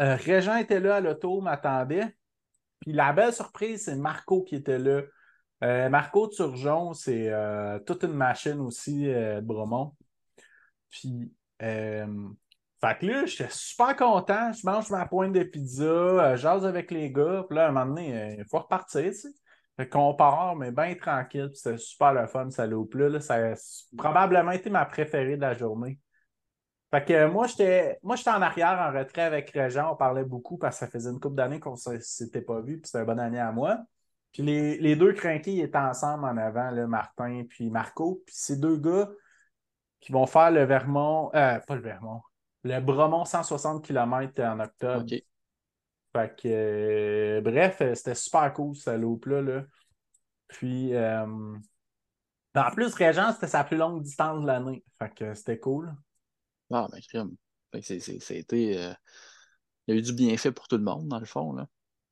euh, 0.00 0.16
Régent 0.16 0.56
était 0.56 0.80
là 0.80 0.96
à 0.96 1.00
l'auto, 1.00 1.40
m'attendait. 1.40 2.14
Puis 2.80 2.92
la 2.92 3.12
belle 3.12 3.32
surprise, 3.32 3.84
c'est 3.84 3.96
Marco 3.96 4.42
qui 4.44 4.56
était 4.56 4.78
là. 4.78 5.02
Euh, 5.64 5.88
Marco 5.88 6.28
Turgeon, 6.28 6.92
c'est 6.94 7.30
euh, 7.30 7.78
toute 7.80 8.04
une 8.04 8.14
machine 8.14 8.60
aussi 8.60 9.04
de 9.04 9.40
Bromont. 9.40 9.94
Puis, 10.90 11.32
fait 12.84 12.98
que 12.98 13.06
là, 13.06 13.26
j'étais 13.26 13.50
super 13.50 13.94
content. 13.96 14.52
Je 14.52 14.66
mange 14.66 14.90
ma 14.90 15.06
pointe 15.06 15.32
de 15.32 15.44
pizza, 15.44 16.34
j'ose 16.36 16.66
avec 16.66 16.90
les 16.90 17.12
gars. 17.12 17.44
Puis 17.48 17.56
là, 17.56 17.66
à 17.66 17.68
un 17.68 17.72
moment 17.72 17.86
donné, 17.86 18.36
il 18.38 18.44
faut 18.46 18.58
repartir, 18.58 19.04
tu 19.04 19.14
sais. 19.14 19.28
Fait 19.76 19.88
qu'on 19.88 20.14
part, 20.14 20.56
mais 20.56 20.70
bien 20.72 20.94
tranquille. 20.94 21.50
C'était 21.54 21.78
super 21.78 22.12
le 22.12 22.26
fun, 22.26 22.50
ça 22.50 22.66
loupe-là. 22.66 23.20
Ça 23.20 23.36
a 23.36 23.54
probablement 23.96 24.50
été 24.50 24.68
ma 24.68 24.84
préférée 24.84 25.36
de 25.36 25.42
la 25.42 25.54
journée. 25.54 25.98
Fait 26.90 27.04
que 27.04 27.26
moi, 27.26 27.46
j'étais 27.46 27.98
moi 28.02 28.16
j'étais 28.16 28.30
en 28.30 28.42
arrière, 28.42 28.78
en 28.78 28.96
retrait 28.96 29.22
avec 29.22 29.50
Régent. 29.50 29.92
On 29.92 29.96
parlait 29.96 30.24
beaucoup 30.24 30.58
parce 30.58 30.76
que 30.76 30.86
ça 30.86 30.90
faisait 30.90 31.10
une 31.10 31.20
couple 31.20 31.36
d'années 31.36 31.60
qu'on 31.60 31.72
ne 31.74 31.98
s'était 32.00 32.42
pas 32.42 32.60
vu, 32.60 32.78
puis 32.80 32.86
c'était 32.86 32.98
une 32.98 33.06
bonne 33.06 33.20
année 33.20 33.40
à 33.40 33.52
moi. 33.52 33.78
Puis 34.32 34.42
les, 34.42 34.96
deux 34.96 35.12
crinqués 35.12 35.60
étaient 35.60 35.78
ensemble 35.78 36.24
en 36.24 36.36
avant, 36.36 36.70
là, 36.70 36.86
Martin 36.86 37.44
puis 37.48 37.70
Marco. 37.70 38.22
Puis 38.26 38.34
ces 38.36 38.56
deux 38.56 38.76
gars 38.76 39.08
qui 40.00 40.12
vont 40.12 40.26
faire 40.26 40.50
le 40.50 40.64
Vermont, 40.64 41.30
euh, 41.34 41.58
pas 41.60 41.74
le 41.76 41.82
Vermont, 41.82 42.22
le 42.64 42.80
Bromont 42.80 43.24
160 43.24 43.84
km 43.84 44.42
en 44.42 44.60
octobre. 44.60 45.06
Fait 46.14 46.36
que, 46.36 46.48
euh, 46.48 47.40
bref, 47.40 47.78
c'était 47.94 48.14
super 48.14 48.52
cool, 48.52 48.76
ce 48.76 48.90
loop-là. 48.90 49.40
Là. 49.40 49.64
Puis, 50.48 50.94
euh, 50.94 51.56
en 52.54 52.70
plus, 52.72 52.94
Régent, 52.94 53.32
c'était 53.32 53.48
sa 53.48 53.64
plus 53.64 53.78
longue 53.78 54.02
distance 54.02 54.42
de 54.42 54.46
l'année. 54.46 54.84
Fait 54.98 55.12
que 55.14 55.34
c'était 55.34 55.58
cool. 55.58 55.94
Ah, 56.70 56.86
ben, 56.90 57.00
crème. 57.00 57.36
C'était. 57.80 58.76
Euh, 58.76 58.92
il 59.86 59.94
y 59.94 59.96
a 59.96 60.00
eu 60.00 60.02
du 60.02 60.12
bienfait 60.12 60.52
pour 60.52 60.68
tout 60.68 60.76
le 60.76 60.84
monde, 60.84 61.08
dans 61.08 61.18
le 61.18 61.24
fond. 61.24 61.54
Là. 61.54 61.66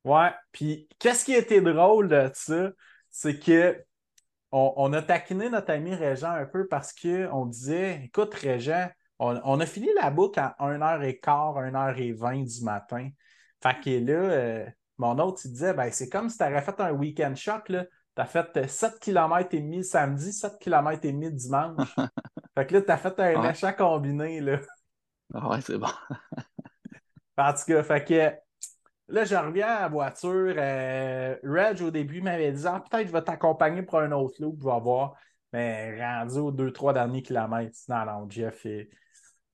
Ouais. 0.04 0.32
Puis, 0.50 0.88
qu'est-ce 0.98 1.24
qui 1.24 1.34
a 1.34 1.38
été 1.38 1.60
drôle 1.60 2.08
de 2.08 2.30
ça? 2.34 2.70
C'est 3.10 3.38
que 3.38 3.84
on, 4.52 4.92
a 4.92 5.02
taquiné 5.02 5.48
notre 5.48 5.70
ami 5.70 5.94
Régent 5.94 6.32
un 6.32 6.46
peu 6.46 6.66
parce 6.66 6.92
qu'on 6.92 7.46
disait 7.46 8.02
Écoute, 8.04 8.34
Régent, 8.34 8.90
on, 9.20 9.60
a 9.60 9.66
fini 9.66 9.88
la 10.00 10.10
boucle 10.10 10.40
à 10.40 10.56
1h15, 10.58 11.70
1h20 11.70 12.58
du 12.58 12.64
matin. 12.64 13.10
Fait 13.62 13.78
que 13.78 13.90
là, 13.90 14.12
euh, 14.12 14.66
mon 14.96 15.18
autre, 15.18 15.42
il 15.44 15.52
disait 15.52 15.74
ben, 15.74 15.90
c'est 15.92 16.08
comme 16.08 16.30
si 16.30 16.38
tu 16.38 16.42
avais 16.42 16.62
fait 16.62 16.80
un 16.80 16.92
week-end 16.92 17.34
choc. 17.34 17.64
Tu 17.66 17.76
as 18.16 18.26
fait 18.26 18.68
7 18.68 18.98
km 18.98 19.54
et 19.54 19.60
demi 19.60 19.84
samedi, 19.84 20.32
7 20.32 20.58
km 20.58 21.04
et 21.04 21.12
demi 21.12 21.30
dimanche. 21.30 21.76
Fait 22.56 22.66
que 22.66 22.74
là, 22.74 22.82
t'as 22.82 22.96
fait 22.96 23.18
un 23.20 23.44
achat 23.44 23.72
combiné, 23.72 24.40
là. 24.40 24.58
Ah 25.32 25.50
ouais, 25.50 25.60
c'est 25.60 25.78
bon. 25.78 25.86
en 27.38 27.52
tout 27.52 27.64
cas, 27.68 27.82
fait 27.84 28.04
que 28.04 28.32
là, 29.06 29.24
je 29.24 29.36
reviens 29.36 29.68
à 29.68 29.80
la 29.82 29.88
voiture. 29.88 30.54
Euh, 30.56 31.36
Reg, 31.44 31.80
au 31.80 31.92
début, 31.92 32.20
m'avait 32.20 32.50
dit 32.50 32.64
ah, 32.66 32.82
peut-être 32.90 33.06
je 33.06 33.12
vais 33.12 33.22
t'accompagner 33.22 33.82
pour 33.82 34.00
un 34.00 34.10
autre 34.10 34.34
loop, 34.40 34.58
je 34.60 34.66
vais 34.66 34.80
voir. 34.80 35.14
Mais 35.52 36.04
rendu 36.04 36.38
aux 36.38 36.50
deux, 36.50 36.72
trois 36.72 36.92
derniers 36.92 37.22
kilomètres, 37.22 37.78
non, 37.88 38.04
non, 38.04 38.30
Jeff, 38.30 38.66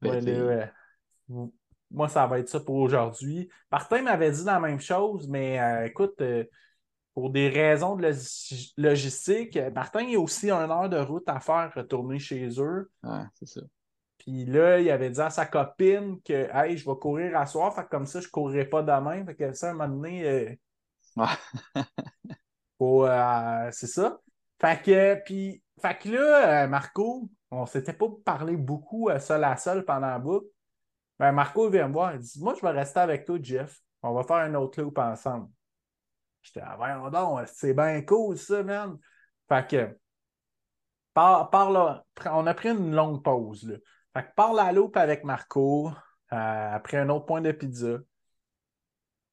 Ben, 0.02 0.70
moi, 1.90 2.08
ça 2.08 2.26
va 2.26 2.38
être 2.38 2.48
ça 2.48 2.60
pour 2.60 2.76
aujourd'hui. 2.76 3.48
Martin 3.70 4.02
m'avait 4.02 4.30
dit 4.30 4.44
la 4.44 4.60
même 4.60 4.80
chose, 4.80 5.28
mais 5.28 5.60
euh, 5.60 5.86
écoute, 5.86 6.20
euh, 6.20 6.44
pour 7.14 7.30
des 7.30 7.48
raisons 7.48 7.96
de 7.96 8.12
logistique, 8.76 9.58
Martin, 9.74 10.02
il 10.02 10.16
a 10.16 10.20
aussi 10.20 10.50
une 10.50 10.70
heure 10.70 10.88
de 10.88 10.98
route 10.98 11.28
à 11.28 11.40
faire 11.40 11.72
retourner 11.74 12.18
chez 12.18 12.48
eux. 12.60 12.90
Ouais, 13.02 13.22
c'est 13.34 13.48
ça. 13.48 13.62
Puis 14.18 14.44
là, 14.44 14.80
il 14.80 14.90
avait 14.90 15.10
dit 15.10 15.20
à 15.20 15.30
sa 15.30 15.46
copine 15.46 16.20
que 16.22 16.48
Hey, 16.52 16.76
je 16.76 16.84
vais 16.84 16.96
courir 16.96 17.36
à 17.38 17.46
soir, 17.46 17.74
fait 17.74 17.86
comme 17.88 18.06
ça, 18.06 18.20
je 18.20 18.26
ne 18.26 18.30
courrai 18.30 18.64
pas 18.64 18.82
demain. 18.82 19.24
Fait 19.24 19.34
que 19.34 19.52
ça, 19.52 19.68
à 19.68 19.70
un 19.70 19.74
moment 19.74 19.94
donné, 19.94 20.28
euh, 20.28 20.54
euh, 22.82 23.70
c'est 23.72 23.86
ça. 23.86 24.20
Fait 24.60 24.82
que, 24.82 25.22
puis, 25.24 25.62
fait 25.80 25.98
que 25.98 26.08
là, 26.08 26.64
euh, 26.64 26.68
Marco, 26.68 27.28
on 27.50 27.66
s'était 27.66 27.92
pas 27.92 28.06
parlé 28.24 28.56
beaucoup 28.56 29.10
seul 29.18 29.44
à 29.44 29.56
seul 29.56 29.84
pendant 29.84 30.08
la 30.08 30.18
boucle. 30.18 30.46
Ben, 31.18 31.32
Marco 31.32 31.68
vient 31.70 31.88
me 31.88 31.92
voir, 31.92 32.14
il 32.14 32.20
dit 32.20 32.40
Moi, 32.40 32.54
je 32.54 32.62
vais 32.62 32.70
rester 32.70 33.00
avec 33.00 33.24
toi, 33.24 33.38
Jeff. 33.40 33.80
On 34.02 34.12
va 34.12 34.22
faire 34.22 34.36
un 34.36 34.54
autre 34.54 34.80
loop 34.80 34.98
ensemble. 34.98 35.48
J'étais, 36.42 36.60
ah, 36.62 36.76
voyons 36.76 37.10
donc, 37.10 37.46
c'est 37.48 37.74
bien 37.74 38.02
cool 38.02 38.38
ça, 38.38 38.62
man. 38.62 38.98
Fait 39.48 39.66
que, 39.66 39.98
par, 41.14 41.70
là, 41.70 42.04
on 42.26 42.46
a 42.46 42.54
pris 42.54 42.70
une 42.70 42.94
longue 42.94 43.22
pause. 43.22 43.66
Là. 43.68 43.76
Fait 44.14 44.28
que 44.28 44.34
par 44.34 44.52
la 44.52 44.72
loupe 44.72 44.96
avec 44.96 45.24
Marco, 45.24 45.90
euh, 46.32 46.74
après 46.74 46.98
un 46.98 47.08
autre 47.08 47.26
point 47.26 47.40
de 47.40 47.52
pizza. 47.52 47.98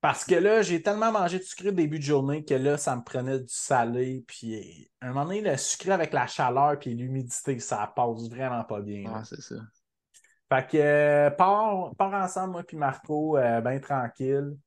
Parce 0.03 0.25
que 0.25 0.35
là, 0.35 0.61
j'ai 0.61 0.81
tellement 0.81 1.13
mangé 1.13 1.39
de 1.39 1.43
sucré 1.45 1.69
au 1.69 1.71
début 1.71 1.97
de 1.97 2.03
journée 2.03 2.43
que 2.43 2.55
là, 2.55 2.75
ça 2.77 2.93
me 2.93 3.01
prenait 3.01 3.39
du 3.39 3.47
salé. 3.47 4.25
Puis 4.27 4.91
à 4.99 5.05
un 5.05 5.13
moment 5.13 5.23
donné, 5.23 5.39
le 5.39 5.55
sucré 5.55 5.93
avec 5.93 6.11
la 6.11 6.27
chaleur 6.27 6.77
puis 6.77 6.93
l'humidité, 6.93 7.57
ça 7.59 7.89
passe 7.95 8.27
vraiment 8.29 8.65
pas 8.65 8.81
bien. 8.81 9.05
Ah, 9.07 9.23
c'est 9.23 9.39
ça. 9.39 9.55
Fait 10.51 10.67
que 10.69 10.77
euh, 10.77 11.29
part, 11.29 11.93
ensemble, 11.97 12.51
moi 12.51 12.63
puis 12.63 12.75
Marco, 12.75 13.37
euh, 13.37 13.61
bien 13.61 13.79
tranquille. 13.79 14.57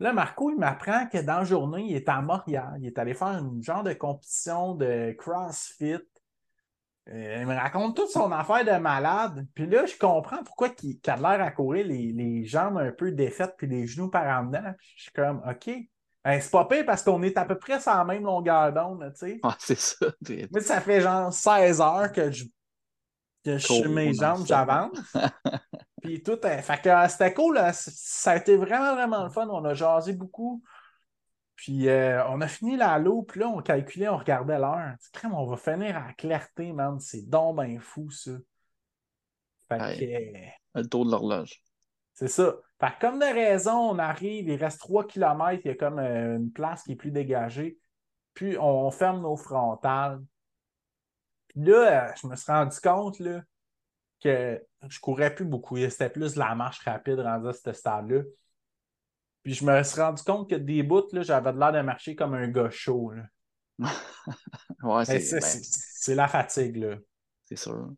Là, 0.00 0.12
Marco, 0.12 0.50
il 0.50 0.58
m'apprend 0.58 1.06
que 1.06 1.16
dans 1.16 1.38
la 1.38 1.44
journée, 1.44 1.86
il 1.88 1.96
est 1.96 2.08
à 2.10 2.20
Montréal. 2.20 2.74
Il 2.78 2.86
est 2.86 2.98
allé 2.98 3.14
faire 3.14 3.38
une 3.38 3.62
genre 3.62 3.84
de 3.84 3.94
compétition 3.94 4.74
de 4.74 5.12
CrossFit. 5.16 5.96
Euh, 7.10 7.38
il 7.40 7.46
me 7.46 7.54
raconte 7.54 7.96
toute 7.96 8.08
son 8.08 8.32
affaire 8.32 8.64
de 8.64 8.80
malade. 8.80 9.46
Puis 9.54 9.66
là, 9.66 9.84
je 9.84 9.96
comprends 9.98 10.42
pourquoi 10.42 10.70
il, 10.82 10.98
a 11.06 11.16
l'air 11.16 11.44
à 11.44 11.50
courir 11.50 11.86
les, 11.86 12.44
jambes 12.44 12.78
un 12.78 12.92
peu 12.92 13.12
défaites 13.12 13.54
puis 13.58 13.66
les 13.66 13.86
genoux 13.86 14.08
par 14.08 14.26
en 14.40 14.44
dedans. 14.44 14.72
Je 14.96 15.02
suis 15.02 15.12
comme, 15.12 15.42
OK. 15.48 15.70
Ben, 16.24 16.40
c'est 16.40 16.50
pas 16.50 16.64
pire 16.64 16.86
parce 16.86 17.02
qu'on 17.02 17.22
est 17.22 17.36
à 17.36 17.44
peu 17.44 17.58
près 17.58 17.78
sur 17.78 17.94
la 17.94 18.04
même 18.04 18.22
longueur 18.22 18.72
d'onde, 18.72 19.12
tu 19.12 19.26
sais. 19.26 19.40
Ah, 19.42 19.54
c'est 19.58 19.78
ça. 19.78 20.06
Mais 20.50 20.60
ça 20.60 20.80
fait 20.80 21.02
genre 21.02 21.30
16 21.30 21.82
heures 21.82 22.12
que 22.12 22.30
je, 22.30 22.44
que 23.44 23.58
je 23.58 23.66
suis 23.66 23.88
mes 23.88 24.14
jambes, 24.14 24.46
j'avance. 24.46 24.96
Puis 26.02 26.22
tout, 26.22 26.38
fait 26.42 26.82
que 26.82 26.88
euh, 26.88 27.08
c'était 27.08 27.34
cool. 27.34 27.60
Ça 27.72 28.32
a 28.32 28.36
été 28.36 28.56
vraiment, 28.56 28.94
vraiment 28.94 29.24
le 29.24 29.30
fun. 29.30 29.48
On 29.48 29.64
a 29.64 29.74
jasé 29.74 30.14
beaucoup. 30.14 30.62
Puis 31.56 31.88
euh, 31.88 32.26
on 32.28 32.40
a 32.40 32.48
fini 32.48 32.76
la 32.76 32.98
loupe, 32.98 33.34
là, 33.34 33.48
on 33.48 33.62
calculait, 33.62 34.08
on 34.08 34.16
regardait 34.16 34.58
l'heure. 34.58 34.94
Crème, 35.12 35.34
on 35.34 35.46
va 35.46 35.56
finir 35.56 35.96
à 35.96 36.12
clarté, 36.12 36.72
man. 36.72 36.98
C'est 36.98 37.28
donc 37.28 37.80
fou, 37.80 38.10
ça. 38.10 38.32
Fait 39.68 39.98
que. 39.98 40.78
Le 40.80 40.88
tour 40.88 41.06
de 41.06 41.12
l'horloge. 41.12 41.62
C'est 42.12 42.28
ça. 42.28 42.56
Fait 42.80 42.92
que 42.94 43.00
comme 43.00 43.18
de 43.18 43.24
raison, 43.24 43.90
on 43.90 43.98
arrive, 43.98 44.48
il 44.48 44.56
reste 44.56 44.80
3 44.80 45.06
km, 45.06 45.60
il 45.64 45.68
y 45.68 45.70
a 45.70 45.74
comme 45.76 45.98
euh, 45.98 46.36
une 46.36 46.52
place 46.52 46.82
qui 46.82 46.92
est 46.92 46.96
plus 46.96 47.10
dégagée. 47.10 47.78
Puis 48.34 48.56
on 48.58 48.90
ferme 48.90 49.22
nos 49.22 49.36
frontales. 49.36 50.20
Puis 51.48 51.60
là, 51.62 52.12
je 52.20 52.26
me 52.26 52.34
suis 52.34 52.50
rendu 52.50 52.78
compte, 52.80 53.20
là, 53.20 53.42
que 54.20 54.60
je 54.88 55.00
courais 55.00 55.34
plus 55.34 55.44
beaucoup. 55.44 55.76
C'était 55.76 56.10
plus 56.10 56.34
la 56.34 56.54
marche 56.54 56.80
rapide 56.80 57.20
rendue 57.20 57.48
à 57.48 57.52
ce 57.52 57.72
stade-là. 57.72 58.22
Puis 59.44 59.54
je 59.54 59.64
me 59.64 59.82
suis 59.82 60.00
rendu 60.00 60.22
compte 60.22 60.48
que 60.48 60.54
des 60.54 60.82
bouts, 60.82 61.06
j'avais 61.12 61.52
l'air 61.52 61.72
de 61.72 61.80
marcher 61.82 62.16
comme 62.16 62.34
un 62.34 62.48
gars 62.48 62.70
chaud. 62.70 63.12
ouais, 63.78 65.04
ben, 65.06 65.20
c'est 65.20 66.14
la 66.14 66.28
fatigue. 66.28 66.76
là. 66.76 66.96
C'est 67.44 67.58
sûr. 67.58 67.92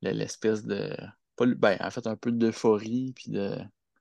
L'espèce 0.00 0.64
de. 0.64 0.96
Ben, 1.38 1.76
en 1.80 1.90
fait, 1.90 2.06
un 2.06 2.16
peu 2.16 2.30
d'euphorie, 2.30 3.12
puis 3.14 3.32
de. 3.32 3.58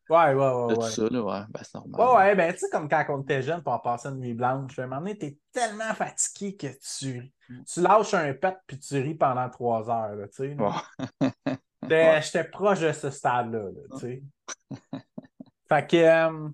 Ouais, 0.10 0.34
ouais, 0.34 0.36
ouais. 0.36 0.68
De 0.68 0.76
tout 0.76 0.88
ça, 0.88 1.08
là, 1.10 1.24
ouais, 1.24 1.46
ben, 1.50 1.62
c'est 1.64 1.76
normal. 1.76 2.02
Ouais, 2.02 2.16
ouais, 2.16 2.36
ben, 2.36 2.54
tu 2.54 2.60
sais, 2.60 2.70
comme 2.70 2.88
quand 2.88 3.06
on 3.10 3.22
était 3.22 3.42
jeune, 3.42 3.64
pour 3.64 3.82
passer 3.82 4.10
une 4.10 4.20
nuit 4.20 4.34
blanche, 4.34 4.78
à 4.78 4.84
un 4.84 4.88
moment 4.88 5.02
donné, 5.02 5.18
t'es 5.18 5.38
tellement 5.52 5.94
fatigué 5.96 6.56
que 6.58 6.68
tu, 6.68 7.32
tu 7.66 7.82
lâches 7.82 8.14
un 8.14 8.34
pet 8.34 8.56
puis 8.68 8.78
tu 8.78 9.00
ris 9.02 9.16
pendant 9.16 9.50
trois 9.50 9.90
heures, 9.90 10.28
tu 10.36 10.56
sais. 10.56 11.62
J'étais 12.22 12.44
proche 12.44 12.82
de 12.82 12.92
ce 12.92 13.10
stade-là, 13.10 13.70
tu 13.94 14.00
sais. 14.00 14.24
fait 15.72 15.88
que, 15.88 15.96
euh, 15.96 16.50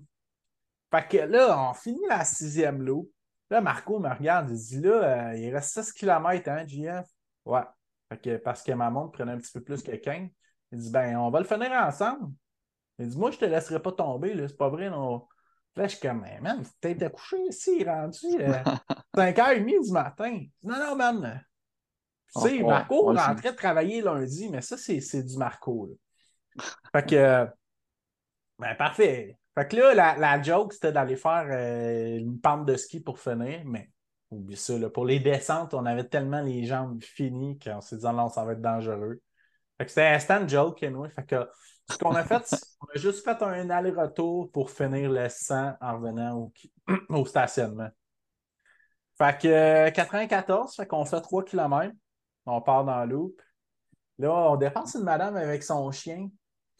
fait 0.92 1.08
que 1.08 1.16
là, 1.16 1.70
on 1.70 1.74
finit 1.74 2.06
la 2.08 2.24
sixième 2.24 2.82
lot. 2.82 3.10
Là, 3.50 3.60
Marco 3.60 3.98
me 3.98 4.08
regarde, 4.08 4.50
il 4.50 4.56
dit 4.56 4.80
là, 4.80 5.30
euh, 5.30 5.36
il 5.36 5.52
reste 5.52 5.82
6 5.82 5.92
km, 5.92 6.48
hein, 6.48 6.64
JF? 6.64 7.04
Ouais. 7.44 7.62
Fait 8.08 8.18
que, 8.20 8.36
parce 8.36 8.62
que 8.62 8.70
ma 8.72 8.90
montre 8.90 9.12
prenait 9.12 9.32
un 9.32 9.38
petit 9.38 9.50
peu 9.50 9.60
plus 9.60 9.82
que 9.82 9.90
15. 9.90 10.28
Il 10.70 10.78
dit 10.78 10.90
ben, 10.92 11.16
on 11.16 11.30
va 11.30 11.40
le 11.40 11.46
finir 11.46 11.72
ensemble. 11.72 12.32
Il 13.00 13.08
dit 13.08 13.18
Moi, 13.18 13.32
je 13.32 13.38
te 13.38 13.44
laisserai 13.44 13.82
pas 13.82 13.90
tomber, 13.90 14.34
là, 14.34 14.46
c'est 14.46 14.56
pas 14.56 14.68
vrai. 14.68 14.88
Non. 14.88 15.26
Là, 15.74 15.88
je 15.88 15.96
suis 15.96 16.00
comme, 16.00 16.24
man, 16.40 16.64
t'es 16.80 17.02
à 17.02 17.10
coucher 17.10 17.40
ici, 17.48 17.84
rendu 17.84 18.18
5h30 19.16 19.80
euh, 19.80 19.82
du 19.84 19.92
matin. 19.92 20.44
Non, 20.62 20.78
non, 20.78 20.96
man. 20.96 21.44
Tu 22.34 22.40
sais, 22.40 22.62
Marco 22.62 23.12
rentrait 23.12 23.52
de 23.52 23.56
travailler 23.56 24.00
lundi, 24.00 24.48
mais 24.48 24.60
ça, 24.60 24.76
c'est 24.76 25.22
du 25.22 25.36
Marco. 25.36 25.86
Là. 25.86 26.64
Fait 26.92 27.08
que, 27.08 27.48
ben, 28.58 28.74
parfait. 28.74 29.38
Fait 29.54 29.68
que 29.68 29.76
là, 29.76 29.94
la, 29.94 30.16
la 30.16 30.42
joke, 30.42 30.72
c'était 30.72 30.92
d'aller 30.92 31.16
faire 31.16 31.46
euh, 31.50 32.18
une 32.18 32.40
pente 32.40 32.66
de 32.66 32.76
ski 32.76 33.00
pour 33.00 33.18
finir, 33.18 33.62
mais 33.64 33.90
oublie 34.30 34.56
ça. 34.56 34.78
Là. 34.78 34.90
Pour 34.90 35.04
les 35.04 35.20
descentes, 35.20 35.74
on 35.74 35.86
avait 35.86 36.04
tellement 36.04 36.40
les 36.40 36.64
jambes 36.64 37.02
finies 37.02 37.58
qu'on 37.58 37.80
s'est 37.80 37.96
dit, 37.96 38.06
non, 38.06 38.28
ça 38.28 38.44
va 38.44 38.52
être 38.52 38.60
dangereux. 38.60 39.20
C'était 39.86 40.16
une 40.30 40.48
joke, 40.48 40.82
anyway. 40.82 41.08
Fait 41.10 41.24
que 41.24 41.48
ce 41.90 41.96
qu'on 41.98 42.14
a 42.14 42.24
fait, 42.24 42.54
on 42.80 42.86
a 42.94 42.98
juste 42.98 43.24
fait 43.24 43.42
un 43.42 43.70
aller-retour 43.70 44.50
pour 44.50 44.70
finir 44.70 45.10
le 45.10 45.28
100 45.28 45.74
en 45.80 45.92
revenant 45.94 46.52
au, 47.08 47.24
stationnement. 47.24 47.88
Fait 49.16 49.40
que 49.40 49.90
94, 49.90 50.74
fait 50.76 50.86
qu'on 50.86 51.04
fait 51.04 51.20
3 51.20 51.44
km. 51.44 51.92
On 52.46 52.60
part 52.60 52.84
dans 52.84 53.04
le 53.04 53.10
loop. 53.10 53.42
Là, 54.18 54.32
on 54.32 54.56
dépasse 54.56 54.94
une 54.94 55.04
madame 55.04 55.36
avec 55.36 55.62
son 55.62 55.90
chien. 55.90 56.28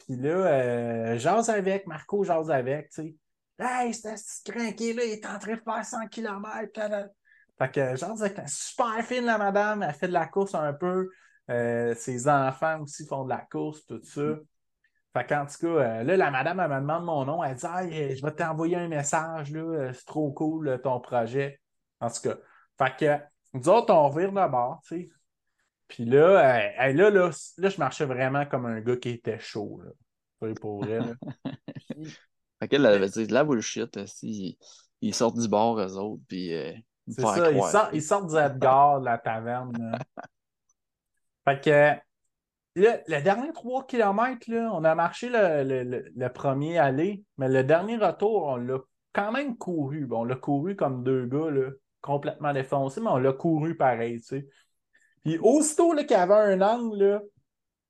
Puis 0.09 0.17
là, 0.17 0.29
euh, 0.31 1.17
jase 1.19 1.51
avec, 1.51 1.85
Marco 1.85 2.23
jase 2.23 2.49
avec, 2.49 2.89
tu 2.89 3.03
sais. 3.03 3.15
Hey, 3.59 3.93
c'est 3.93 4.15
crinqué 4.43 4.93
là, 4.93 5.03
il 5.03 5.11
est 5.11 5.25
en 5.27 5.37
train 5.37 5.53
de 5.53 5.61
faire 5.61 5.85
100 5.85 6.07
km. 6.07 7.11
Fait 7.59 7.71
que 7.71 7.95
jase 7.95 8.23
avec, 8.23 8.49
super 8.49 9.03
fine 9.03 9.25
la 9.25 9.37
madame, 9.37 9.83
elle 9.83 9.93
fait 9.93 10.07
de 10.07 10.13
la 10.13 10.25
course 10.25 10.55
un 10.55 10.73
peu. 10.73 11.09
Euh, 11.51 11.93
ses 11.93 12.27
enfants 12.27 12.81
aussi 12.81 13.05
font 13.05 13.23
de 13.23 13.29
la 13.29 13.45
course, 13.51 13.85
tout 13.85 14.01
ça. 14.03 14.21
Fait 15.15 15.27
qu'en 15.27 15.45
tout 15.45 15.57
cas, 15.59 15.67
euh, 15.67 16.03
là, 16.03 16.17
la 16.17 16.31
madame, 16.31 16.59
elle 16.59 16.69
me 16.69 16.79
demande 16.79 17.05
mon 17.05 17.25
nom. 17.25 17.43
Elle 17.43 17.55
dit 17.55 17.65
hey, 17.67 18.17
je 18.17 18.25
vais 18.25 18.33
t'envoyer 18.33 18.77
un 18.77 18.87
message, 18.87 19.51
là, 19.51 19.93
c'est 19.93 20.05
trop 20.05 20.31
cool 20.31 20.79
ton 20.81 20.99
projet. 20.99 21.61
En 21.99 22.09
tout 22.09 22.21
cas. 22.23 22.35
Fait 22.79 22.95
que 22.97 23.57
nous 23.59 23.69
autres, 23.69 23.93
on 23.93 24.09
de 24.09 24.49
bord, 24.49 24.81
tu 24.87 25.01
sais. 25.01 25.09
Puis 25.89 26.05
là, 26.05 26.71
là, 26.77 27.09
là, 27.09 27.09
là, 27.09 27.69
je 27.69 27.77
marchais 27.77 28.05
vraiment 28.05 28.45
comme 28.45 28.65
un 28.65 28.79
gars 28.79 28.95
qui 28.95 29.09
était 29.09 29.39
chaud. 29.39 29.81
Là. 29.83 30.53
Pour 30.61 30.85
vrai. 30.85 30.99
Là. 30.99 31.13
fait 32.61 32.67
qu'elle 32.69 32.85
avait 32.85 33.09
dit 33.09 33.27
la 33.27 33.43
bullshit. 33.43 33.99
Ils, 34.21 34.55
ils 35.01 35.13
sortent 35.13 35.37
du 35.37 35.49
bord, 35.49 35.77
eux 35.79 35.97
autres. 35.97 36.23
Puis. 36.27 36.53
c'est 37.09 37.21
ça, 37.21 37.51
ils 37.51 37.61
sortent, 37.61 37.89
ils 37.93 38.01
sortent 38.01 38.29
du 38.29 38.37
Edgar 38.37 39.01
de 39.01 39.05
la 39.05 39.17
taverne. 39.17 39.97
fait 41.43 41.59
que 41.61 41.99
le 42.75 43.21
dernier 43.21 43.51
3 43.51 43.87
km, 43.87 44.51
on 44.71 44.83
a 44.83 44.95
marché 44.95 45.29
le, 45.31 46.27
premier 46.29 46.77
aller, 46.77 47.23
mais 47.37 47.49
le 47.49 47.63
dernier 47.63 47.97
retour, 47.97 48.43
on 48.43 48.55
l'a 48.57 48.79
quand 49.13 49.31
même 49.31 49.57
couru. 49.57 50.05
Bon, 50.05 50.21
on 50.21 50.23
l'a 50.23 50.35
couru 50.35 50.75
comme 50.75 51.03
deux 51.03 51.25
gars, 51.25 51.49
là, 51.49 51.71
complètement 52.01 52.53
défoncés, 52.53 53.01
mais 53.01 53.09
on 53.09 53.17
l'a 53.17 53.33
couru 53.33 53.75
pareil, 53.75 54.21
tu 54.21 54.27
sais. 54.27 54.47
Puis 55.23 55.37
aussitôt 55.39 55.95
qu'il 55.95 56.11
y 56.11 56.13
avait 56.13 56.53
un 56.53 56.61
angle, 56.61 57.21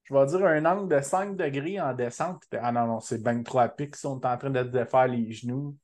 je 0.03 0.13
vais 0.13 0.25
dire 0.25 0.45
un 0.45 0.65
angle 0.65 0.95
de 0.95 1.01
5 1.01 1.35
degrés 1.35 1.79
en 1.79 1.93
descente, 1.93 2.43
ah 2.59 2.71
non, 2.71 2.87
non, 2.87 2.99
c'est 2.99 3.21
bien 3.21 3.43
trop 3.43 3.59
à 3.59 3.69
pic, 3.69 3.95
on 4.03 4.19
est 4.19 4.25
en 4.25 4.37
train 4.37 4.49
de 4.49 4.63
défaire 4.63 5.07
les 5.07 5.31
genoux. 5.31 5.77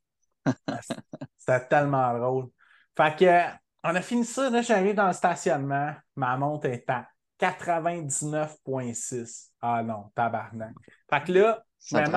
C'était 1.38 1.68
tellement 1.68 2.18
drôle. 2.18 2.48
Fait 2.98 3.16
que, 3.16 3.42
on 3.84 3.94
a 3.94 4.02
fini 4.02 4.26
ça, 4.26 4.50
là, 4.50 4.62
j'arrive 4.62 4.96
dans 4.96 5.08
le 5.08 5.14
stationnement, 5.14 5.94
ma 6.16 6.38
montre 6.38 6.68
est 6.68 6.90
à 6.90 7.08
99,6. 7.40 9.52
Ah 9.62 9.84
non, 9.84 10.12
tabarnak. 10.16 10.74
Fait 11.10 11.24
que 11.24 11.32
là, 11.32 11.64
je 11.86 11.98
me 11.98 12.02
mets 12.02 12.08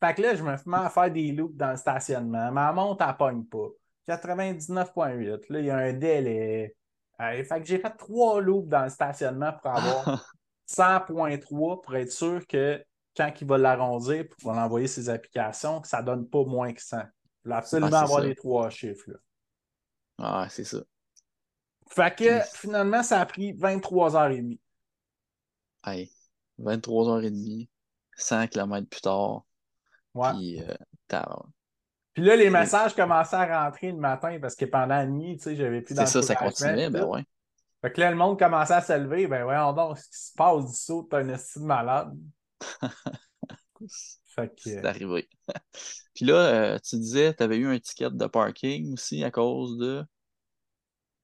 Fait 0.00 0.14
que 0.14 0.22
là, 0.22 0.34
je 0.34 0.42
me 0.42 0.52
mets 0.52 0.78
à 0.78 0.88
faire 0.88 1.10
des 1.10 1.32
loops 1.32 1.54
dans 1.56 1.72
le 1.72 1.76
stationnement. 1.76 2.50
Ma 2.52 2.72
montre, 2.72 3.04
elle 3.06 3.14
pogne 3.16 3.44
pas. 3.44 3.68
99,8. 4.08 5.50
Là, 5.50 5.60
il 5.60 5.66
y 5.66 5.70
a 5.70 5.76
un 5.76 5.92
délai. 5.92 6.74
Fait 7.20 7.60
que 7.60 7.66
j'ai 7.66 7.78
fait 7.78 7.90
trois 7.90 8.40
loops 8.40 8.68
dans 8.68 8.84
le 8.84 8.90
stationnement 8.90 9.52
pour 9.52 9.70
avoir 9.70 10.34
100,3 10.68 11.82
pour 11.82 11.96
être 11.96 12.12
sûr 12.12 12.46
que 12.46 12.82
quand 13.16 13.32
il 13.40 13.46
va 13.46 13.58
l'arrondir 13.58 14.26
pour 14.28 14.52
l'envoyer 14.52 14.86
ses 14.86 15.08
applications, 15.08 15.80
que 15.80 15.88
ça 15.88 16.02
donne 16.02 16.28
pas 16.28 16.44
moins 16.44 16.72
que 16.72 16.82
100. 16.82 16.98
Il 17.44 17.48
faut 17.48 17.52
absolument 17.52 17.96
avoir 17.96 18.20
les 18.20 18.34
trois 18.34 18.70
chiffres. 18.70 19.10
Là. 19.10 19.18
Ah, 20.18 20.46
c'est 20.48 20.64
ça. 20.64 20.78
Fait 21.88 22.14
que 22.14 22.40
finalement, 22.54 23.02
ça 23.02 23.20
a 23.20 23.26
pris 23.26 23.52
23h30. 23.52 24.58
Hey, 25.84 26.12
23h30, 26.60 27.68
100 28.16 28.46
km 28.48 28.88
plus 28.88 29.00
tard. 29.00 29.44
Ouais. 30.14 30.30
Puis, 30.32 30.62
euh, 30.62 30.74
puis 32.14 32.24
là, 32.24 32.36
les 32.36 32.50
messages 32.50 32.94
commençaient 32.94 33.36
à 33.36 33.64
rentrer 33.64 33.92
le 33.92 33.98
matin 33.98 34.38
parce 34.40 34.56
que 34.56 34.64
pendant 34.64 34.86
la 34.86 35.06
nuit, 35.06 35.36
tu 35.36 35.44
sais, 35.44 35.56
j'avais 35.56 35.80
plus 35.80 35.94
C'est 35.94 36.06
ça, 36.06 36.22
ça 36.22 36.34
continuait, 36.34 36.90
ben 36.90 37.04
ouais. 37.04 37.24
Fait 37.82 37.92
que 37.92 38.00
là, 38.00 38.10
le 38.10 38.16
monde 38.16 38.38
commençait 38.38 38.74
à 38.74 38.82
se 38.82 38.92
lever. 38.92 39.26
Ben 39.26 39.44
voyons 39.44 39.72
donc, 39.72 39.98
ce 39.98 40.04
qui 40.04 40.26
se 40.26 40.32
passe 40.34 40.66
du 40.66 40.74
saut, 40.74 41.06
t'as 41.10 41.18
un 41.18 41.28
estime 41.30 41.64
malade. 41.64 42.12
fait 44.34 44.48
que... 44.48 44.60
C'est 44.62 44.84
arrivé. 44.84 45.28
Puis 46.14 46.24
là, 46.24 46.34
euh, 46.34 46.78
tu 46.78 46.96
disais, 46.96 47.32
tu 47.32 47.42
avais 47.42 47.56
eu 47.56 47.66
un 47.66 47.78
ticket 47.78 48.10
de 48.10 48.26
parking 48.26 48.92
aussi 48.92 49.24
à 49.24 49.30
cause 49.30 49.78
de? 49.78 50.04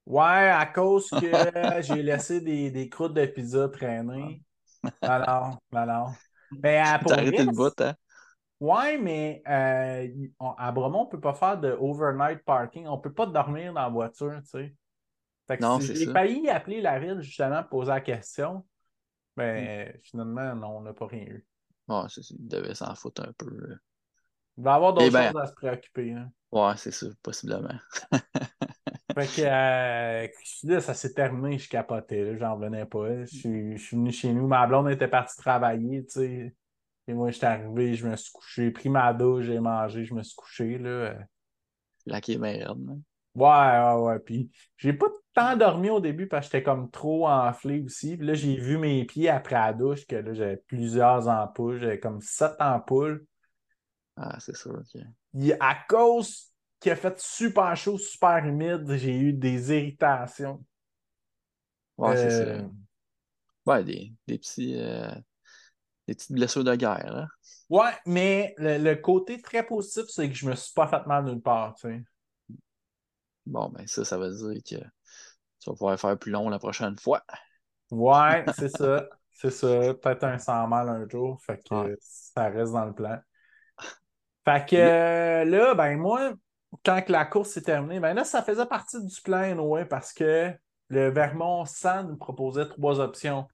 Ouais, 0.07 0.51
à 0.51 0.65
cause 0.67 1.11
que 1.11 1.19
j'ai 1.83 2.03
laissé 2.03 2.41
des, 2.41 2.71
des, 2.71 2.89
croûtes 2.89 3.13
de 3.13 3.27
pizza 3.27 3.69
traîner. 3.69 4.41
Alors, 5.03 5.59
alors. 5.75 6.15
Ben, 6.53 7.01
T'as 7.05 7.15
arrêté 7.15 7.43
le 7.43 7.51
bout, 7.51 7.79
hein? 7.81 7.95
Ouais, 8.59 8.97
mais 8.97 9.43
euh, 9.49 10.09
à 10.57 10.73
Bromont, 10.73 11.01
on 11.01 11.05
ne 11.05 11.11
peut 11.11 11.21
pas 11.21 11.35
faire 11.35 11.59
de 11.59 11.77
overnight 11.79 12.43
parking. 12.45 12.87
On 12.87 12.97
ne 12.97 13.03
peut 13.03 13.13
pas 13.13 13.27
dormir 13.27 13.75
dans 13.75 13.83
la 13.83 13.89
voiture, 13.89 14.39
tu 14.43 14.49
sais. 14.49 14.75
Fait 15.47 15.59
que 15.59 15.63
non, 15.63 15.79
j'ai 15.79 16.07
failli 16.07 16.49
appeler 16.49 16.81
la 16.81 16.99
ville 16.99 17.21
justement 17.21 17.63
pour 17.63 17.81
poser 17.81 17.91
la 17.91 18.01
question. 18.01 18.65
Mais 19.37 19.93
mm. 19.95 19.99
finalement, 20.03 20.55
non, 20.55 20.79
on 20.79 20.81
n'a 20.81 20.95
pas 20.95 21.07
rien 21.07 21.25
eu. 21.25 21.47
Ouais, 21.89 22.03
il 22.31 22.49
devait 22.49 22.75
s'en 22.75 22.95
foutre 22.95 23.23
un 23.23 23.33
peu. 23.37 23.47
Euh. 23.47 23.77
Il 24.57 24.65
va 24.65 24.73
y 24.73 24.75
avoir 24.75 24.95
d'autres 24.95 25.07
eh 25.07 25.11
ben, 25.11 25.33
choses 25.33 25.43
à 25.43 25.47
se 25.47 25.53
préoccuper. 25.53 26.13
Hein. 26.13 26.31
Ouais, 26.51 26.73
c'est 26.79 26.91
ça, 26.91 27.07
possiblement. 27.23 27.79
fait 29.15 29.27
que 29.37 29.43
euh, 29.43 30.29
là, 30.65 30.81
ça 30.81 30.95
s'est 30.95 31.13
terminé, 31.13 31.59
je 31.59 31.69
capotais, 31.69 32.37
j'en 32.39 32.55
revenais 32.55 32.87
pas. 32.87 33.25
Je 33.25 33.37
suis, 33.37 33.77
je 33.77 33.83
suis 33.83 33.97
venu 33.97 34.11
chez 34.11 34.33
nous, 34.33 34.47
ma 34.49 34.67
blonde 34.67 34.91
était 34.91 35.09
partie 35.09 35.37
travailler, 35.37 36.07
tu 36.07 36.13
sais. 36.13 36.55
Et 37.09 37.15
moi, 37.15 37.31
j'étais 37.31 37.47
arrivé, 37.47 37.95
je 37.95 38.07
me 38.09 38.17
suis 38.17 38.33
couché, 38.33 38.65
j'ai 38.65 38.71
pris 38.71 38.89
ma 38.89 39.13
douche, 39.13 39.45
j'ai 39.45 39.61
mangé, 39.61 40.05
je 40.05 40.15
me 40.15 40.23
suis 40.23 40.35
couché, 40.35 40.79
là. 40.79 41.15
La 42.07 42.21
qui 42.21 42.35
est 42.35 42.39
merde, 42.39 43.01
Ouais, 43.35 43.49
ouais, 43.49 44.03
ouais. 44.03 44.19
Puis 44.21 44.51
j'ai 44.79 44.93
pas 44.95 45.07
tant 45.35 45.57
dormi 45.57 45.91
au 45.91 46.01
début 46.01 46.27
parce 46.27 46.47
que 46.47 46.53
j'étais 46.53 46.63
comme 46.65 46.91
trop 46.91 47.29
enflé 47.29 47.83
aussi. 47.83 48.17
Puis 48.17 48.27
là, 48.27 48.35
j'ai 48.35 48.57
vu 48.57 48.79
mes 48.79 49.05
pieds 49.05 49.29
après 49.29 49.57
la 49.57 49.73
douche 49.75 50.07
que 50.07 50.17
là, 50.17 50.33
j'avais 50.33 50.57
plusieurs 50.57 51.29
ampoules. 51.29 51.79
J'avais 51.79 52.01
comme 52.01 52.21
sept 52.23 52.53
ampoules. 52.59 53.27
Ah, 54.17 54.39
c'est 54.41 54.57
sûr, 54.57 54.73
ok. 54.73 55.03
à 55.61 55.77
cause 55.89 56.51
qu'il 56.81 56.93
a 56.93 56.97
fait 56.97 57.21
super 57.21 57.77
chaud, 57.77 57.99
super 57.99 58.39
humide, 58.47 58.91
j'ai 58.97 59.15
eu 59.15 59.33
des 59.35 59.73
irritations. 59.73 60.65
Ouais, 61.99 62.17
c'est 62.17 62.31
ça. 62.31 62.43
Euh, 62.43 62.63
ouais, 63.67 63.85
des, 63.85 64.13
des 64.27 64.39
petits. 64.39 64.77
Euh, 64.77 65.11
des 66.07 66.15
petites 66.15 66.33
blessures 66.33 66.65
de 66.65 66.75
guerre. 66.75 67.17
Hein? 67.17 67.29
Ouais, 67.69 67.93
mais 68.07 68.55
le, 68.59 68.95
côté 68.95 69.41
très 69.41 69.65
positif, 69.65 70.05
c'est 70.09 70.29
que 70.29 70.35
je 70.35 70.47
me 70.47 70.55
suis 70.55 70.73
pas 70.73 70.87
fait 70.87 71.05
mal 71.07 71.25
nulle 71.25 71.41
part. 71.41 71.75
Tu 71.75 71.89
sais. 71.89 72.05
Bon, 73.45 73.69
ben 73.69 73.87
ça, 73.87 74.05
ça 74.05 74.19
veut 74.19 74.31
dire 74.31 74.63
que 74.63 74.85
tu 75.61 75.71
vas 75.71 75.73
pouvoir 75.73 75.99
faire 75.99 76.19
plus 76.19 76.33
long 76.33 76.49
la 76.49 76.59
prochaine 76.59 76.97
fois. 76.99 77.23
Ouais, 77.91 78.45
c'est 78.57 78.69
ça. 78.69 79.09
C'est 79.33 79.51
ça. 79.51 79.95
Peut-être 79.95 80.25
un 80.25 80.39
100 80.39 80.69
mal 80.69 80.89
un 80.89 81.09
jour. 81.09 81.41
Fait 81.43 81.63
que 81.63 81.97
ça 82.01 82.49
reste 82.49 82.73
dans 82.73 82.87
le 82.87 82.95
plan. 82.95 83.19
Fait 84.45 84.69
que 84.69 85.45
là, 85.45 85.75
ben 85.75 85.99
moi, 85.99 86.33
quand 86.85 87.09
la 87.09 87.25
course 87.25 87.57
est 87.57 87.63
terminée, 87.63 88.01
ben 88.01 88.15
là, 88.15 88.25
ça 88.25 88.43
faisait 88.43 88.67
partie 88.67 89.05
du 89.05 89.21
plan, 89.21 89.59
ouais, 89.59 89.85
parce 89.85 90.13
que 90.13 90.53
le 90.89 91.11
Vermont 91.11 91.65
100 91.65 92.05
nous 92.05 92.17
proposait 92.17 92.69
trois 92.69 93.01
options 93.01 93.47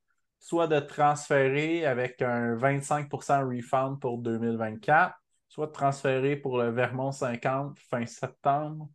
soit 0.43 0.67
de 0.67 0.81
transférer 0.81 1.87
avec 1.87 2.21
un 2.21 2.57
25% 2.57 3.47
refund 3.47 4.01
pour 4.01 4.19
2024, 4.19 5.15
soit 5.49 5.69
de 5.69 5.73
transférer 5.73 6.35
pour 6.35 6.59
le 6.59 6.71
Vermont 6.71 7.13
50 7.13 7.79
fin 7.79 8.05
septembre, 8.07 8.89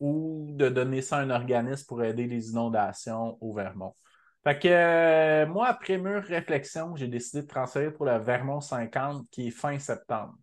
ou 0.00 0.48
de 0.50 0.68
donner 0.68 1.00
ça 1.00 1.18
à 1.18 1.20
un 1.20 1.30
organisme 1.30 1.86
pour 1.86 2.02
aider 2.02 2.26
les 2.26 2.50
inondations 2.50 3.38
au 3.40 3.54
Vermont. 3.54 3.94
Fait 4.42 4.58
que 4.58 4.66
euh, 4.68 5.46
moi, 5.46 5.68
après 5.68 5.96
mûre 5.96 6.24
réflexion, 6.24 6.96
j'ai 6.96 7.06
décidé 7.06 7.42
de 7.42 7.46
transférer 7.46 7.92
pour 7.92 8.06
le 8.06 8.18
Vermont 8.18 8.60
50 8.60 9.28
qui 9.30 9.46
est 9.46 9.52
fin 9.52 9.78
septembre. 9.78 10.34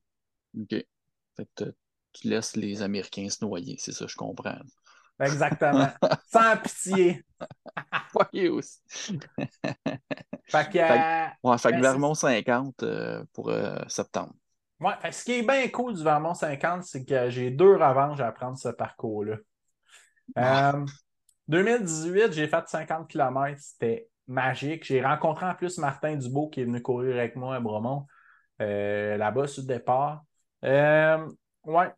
OK. 0.58 0.70
Fait 0.70 1.48
que 1.56 1.76
tu 2.14 2.30
laisses 2.30 2.56
les 2.56 2.82
Américains 2.82 3.30
se 3.30 3.44
noyer, 3.44 3.76
c'est 3.80 3.92
ça, 3.92 4.06
je 4.08 4.16
comprends. 4.16 4.60
Exactement. 5.20 5.90
Sans 6.32 6.58
pitié. 6.58 7.24
Voyez 8.14 8.50
aussi. 8.50 8.82
Fait 10.50 10.70
que, 10.70 10.78
ouais, 10.80 11.58
fait 11.58 11.72
que 11.72 11.76
ben, 11.76 11.82
Vermont 11.82 12.14
50 12.14 12.84
euh, 12.84 13.22
pour 13.34 13.50
euh, 13.50 13.80
septembre. 13.90 14.34
Ouais, 14.80 14.94
ce 15.12 15.26
qui 15.26 15.34
est 15.34 15.42
bien 15.42 15.68
cool 15.68 15.94
du 15.94 16.04
Vermont 16.04 16.34
50, 16.34 16.84
c'est 16.84 17.04
que 17.04 17.30
j'ai 17.30 17.52
deux 17.52 17.76
revanches 17.76 18.22
à 18.22 18.32
prendre 18.32 18.58
ce 18.58 18.70
parcours-là. 18.70 19.36
2018, 21.50 22.22
euh, 22.22 22.32
j'ai 22.32 22.48
fait 22.48 22.66
50 22.66 23.10
km, 23.10 23.60
c'était 23.60 24.08
magique. 24.28 24.86
J'ai 24.86 25.04
rencontré 25.04 25.46
en 25.46 25.54
plus 25.54 25.78
Martin 25.80 26.16
Dubois 26.16 26.48
qui 26.50 26.62
est 26.62 26.66
venu 26.66 26.82
courir 26.82 27.18
avec 27.18 27.36
moi 27.36 27.56
à 27.56 27.60
Bromont, 27.60 28.06
là-bas 28.60 29.48
sur 29.48 29.64
le 29.64 29.68
départ. 29.68 30.24
Ouais, 31.68 31.92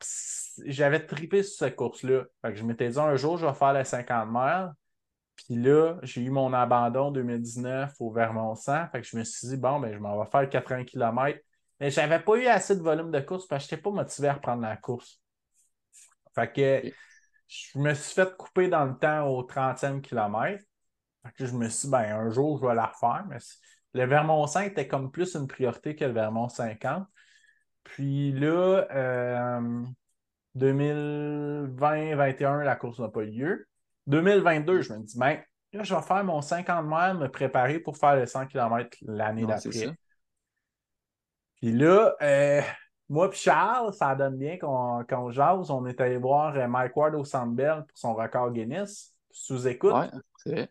j'avais 0.65 1.05
tripé 1.05 1.43
sur 1.43 1.59
cette 1.59 1.75
course-là. 1.75 2.25
je 2.43 2.63
m'étais 2.63 2.89
dit 2.89 2.99
un 2.99 3.15
jour, 3.15 3.37
je 3.37 3.45
vais 3.45 3.53
faire 3.53 3.73
les 3.73 3.85
50 3.85 4.27
miles. 4.29 4.73
Puis 5.35 5.55
là, 5.55 5.97
j'ai 6.03 6.21
eu 6.21 6.31
mon 6.31 6.51
abandon 6.53 7.11
2019 7.11 7.93
au 7.99 8.11
Vermont 8.11 8.55
100. 8.55 8.89
Fait 8.89 9.01
que 9.01 9.07
je 9.07 9.17
me 9.17 9.23
suis 9.23 9.47
dit, 9.47 9.57
bon, 9.57 9.79
ben, 9.79 9.93
je 9.93 9.99
m'en 9.99 10.21
vais 10.21 10.29
faire 10.29 10.49
80 10.49 10.83
km. 10.83 11.39
Mais 11.79 11.91
je 11.91 11.99
n'avais 12.01 12.19
pas 12.19 12.35
eu 12.35 12.47
assez 12.47 12.75
de 12.75 12.81
volume 12.81 13.09
de 13.09 13.21
course 13.21 13.47
parce 13.47 13.63
que 13.63 13.69
je 13.69 13.75
n'étais 13.75 13.83
pas 13.83 13.91
motivé 13.91 14.27
à 14.27 14.33
reprendre 14.33 14.61
la 14.63 14.75
course. 14.75 15.21
Fait 16.35 16.51
que 16.51 16.91
je 17.47 17.79
me 17.79 17.93
suis 17.93 18.13
fait 18.13 18.35
couper 18.35 18.67
dans 18.67 18.85
le 18.85 18.97
temps 18.97 19.27
au 19.27 19.43
30e 19.43 20.01
kilomètre. 20.01 20.63
Fait 21.23 21.31
que 21.31 21.45
je 21.45 21.53
me 21.53 21.69
suis 21.69 21.87
dit, 21.87 21.91
ben, 21.91 22.17
un 22.17 22.29
jour, 22.29 22.59
je 22.61 22.67
vais 22.67 22.75
la 22.75 22.87
refaire. 22.87 23.25
Mais 23.29 23.37
le 23.93 24.05
Vermont 24.05 24.45
5 24.45 24.71
était 24.71 24.87
comme 24.87 25.09
plus 25.09 25.35
une 25.35 25.47
priorité 25.47 25.95
que 25.95 26.03
le 26.03 26.11
Vermont 26.11 26.49
50. 26.49 27.07
Puis 27.83 28.31
là, 28.33 29.59
2020-2021, 30.55 32.59
euh, 32.59 32.63
la 32.63 32.75
course 32.75 32.99
n'a 32.99 33.09
pas 33.09 33.23
eu 33.23 33.31
lieu. 33.31 33.67
2022, 34.07 34.81
je 34.81 34.93
me 34.93 34.99
dis, 34.99 35.17
ben, 35.17 35.39
là, 35.73 35.83
je 35.83 35.93
vais 35.93 36.01
faire 36.01 36.23
mon 36.23 36.41
50 36.41 36.85
miles, 36.85 37.17
me 37.19 37.29
préparer 37.29 37.79
pour 37.79 37.97
faire 37.97 38.15
les 38.15 38.25
100 38.25 38.47
km 38.47 38.89
l'année 39.01 39.45
d'après. 39.45 39.93
Puis 41.57 41.73
là, 41.73 42.15
euh, 42.21 42.61
moi 43.09 43.29
et 43.31 43.35
Charles, 43.35 43.93
ça 43.93 44.15
donne 44.15 44.37
bien 44.37 44.57
qu'on 44.57 45.31
jase. 45.31 45.69
On 45.69 45.85
est 45.85 45.99
allé 45.99 46.17
voir 46.17 46.55
euh, 46.55 46.67
Mike 46.67 46.95
Ward 46.95 47.15
au 47.15 47.25
Sandbell 47.25 47.85
pour 47.87 47.97
son 47.97 48.13
record 48.13 48.51
Guinness, 48.51 49.13
sous 49.31 49.67
écoute. 49.67 49.93
Ouais, 49.93 50.09
c'est 50.37 50.51
vrai. 50.51 50.69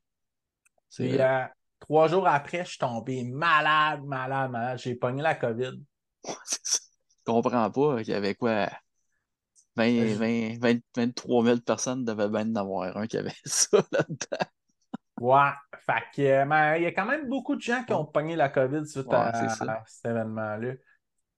Puis 0.91 1.21
euh, 1.21 1.45
trois 1.81 2.09
jours 2.09 2.27
après, 2.27 2.65
je 2.65 2.71
suis 2.71 2.79
tombé 2.79 3.25
malade, 3.25 4.03
malade, 4.05 4.51
malade. 4.51 4.79
J'ai 4.79 4.95
pogné 4.95 5.23
la 5.23 5.35
COVID. 5.35 5.83
Je 6.25 6.79
comprends 7.29 7.71
pas 7.71 8.03
qu'il 8.03 8.13
y 8.13 8.17
avait 8.17 8.35
quoi 8.35 8.69
20, 9.77 10.59
20, 10.59 10.81
23 10.97 11.45
000 11.45 11.57
personnes 11.59 12.05
devaient 12.05 12.29
bien 12.29 12.51
en 12.51 12.57
avoir 12.57 12.97
un 12.97 13.07
qui 13.07 13.17
avait 13.17 13.33
ça 13.45 13.79
là-dedans. 13.93 14.47
Ouais, 15.21 15.51
fait 15.85 16.03
que, 16.15 16.45
mais 16.45 16.81
il 16.81 16.85
y 16.85 16.87
a 16.87 16.93
quand 16.93 17.07
même 17.07 17.29
beaucoup 17.29 17.57
de 17.57 17.61
gens 17.61 17.83
qui 17.85 17.93
ont 17.93 18.05
pogné 18.05 18.37
la 18.37 18.49
COVID 18.49 18.87
suite 18.87 19.13
à, 19.13 19.33
cet 19.87 20.11
événement-là. 20.11 20.75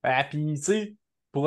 Ben, 0.03 0.25
puis, 0.29 0.53
tu 0.55 0.61
sais, 0.61 0.95
pour 1.31 1.45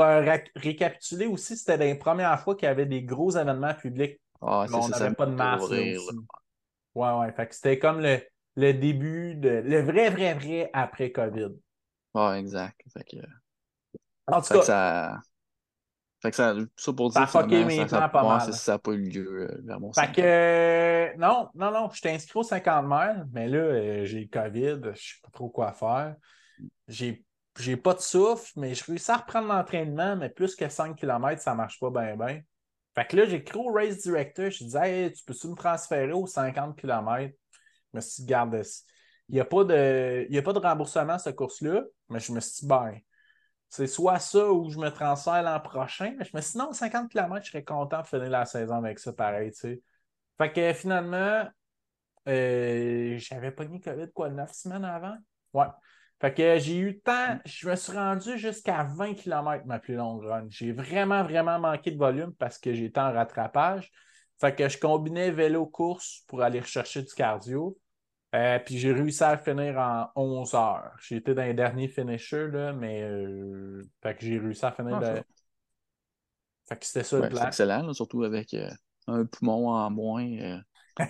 récapituler 0.56 1.26
aussi, 1.26 1.56
c'était 1.56 1.76
les 1.76 1.94
premières 1.94 2.38
fois 2.40 2.56
qu'il 2.56 2.66
y 2.66 2.70
avait 2.70 2.86
des 2.86 3.02
gros 3.02 3.30
événements 3.30 3.74
publics. 3.74 4.20
Ah, 4.40 4.66
on 4.72 4.88
n'avait 4.88 5.14
pas 5.14 5.26
de 5.26 5.34
masque. 5.34 5.70
Ouais, 5.70 7.12
ouais. 7.12 7.32
Fait 7.32 7.48
que 7.48 7.54
c'était 7.54 7.78
comme 7.78 8.00
le, 8.00 8.20
le, 8.56 8.72
début, 8.72 9.34
de, 9.36 9.48
le 9.48 9.80
vrai, 9.80 10.10
vrai, 10.10 10.34
vrai 10.34 10.70
après 10.72 11.12
COVID. 11.12 11.50
Ouais, 12.14 12.38
exact. 12.38 12.80
Fait 12.92 13.04
que, 13.04 13.16
en 14.26 14.40
tout 14.40 14.54
cas, 14.54 14.62
ça, 14.62 15.18
fait 16.24 16.30
que 16.30 16.36
ça, 16.36 16.54
ça 16.76 16.92
pour 16.94 17.10
dire 17.10 17.28
ça 17.28 17.46
mes 17.46 17.84
plans 17.84 18.08
pas 18.08 18.22
mal. 18.22 18.54
Ça 18.54 18.72
n'a 18.72 18.78
pas 18.78 18.92
eu 18.92 19.10
lieu 19.10 19.42
euh, 19.42 19.60
vers 19.62 19.78
mon 19.78 19.92
Fait 19.92 20.10
que 20.10 20.22
euh, 20.22 21.14
non, 21.18 21.50
non, 21.54 21.70
non, 21.70 21.90
je 21.92 22.00
t'ai 22.00 22.12
inscrit 22.12 22.38
aux 22.38 22.42
50 22.42 22.86
miles, 22.88 23.26
mais 23.32 23.46
là, 23.46 23.58
euh, 23.58 24.04
j'ai 24.06 24.20
le 24.20 24.28
COVID, 24.28 24.80
je 24.84 24.88
ne 24.88 24.94
sais 24.94 25.20
pas 25.22 25.28
trop 25.34 25.50
quoi 25.50 25.72
faire. 25.72 26.16
J'ai 26.88 27.22
j'ai 27.58 27.76
pas 27.76 27.92
de 27.92 28.00
souffle, 28.00 28.52
mais 28.56 28.74
je 28.74 28.82
réussis 28.84 29.10
à 29.10 29.18
reprendre 29.18 29.48
l'entraînement, 29.48 30.16
mais 30.16 30.30
plus 30.30 30.56
que 30.56 30.66
5 30.66 30.96
km, 30.96 31.42
ça 31.42 31.50
ne 31.50 31.56
marche 31.58 31.78
pas 31.78 31.90
bien, 31.90 32.16
bien. 32.16 32.40
Fait 32.94 33.06
que 33.06 33.16
là, 33.16 33.26
j'ai 33.26 33.36
écrit 33.36 33.58
au 33.58 33.70
race 33.70 33.98
director, 33.98 34.50
je 34.50 34.64
disais, 34.64 35.12
tu 35.12 35.24
peux-tu 35.24 35.48
me 35.48 35.54
transférer 35.54 36.12
aux 36.12 36.26
50 36.26 36.74
km? 36.74 37.34
Je 37.92 37.96
me 37.96 38.00
suis 38.00 38.22
dit, 38.22 38.26
garde, 38.26 38.62
il 39.28 39.34
n'y 39.34 39.40
a, 39.40 39.44
pas 39.44 39.64
de, 39.64 40.26
a 40.34 40.42
pas 40.42 40.52
de 40.54 40.58
remboursement 40.58 41.12
à 41.12 41.18
cette 41.18 41.36
course-là, 41.36 41.82
mais 42.08 42.18
je 42.18 42.32
me 42.32 42.40
suis 42.40 42.60
dit, 42.60 42.66
ben, 42.66 42.98
c'est 43.74 43.88
soit 43.88 44.20
ça 44.20 44.52
ou 44.52 44.70
je 44.70 44.78
me 44.78 44.88
transfère 44.88 45.42
l'an 45.42 45.58
prochain. 45.58 46.14
Mais 46.16 46.24
je 46.24 46.30
me 46.36 46.40
suis 46.40 46.52
dit, 46.52 46.58
non, 46.58 46.72
50 46.72 47.10
km, 47.10 47.44
je 47.44 47.50
serais 47.50 47.64
content 47.64 48.02
de 48.02 48.06
finir 48.06 48.30
la 48.30 48.44
saison 48.44 48.76
avec 48.76 49.00
ça 49.00 49.12
pareil. 49.12 49.50
Fait 50.38 50.52
que 50.52 50.72
finalement, 50.74 51.48
euh, 52.28 53.18
j'avais 53.18 53.50
pogné 53.50 53.80
COVID, 53.80 54.12
quoi, 54.12 54.30
9 54.30 54.52
semaines 54.52 54.84
avant? 54.84 55.16
Ouais. 55.54 55.66
Fait 56.20 56.32
que 56.32 56.58
j'ai 56.60 56.76
eu 56.76 56.90
le 56.92 57.00
temps, 57.00 57.40
je 57.44 57.68
me 57.68 57.74
suis 57.74 57.92
rendu 57.92 58.38
jusqu'à 58.38 58.84
20 58.84 59.14
km 59.14 59.66
ma 59.66 59.80
plus 59.80 59.96
longue 59.96 60.24
run. 60.24 60.46
J'ai 60.50 60.70
vraiment, 60.70 61.24
vraiment 61.24 61.58
manqué 61.58 61.90
de 61.90 61.98
volume 61.98 62.32
parce 62.38 62.58
que 62.58 62.72
j'étais 62.74 63.00
en 63.00 63.12
rattrapage. 63.12 63.90
Fait 64.40 64.54
que 64.54 64.68
je 64.68 64.78
combinais 64.78 65.32
vélo-course 65.32 66.22
pour 66.28 66.42
aller 66.42 66.60
rechercher 66.60 67.02
du 67.02 67.12
cardio. 67.12 67.76
Euh, 68.34 68.58
puis 68.58 68.78
j'ai 68.78 68.92
réussi 68.92 69.22
à 69.22 69.36
finir 69.36 69.78
en 69.78 70.10
11 70.16 70.54
heures. 70.54 70.92
J'étais 71.00 71.34
dans 71.34 71.44
les 71.44 71.54
derniers 71.54 71.86
finishers, 71.86 72.48
là, 72.48 72.72
mais 72.72 73.02
euh, 73.02 73.82
fait 74.02 74.16
que 74.16 74.24
j'ai 74.24 74.38
réussi 74.38 74.64
à 74.64 74.72
finir. 74.72 75.00
Ah. 75.00 75.14
Fait 76.68 76.76
que 76.76 76.84
c'était 76.84 77.04
ça 77.04 77.20
le 77.20 77.28
plan. 77.28 77.46
excellent, 77.46 77.86
là, 77.86 77.92
surtout 77.92 78.24
avec 78.24 78.52
euh, 78.54 78.68
un 79.06 79.24
poumon 79.24 79.68
en 79.68 79.90
moins. 79.90 80.26
euh. 80.26 80.58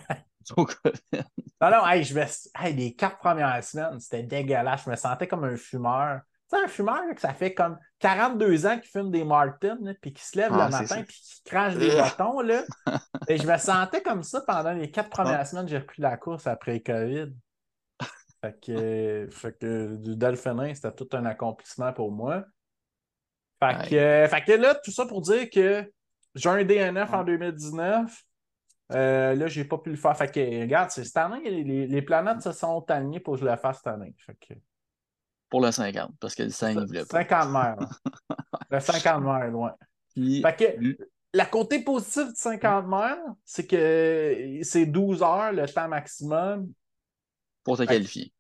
Non, 0.57 1.71
non, 1.71 1.87
hey, 1.87 2.05
je 2.05 2.15
me... 2.15 2.21
hey, 2.61 2.75
les 2.75 2.95
quatre 2.95 3.17
premières 3.17 3.65
semaines, 3.65 3.99
c'était 3.99 4.23
dégueulasse. 4.23 4.85
Je 4.85 4.91
me 4.91 4.97
sentais 4.97 5.27
comme 5.27 5.45
un 5.45 5.57
fumeur. 5.57 6.21
Sais, 6.55 6.65
un 6.65 6.69
fumeur, 6.69 7.03
que 7.15 7.21
ça 7.21 7.35
fait 7.35 7.55
comme 7.55 7.79
42 7.99 8.67
ans 8.67 8.79
qu'il 8.79 8.91
fume 8.91 9.11
des 9.11 9.25
Martins, 9.25 9.79
puis 10.01 10.13
qui 10.13 10.25
se 10.25 10.37
lève 10.39 10.51
Ah, 10.53 10.67
le 10.67 10.73
c'est 10.73 10.81
matin, 10.83 11.03
puis 11.07 11.17
qui 11.17 11.43
crache 11.45 11.75
des 11.75 11.89
bâtons. 11.97 12.41
Là. 12.41 12.63
Et 13.29 13.39
je 13.39 13.47
me 13.47 13.57
sentais 13.57 14.03
comme 14.03 14.23
ça 14.23 14.43
pendant 14.47 14.73
les 14.73 14.91
quatre 14.91 15.11
premières 15.11 15.41
Ah. 15.41 15.45
semaines. 15.45 15.69
J'ai 15.69 15.79
repris 15.79 16.03
la 16.03 16.17
course 16.17 16.47
après 16.47 16.75
le 16.75 16.79
COVID. 16.81 17.33
Fait 18.41 18.61
que, 18.61 19.29
fait 19.33 19.59
que 19.59 19.97
du 19.97 20.17
Delphining, 20.17 20.75
c'était 20.75 20.93
tout 20.93 21.09
un 21.13 21.25
accomplissement 21.27 21.93
pour 21.93 22.13
moi. 22.13 22.45
Fait 23.63 23.89
que, 23.89 24.27
fait 24.29 24.45
que 24.45 24.53
là, 24.53 24.75
tout 24.75 24.91
ça 24.91 25.07
pour 25.07 25.23
dire 25.23 25.49
que 25.49 25.91
j'ai 26.35 26.49
un 26.49 26.65
DNF 26.65 27.13
en 27.15 27.25
2019. 27.25 28.23
Euh, 28.93 29.35
là, 29.35 29.47
j'ai 29.47 29.65
pas 29.65 29.79
pu 29.79 29.91
le 29.91 29.97
faire. 29.97 30.15
Fait 30.17 30.31
que, 30.31 30.61
regarde, 30.61 30.91
c'est 30.91 31.05
cette 31.05 31.17
année, 31.17 31.49
les, 31.49 31.87
les 31.87 32.03
planètes 32.03 32.43
se 32.43 32.53
sont 32.53 32.85
alignées 32.91 33.21
pour 33.21 33.35
que 33.35 33.41
je 33.41 33.47
le 33.47 33.57
fasse 33.57 33.79
cette 33.79 33.87
année. 33.87 34.15
Fait 34.19 34.35
que, 34.35 34.55
Pour 35.55 35.61
le 35.61 35.71
50, 35.71 36.11
parce 36.19 36.35
que 36.35 36.43
le 36.43 36.51
5, 36.51 36.77
il 36.81 36.85
voulait 36.85 37.05
pas. 37.05 37.19
50 37.25 37.49
miles. 37.49 37.77
hein. 37.79 38.37
Le 38.71 38.81
50 38.81 39.23
miles, 39.23 39.53
loin. 39.53 39.73
Puis, 40.13 40.43
Fait 40.43 40.57
que, 40.57 40.81
lui- 40.81 40.99
la 41.33 41.47
côté 41.47 41.85
positive 41.85 42.33
de 42.33 42.35
50 42.35 42.87
miles, 42.89 43.23
c'est 43.45 43.65
que 43.65 44.59
c'est 44.63 44.85
12 44.87 45.23
heures 45.23 45.53
le 45.53 45.65
temps 45.69 45.87
maximum. 45.87 46.73
pour 47.63 47.79
te 47.79 47.85
qualifier. 47.85 48.33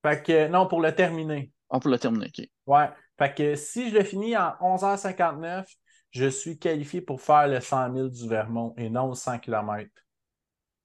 Fait 0.00 0.22
que, 0.22 0.46
non, 0.46 0.68
pour 0.68 0.80
le 0.80 0.94
terminer. 0.94 1.50
On 1.70 1.80
peut 1.80 1.90
le 1.90 1.98
terminer, 1.98 2.26
OK. 2.26 2.48
Ouais. 2.68 2.88
Fait 3.18 3.34
que 3.34 3.56
si 3.56 3.90
je 3.90 3.96
le 3.96 4.04
finis 4.04 4.36
en 4.36 4.54
11h59, 4.60 5.66
je 6.12 6.26
suis 6.28 6.56
qualifié 6.56 7.00
pour 7.00 7.20
faire 7.20 7.48
le 7.48 7.58
100 7.58 7.92
000 7.92 8.08
du 8.10 8.28
Vermont 8.28 8.74
et 8.76 8.90
non 8.90 9.08
le 9.08 9.14
100 9.16 9.40
km. 9.40 9.90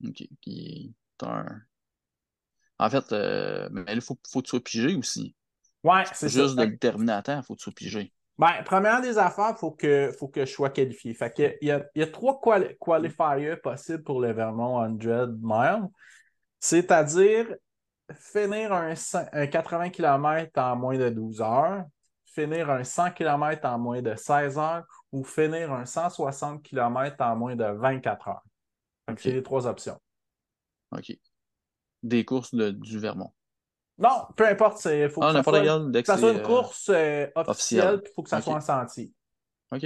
OK. 0.04 0.24
Un... 1.22 1.46
En 2.80 2.90
fait, 2.90 3.12
euh, 3.12 3.70
mais 3.72 3.84
il 3.90 4.02
faut, 4.02 4.18
faut 4.28 4.40
que 4.40 4.46
tu 4.46 4.50
sois 4.50 4.64
pigé 4.64 4.96
aussi. 4.96 5.36
Ouais, 5.84 6.04
c'est 6.14 6.30
Juste 6.30 6.56
ça. 6.58 6.66
de 6.66 6.72
le 6.72 6.78
terminer 6.78 7.14
à 7.14 7.22
temps, 7.22 7.38
il 7.38 7.44
faut 7.44 7.54
que 7.56 7.60
tu 7.60 7.64
sois 7.64 7.74
pigé. 7.74 8.14
Ben, 8.38 8.64
première 8.64 9.02
des 9.02 9.18
affaires, 9.18 9.52
il 9.56 9.60
faut 9.60 9.72
que, 9.72 10.12
faut 10.18 10.28
que 10.30 10.46
je 10.46 10.52
sois 10.52 10.70
qualifié. 10.70 11.14
Fait 11.14 11.34
que, 11.36 11.56
il, 11.62 11.68
y 11.68 11.72
a, 11.72 11.86
il 11.96 12.00
y 12.00 12.04
a 12.04 12.08
trois 12.08 12.40
quali- 12.42 12.76
qualifiers 12.80 13.58
possibles 13.58 14.04
pour 14.04 14.22
le 14.22 14.32
Vermont 14.32 14.80
100 15.00 15.28
miles. 15.42 15.88
C'est-à-dire 16.60 17.48
finir 18.14 18.74
un, 18.74 18.96
100 18.96 19.26
un 19.34 19.48
80 19.48 19.90
km 19.90 20.52
en 20.62 20.76
moins 20.76 20.98
de 20.98 21.10
12 21.10 21.42
heures, 21.42 21.84
finir 22.26 22.70
un 22.70 22.84
100 22.84 23.12
km 23.12 23.66
en 23.68 23.78
moins 23.80 24.02
de 24.02 24.16
16 24.16 24.58
heures 24.58 24.86
ou 25.12 25.24
finir 25.24 25.72
un 25.74 25.86
160 25.86 26.64
km 26.64 27.16
en 27.20 27.36
moins 27.36 27.56
de 27.56 27.66
24 27.66 28.28
heures. 28.30 28.44
Fait 29.08 29.16
que 29.16 29.20
Ok. 29.20 29.20
c'est 29.24 29.32
les 29.32 29.44
trois 29.44 29.68
options. 29.68 30.00
OK. 30.92 31.12
Des 32.04 32.26
courses 32.26 32.54
de- 32.54 32.72
du 32.72 33.00
Vermont. 33.00 33.32
Non, 34.00 34.26
peu 34.36 34.47
importe, 34.47 34.84
il 34.86 35.10
faut 35.10 35.22
que 35.22 35.26
Ah, 35.26 35.34
ça 35.34 35.43
soit, 35.43 35.89
dès 35.89 36.02
que 36.02 36.08
ça 36.08 36.18
soit 36.18 36.32
une 36.32 36.39
euh, 36.39 36.43
course 36.43 36.89
euh, 36.89 37.28
officielle, 37.36 38.02
il 38.06 38.12
faut 38.16 38.24
que 38.24 38.30
ça 38.30 38.41
soit 38.41 38.56
en 38.56 38.62
sentier. 38.62 39.12
OK. 39.72 39.86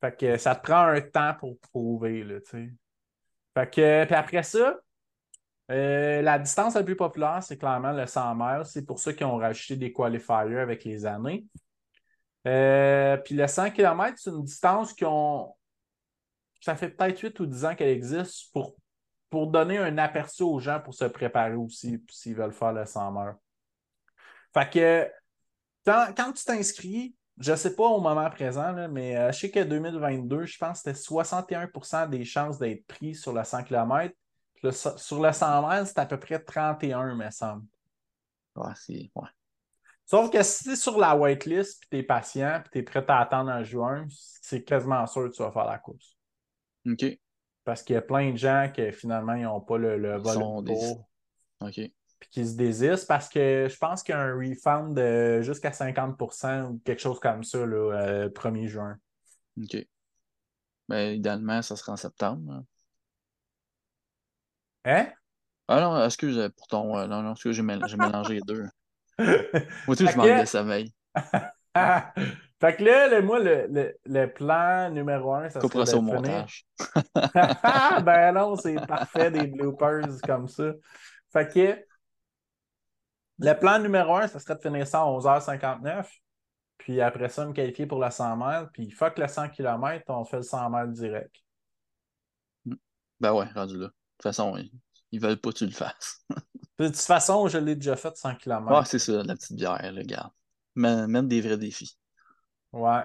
Fait 0.00 0.16
que 0.16 0.36
ça 0.36 0.54
te 0.54 0.62
prend 0.62 0.86
un 0.86 1.00
temps 1.00 1.34
pour 1.38 1.58
prouver, 1.60 2.24
là, 2.24 2.40
tu 2.40 2.50
sais. 2.50 2.72
Fait 3.54 3.70
que, 3.70 4.04
puis 4.04 4.14
après 4.14 4.42
ça, 4.42 4.76
euh, 5.70 6.22
la 6.22 6.38
distance 6.38 6.74
la 6.74 6.82
plus 6.82 6.96
populaire, 6.96 7.42
c'est 7.42 7.56
clairement 7.56 7.92
le 7.92 8.06
100 8.06 8.34
miles. 8.34 8.64
C'est 8.64 8.84
pour 8.84 8.98
ça 8.98 9.12
qu'ils 9.12 9.26
ont 9.26 9.36
rajouté 9.36 9.76
des 9.76 9.92
qualifiers 9.92 10.58
avec 10.58 10.84
les 10.84 11.06
années. 11.06 11.46
Euh, 12.46 13.16
puis 13.18 13.34
le 13.34 13.46
100 13.46 13.70
km, 13.70 14.18
c'est 14.18 14.30
une 14.30 14.44
distance 14.44 14.92
qui 14.92 15.04
ont. 15.04 15.54
Ça 16.60 16.76
fait 16.76 16.90
peut-être 16.90 17.18
8 17.18 17.40
ou 17.40 17.46
10 17.46 17.64
ans 17.64 17.74
qu'elle 17.74 17.88
existe 17.88 18.52
pour, 18.52 18.76
pour 19.32 19.46
donner 19.46 19.78
un 19.78 19.96
aperçu 19.96 20.42
aux 20.42 20.60
gens 20.60 20.78
pour 20.78 20.92
se 20.92 21.06
préparer 21.06 21.54
aussi, 21.54 22.04
s'ils 22.10 22.34
veulent 22.34 22.52
faire 22.52 22.74
le 22.74 22.84
100 22.84 23.12
miles. 23.12 23.34
Fait 24.52 24.68
que 24.68 25.10
quand, 25.86 26.12
quand 26.14 26.32
tu 26.34 26.44
t'inscris, 26.44 27.16
je 27.38 27.52
ne 27.52 27.56
sais 27.56 27.74
pas 27.74 27.86
au 27.86 27.98
moment 27.98 28.28
présent, 28.28 28.72
là, 28.72 28.88
mais 28.88 29.16
euh, 29.16 29.32
je 29.32 29.38
sais 29.38 29.50
que 29.50 29.64
2022, 29.64 30.44
je 30.44 30.58
pense 30.58 30.82
que 30.82 30.92
c'était 30.92 30.98
61% 30.98 32.10
des 32.10 32.26
chances 32.26 32.58
d'être 32.58 32.86
pris 32.86 33.14
sur 33.14 33.32
le 33.32 33.42
100 33.42 33.64
km. 33.64 34.14
Le 34.62 34.70
sur 34.70 35.22
le 35.22 35.32
100 35.32 35.66
miles, 35.66 35.86
c'est 35.86 35.98
à 35.98 36.04
peu 36.04 36.20
près 36.20 36.38
31, 36.38 37.14
me 37.14 37.30
semble. 37.30 37.64
Ouais, 38.54 38.72
c'est... 38.76 39.10
Ouais. 39.14 39.30
Sauf 40.04 40.30
que 40.30 40.42
si 40.42 40.64
tu 40.64 40.70
es 40.72 40.76
sur 40.76 40.98
la 40.98 41.16
waitlist, 41.16 41.80
puis 41.80 41.88
tu 41.90 41.96
es 41.96 42.02
patient, 42.02 42.60
puis 42.60 42.70
tu 42.70 42.78
es 42.80 42.82
prêt 42.82 43.02
à 43.08 43.20
attendre 43.20 43.50
en 43.50 43.64
juin, 43.64 44.06
c'est 44.42 44.62
quasiment 44.62 45.06
sûr 45.06 45.30
que 45.30 45.34
tu 45.34 45.42
vas 45.42 45.52
faire 45.52 45.64
la 45.64 45.78
course. 45.78 46.18
OK. 46.86 47.18
Parce 47.64 47.82
qu'il 47.82 47.94
y 47.94 47.96
a 47.96 48.02
plein 48.02 48.32
de 48.32 48.36
gens 48.36 48.70
qui 48.74 48.90
finalement 48.92 49.34
ils 49.34 49.42
n'ont 49.44 49.60
pas 49.60 49.78
le, 49.78 49.96
le 49.96 50.16
volume 50.18 50.64
pour, 50.64 51.08
OK. 51.60 51.74
puis 51.74 52.28
qui 52.30 52.46
se 52.46 52.56
désistent 52.56 53.06
parce 53.06 53.28
que 53.28 53.68
je 53.70 53.76
pense 53.78 54.02
qu'il 54.02 54.14
y 54.14 54.18
a 54.18 54.20
un 54.20 54.34
refund 54.34 54.94
de 54.94 55.42
jusqu'à 55.42 55.70
50% 55.70 56.64
ou 56.70 56.78
quelque 56.84 57.00
chose 57.00 57.20
comme 57.20 57.44
ça, 57.44 57.64
là, 57.64 57.92
euh, 58.00 58.28
1er 58.30 58.66
juin. 58.66 58.98
OK. 59.62 59.76
Ben, 60.88 61.14
idéalement, 61.14 61.62
ça 61.62 61.76
sera 61.76 61.92
en 61.92 61.96
septembre. 61.96 62.52
hein. 62.52 62.64
Hein? 64.84 65.06
Ah 65.68 65.80
non, 65.80 66.04
excuse 66.04 66.36
euh, 66.38 66.48
pour 66.48 66.66
ton. 66.66 66.98
euh, 66.98 67.06
non, 67.06 67.22
non, 67.22 67.32
excuse, 67.32 67.54
j'ai 67.54 67.62
mél- 67.62 67.86
j'ai 67.86 67.96
mélangé 67.96 68.34
les 68.34 68.40
deux. 68.40 68.64
Moi 69.18 69.94
Fait 69.96 70.06
je 70.08 70.16
manque 70.16 70.26
que- 70.26 70.40
de 70.40 70.44
sommeil. 70.46 70.92
Fait 72.62 72.76
que 72.76 72.84
là, 72.84 73.08
le- 73.08 73.22
moi, 73.22 73.40
le, 73.40 73.66
le- 73.68 73.98
le 74.06 74.32
plan 74.32 74.88
numéro 74.88 75.34
un, 75.34 75.50
ça 75.50 75.58
Coupera 75.58 75.84
serait 75.84 75.96
ça 75.96 75.98
au 75.98 76.02
montage. 76.02 76.64
Ben 78.04 78.32
non, 78.32 78.54
c'est 78.54 78.76
parfait, 78.86 79.32
des 79.32 79.48
bloopers 79.48 80.06
comme 80.24 80.46
ça. 80.46 80.72
Fait 81.32 81.52
que 81.52 81.84
le 83.40 83.52
plan 83.58 83.80
numéro 83.80 84.14
un, 84.14 84.28
ça 84.28 84.38
serait 84.38 84.54
de 84.54 84.60
finir 84.60 84.86
ça 84.86 85.00
à 85.00 85.04
11h59. 85.06 86.06
Puis 86.78 87.00
après 87.00 87.28
ça, 87.28 87.44
me 87.46 87.52
qualifier 87.52 87.86
pour 87.86 87.98
la 87.98 88.12
100 88.12 88.36
miles. 88.36 88.68
Puis 88.72 88.90
fuck 88.92 89.18
le 89.18 89.26
100 89.26 89.48
km, 89.48 90.04
on 90.08 90.24
fait 90.24 90.36
le 90.36 90.42
100 90.42 90.70
miles 90.70 90.92
direct. 90.92 91.34
Ben 93.20 93.32
ouais, 93.32 93.46
rendu 93.54 93.74
là. 93.78 93.86
De 93.86 93.92
toute 94.18 94.22
façon, 94.22 94.56
ils, 94.56 94.70
ils 95.10 95.20
veulent 95.20 95.40
pas 95.40 95.50
que 95.50 95.58
tu 95.58 95.66
le 95.66 95.72
fasses. 95.72 96.24
De 96.78 96.86
toute 96.86 96.96
façon, 96.96 97.46
je 97.48 97.58
l'ai 97.58 97.76
déjà 97.76 97.96
fait 97.96 98.16
100 98.16 98.36
km. 98.36 98.72
Ah, 98.72 98.84
c'est 98.84 98.98
ça, 98.98 99.22
la 99.22 99.34
petite 99.34 99.56
bière, 99.56 99.92
le 99.92 100.02
gars. 100.02 100.32
Mais 100.74 101.06
Même 101.06 101.28
des 101.28 101.40
vrais 101.40 101.58
défis. 101.58 101.96
Ouais. 102.72 103.02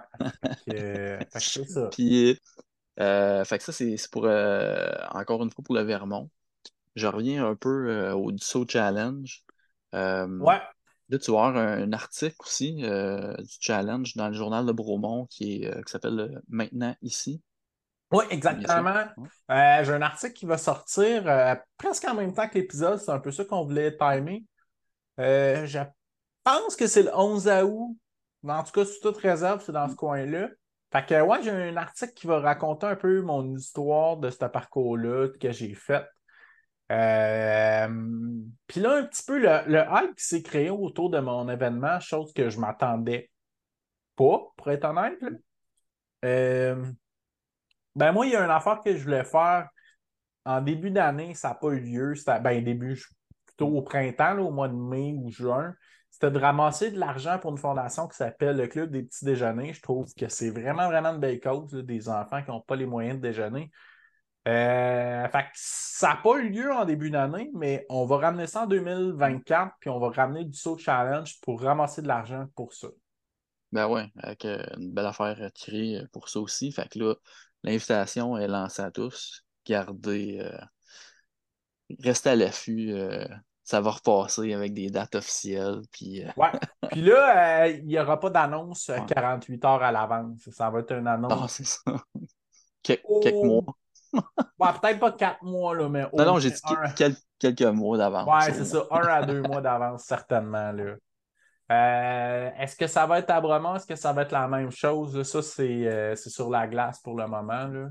Fait 0.65 0.73
que, 0.73 0.77
euh, 0.77 1.19
fait 1.19 1.39
que 1.39 1.39
c'est 1.39 1.65
ça. 1.65 1.87
Puis, 1.91 2.39
euh, 2.99 3.45
fait 3.45 3.57
que 3.57 3.63
ça, 3.63 3.71
c'est 3.71 3.97
c'est 3.97 4.11
pour, 4.11 4.25
euh, 4.25 4.91
encore 5.11 5.43
une 5.43 5.51
fois, 5.51 5.63
pour 5.63 5.75
le 5.75 5.81
Vermont. 5.81 6.29
Je 6.95 7.07
reviens 7.07 7.45
un 7.45 7.55
peu 7.55 7.89
euh, 7.89 8.13
au 8.15 8.31
Dusso 8.31 8.65
Challenge. 8.67 9.43
Ouais. 9.93 10.61
Là, 11.09 11.17
tu 11.19 11.31
vas 11.31 11.45
avoir 11.45 11.57
un, 11.57 11.83
un 11.83 11.93
article 11.93 12.35
aussi 12.39 12.75
du 12.75 13.55
challenge 13.61 14.15
dans 14.15 14.27
le 14.27 14.33
journal 14.33 14.65
de 14.65 14.71
Bromont 14.71 15.25
qui, 15.27 15.63
est, 15.63 15.83
qui 15.85 15.91
s'appelle 15.91 16.41
Maintenant 16.49 16.95
ici. 17.01 17.41
Oui, 18.11 18.25
exactement. 18.29 19.05
J'ai 19.49 19.93
un 19.93 20.01
article 20.01 20.33
qui 20.33 20.45
va 20.45 20.57
sortir 20.57 21.23
presque 21.77 22.05
en 22.05 22.15
même 22.15 22.33
temps 22.33 22.47
que 22.47 22.55
l'épisode. 22.55 22.99
C'est 22.99 23.11
un 23.11 23.19
peu 23.19 23.31
ça 23.31 23.45
qu'on 23.45 23.63
voulait 23.63 23.95
timer. 23.95 24.43
Je 25.17 25.83
pense 26.43 26.75
que 26.75 26.87
c'est 26.87 27.03
le 27.03 27.15
11 27.15 27.47
août. 27.47 27.95
En 28.49 28.63
tout 28.63 28.71
cas, 28.71 28.85
sous 28.85 28.99
toute 29.01 29.17
réserve, 29.17 29.63
c'est 29.63 29.71
dans 29.71 29.87
ce 29.87 29.95
coin-là. 29.95 30.49
Fait 30.91 31.05
que, 31.05 31.21
ouais, 31.21 31.43
j'ai 31.43 31.51
un 31.51 31.75
article 31.75 32.13
qui 32.13 32.27
va 32.27 32.39
raconter 32.39 32.85
un 32.85 32.95
peu 32.95 33.21
mon 33.21 33.55
histoire 33.55 34.17
de 34.17 34.29
ce 34.29 34.45
parcours-là 34.45 35.29
que 35.39 35.51
j'ai 35.51 35.73
fait. 35.73 36.05
Euh, 36.91 37.87
Puis 38.67 38.79
là, 38.79 38.97
un 38.97 39.03
petit 39.03 39.23
peu 39.23 39.39
le, 39.39 39.83
hype 39.91 40.15
qui 40.15 40.23
s'est 40.23 40.41
créé 40.41 40.69
autour 40.69 41.09
de 41.09 41.19
mon 41.19 41.49
événement, 41.49 41.99
chose 41.99 42.31
que 42.33 42.49
je 42.49 42.59
m'attendais 42.59 43.29
pas, 44.15 44.39
pour 44.55 44.71
être 44.71 44.85
honnête. 44.85 45.19
Euh, 46.23 46.85
ben 47.95 48.11
moi, 48.11 48.25
il 48.25 48.31
y 48.31 48.35
a 48.35 48.43
une 48.43 48.51
affaire 48.51 48.79
que 48.79 48.95
je 48.95 49.03
voulais 49.03 49.25
faire 49.25 49.67
en 50.45 50.61
début 50.61 50.91
d'année, 50.91 51.33
ça 51.33 51.49
n'a 51.49 51.55
pas 51.55 51.67
eu 51.69 51.79
lieu. 51.81 52.13
Ben 52.41 52.63
début, 52.63 52.97
plutôt 53.45 53.67
au 53.67 53.81
printemps, 53.81 54.37
au 54.39 54.51
mois 54.51 54.69
de 54.69 54.75
mai 54.75 55.13
ou 55.17 55.29
juin. 55.29 55.75
C'était 56.09 56.31
de 56.31 56.39
ramasser 56.39 56.91
de 56.91 56.99
l'argent 56.99 57.37
pour 57.37 57.51
une 57.51 57.57
fondation 57.57 58.07
qui 58.07 58.17
s'appelle 58.17 58.57
le 58.57 58.67
Club 58.67 58.89
des 58.91 59.03
petits 59.03 59.25
déjeuners. 59.25 59.73
Je 59.73 59.81
trouve 59.81 60.11
que 60.15 60.27
c'est 60.29 60.49
vraiment, 60.49 60.87
vraiment 60.87 61.09
une 61.09 61.19
belle 61.19 61.39
cause, 61.39 61.71
des 61.73 62.09
enfants 62.09 62.41
qui 62.41 62.49
n'ont 62.49 62.61
pas 62.61 62.75
les 62.75 62.85
moyens 62.85 63.17
de 63.17 63.21
déjeuner. 63.21 63.71
Euh, 64.47 65.27
ça 65.53 66.07
n'a 66.07 66.15
pas 66.15 66.37
eu 66.37 66.49
lieu 66.49 66.71
en 66.71 66.85
début 66.85 67.09
d'année, 67.09 67.51
mais 67.53 67.85
on 67.89 68.05
va 68.05 68.17
ramener 68.17 68.47
ça 68.47 68.63
en 68.63 68.65
2024, 68.65 69.75
puis 69.79 69.89
on 69.89 69.99
va 69.99 70.09
ramener 70.09 70.45
du 70.45 70.57
saut 70.57 70.77
challenge 70.77 71.39
pour 71.41 71.61
ramasser 71.61 72.01
de 72.01 72.07
l'argent 72.07 72.45
pour 72.55 72.73
ça. 72.73 72.87
Ben 73.73 73.87
ouais, 73.87 74.09
avec 74.17 74.45
euh, 74.45 74.63
une 74.77 74.93
belle 74.93 75.05
affaire 75.05 75.51
tirée 75.53 76.01
pour 76.13 76.29
ça 76.29 76.39
aussi. 76.39 76.71
Fait 76.71 76.87
que 76.87 76.99
là, 76.99 77.15
l'invitation 77.63 78.37
est 78.37 78.47
lancée 78.47 78.81
à 78.81 78.89
tous. 78.89 79.43
Gardez, 79.65 80.39
euh, 80.39 80.57
restez 81.99 82.29
à 82.29 82.35
l'affût. 82.35 82.93
Ça 83.67 83.81
va 83.81 83.91
repasser 83.91 84.53
avec 84.53 84.73
des 84.73 84.89
dates 84.89 85.15
officielles. 85.15 85.81
Puis, 85.91 86.23
Ouais. 86.37 86.51
Puis 86.89 87.01
là, 87.01 87.67
il 87.67 87.85
n'y 87.85 87.99
aura 87.99 88.17
pas 88.17 88.29
d'annonce 88.29 88.89
48 89.07 89.65
heures 89.65 89.83
à 89.83 89.91
l'avance. 89.91 90.49
Ça 90.51 90.69
va 90.69 90.79
être 90.79 90.93
une 90.93 91.05
annonce. 91.05 91.31
Non, 91.31 91.47
c'est 91.49 91.65
ça. 91.65 91.81
quelques 92.81 93.33
mois 93.33 93.63
peut-être 94.57 94.99
pas 94.99 95.11
quatre 95.11 95.43
mois, 95.43 95.75
là, 95.75 95.89
mais. 95.89 96.07
Non, 96.13 96.25
non, 96.25 96.39
j'ai 96.39 96.51
dit 96.51 96.61
quelques 97.37 97.61
mois 97.63 97.97
d'avance. 97.97 98.25
Ouais, 98.25 98.53
c'est 98.53 98.63
ça, 98.63 98.85
un 98.89 99.05
à 99.05 99.25
deux 99.25 99.41
mois 99.41 99.59
d'avance, 99.59 100.05
certainement. 100.05 100.71
Là. 100.71 100.95
Euh, 101.69 102.49
est-ce 102.57 102.77
que 102.77 102.87
ça 102.87 103.05
va 103.05 103.19
être 103.19 103.29
à 103.31 103.41
Bremont? 103.41 103.75
Est-ce 103.75 103.85
que 103.85 103.97
ça 103.97 104.13
va 104.13 104.21
être 104.21 104.31
la 104.31 104.47
même 104.47 104.71
chose? 104.71 105.21
Ça, 105.23 105.39
euh, 105.59 106.15
c'est 106.15 106.29
sur 106.29 106.49
la 106.49 106.67
glace 106.67 107.01
pour 107.01 107.17
le 107.17 107.27
moment. 107.27 107.67
Là. 107.67 107.89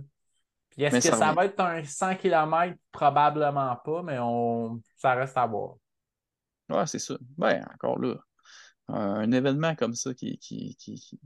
Puis 0.76 0.84
est-ce 0.84 1.08
que 1.08 1.16
ça, 1.16 1.32
va 1.32 1.46
être 1.46 1.60
un 1.60 1.82
100 1.82 2.16
km? 2.16 2.76
Probablement 2.92 3.76
pas, 3.84 4.02
mais 4.02 4.18
on... 4.20 4.80
ça 4.96 5.14
reste 5.14 5.36
à 5.36 5.46
voir. 5.46 5.76
Ouais, 6.68 6.86
c'est 6.86 6.98
ça. 6.98 7.16
Ben, 7.38 7.64
encore 7.74 7.98
là. 7.98 8.16
Un, 8.88 9.32
événement 9.32 9.74
comme 9.74 9.94
ça 9.94 10.14
qui, 10.14 10.38
qui, 10.38 10.76
qui, 10.76 11.18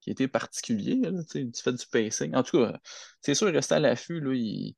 qui 0.00 0.10
était 0.10 0.28
particulier. 0.28 0.96
Là, 0.96 1.22
tu 1.30 1.50
fais 1.62 1.72
du 1.72 1.86
pacing. 1.86 2.34
En 2.34 2.42
tout 2.42 2.58
cas, 2.58 2.78
c'est 3.20 3.34
sûr, 3.34 3.52
rester 3.52 3.74
à 3.74 3.78
l'affût, 3.78 4.20
là, 4.20 4.32
il, 4.34 4.74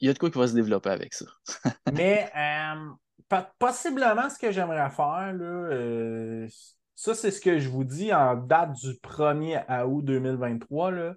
y 0.00 0.08
a 0.08 0.12
de 0.12 0.18
quoi 0.18 0.30
qui 0.30 0.38
va 0.38 0.48
se 0.48 0.54
développer 0.54 0.90
avec 0.90 1.14
ça. 1.14 1.26
Mais 1.92 2.30
euh, 2.36 3.38
possiblement, 3.58 4.28
ce 4.28 4.38
que 4.38 4.50
j'aimerais 4.50 4.90
faire, 4.90 5.32
là, 5.32 5.44
euh, 5.44 6.48
ça, 6.96 7.14
c'est 7.14 7.30
ce 7.30 7.40
que 7.40 7.58
je 7.58 7.68
vous 7.68 7.84
dis 7.84 8.12
en 8.12 8.34
date 8.34 8.72
du 8.72 8.94
1er 8.94 9.84
août 9.84 10.04
2023. 10.04 10.90
Là. 10.90 11.14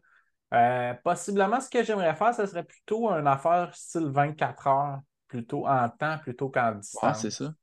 Euh, 0.54 0.94
possiblement, 1.04 1.60
ce 1.60 1.70
que 1.70 1.84
j'aimerais 1.84 2.16
faire, 2.16 2.34
ce 2.36 2.46
serait 2.46 2.64
plutôt 2.64 3.10
une 3.10 3.28
affaire 3.28 3.74
style 3.74 4.08
24 4.08 4.68
heures, 4.68 5.00
plutôt 5.28 5.68
en 5.68 5.90
temps, 5.90 6.20
plutôt 6.20 6.50
qu'en 6.50 6.76
distance. 6.76 7.04
Ouais, 7.04 7.14
c'est 7.14 7.32
ça. 7.32 7.54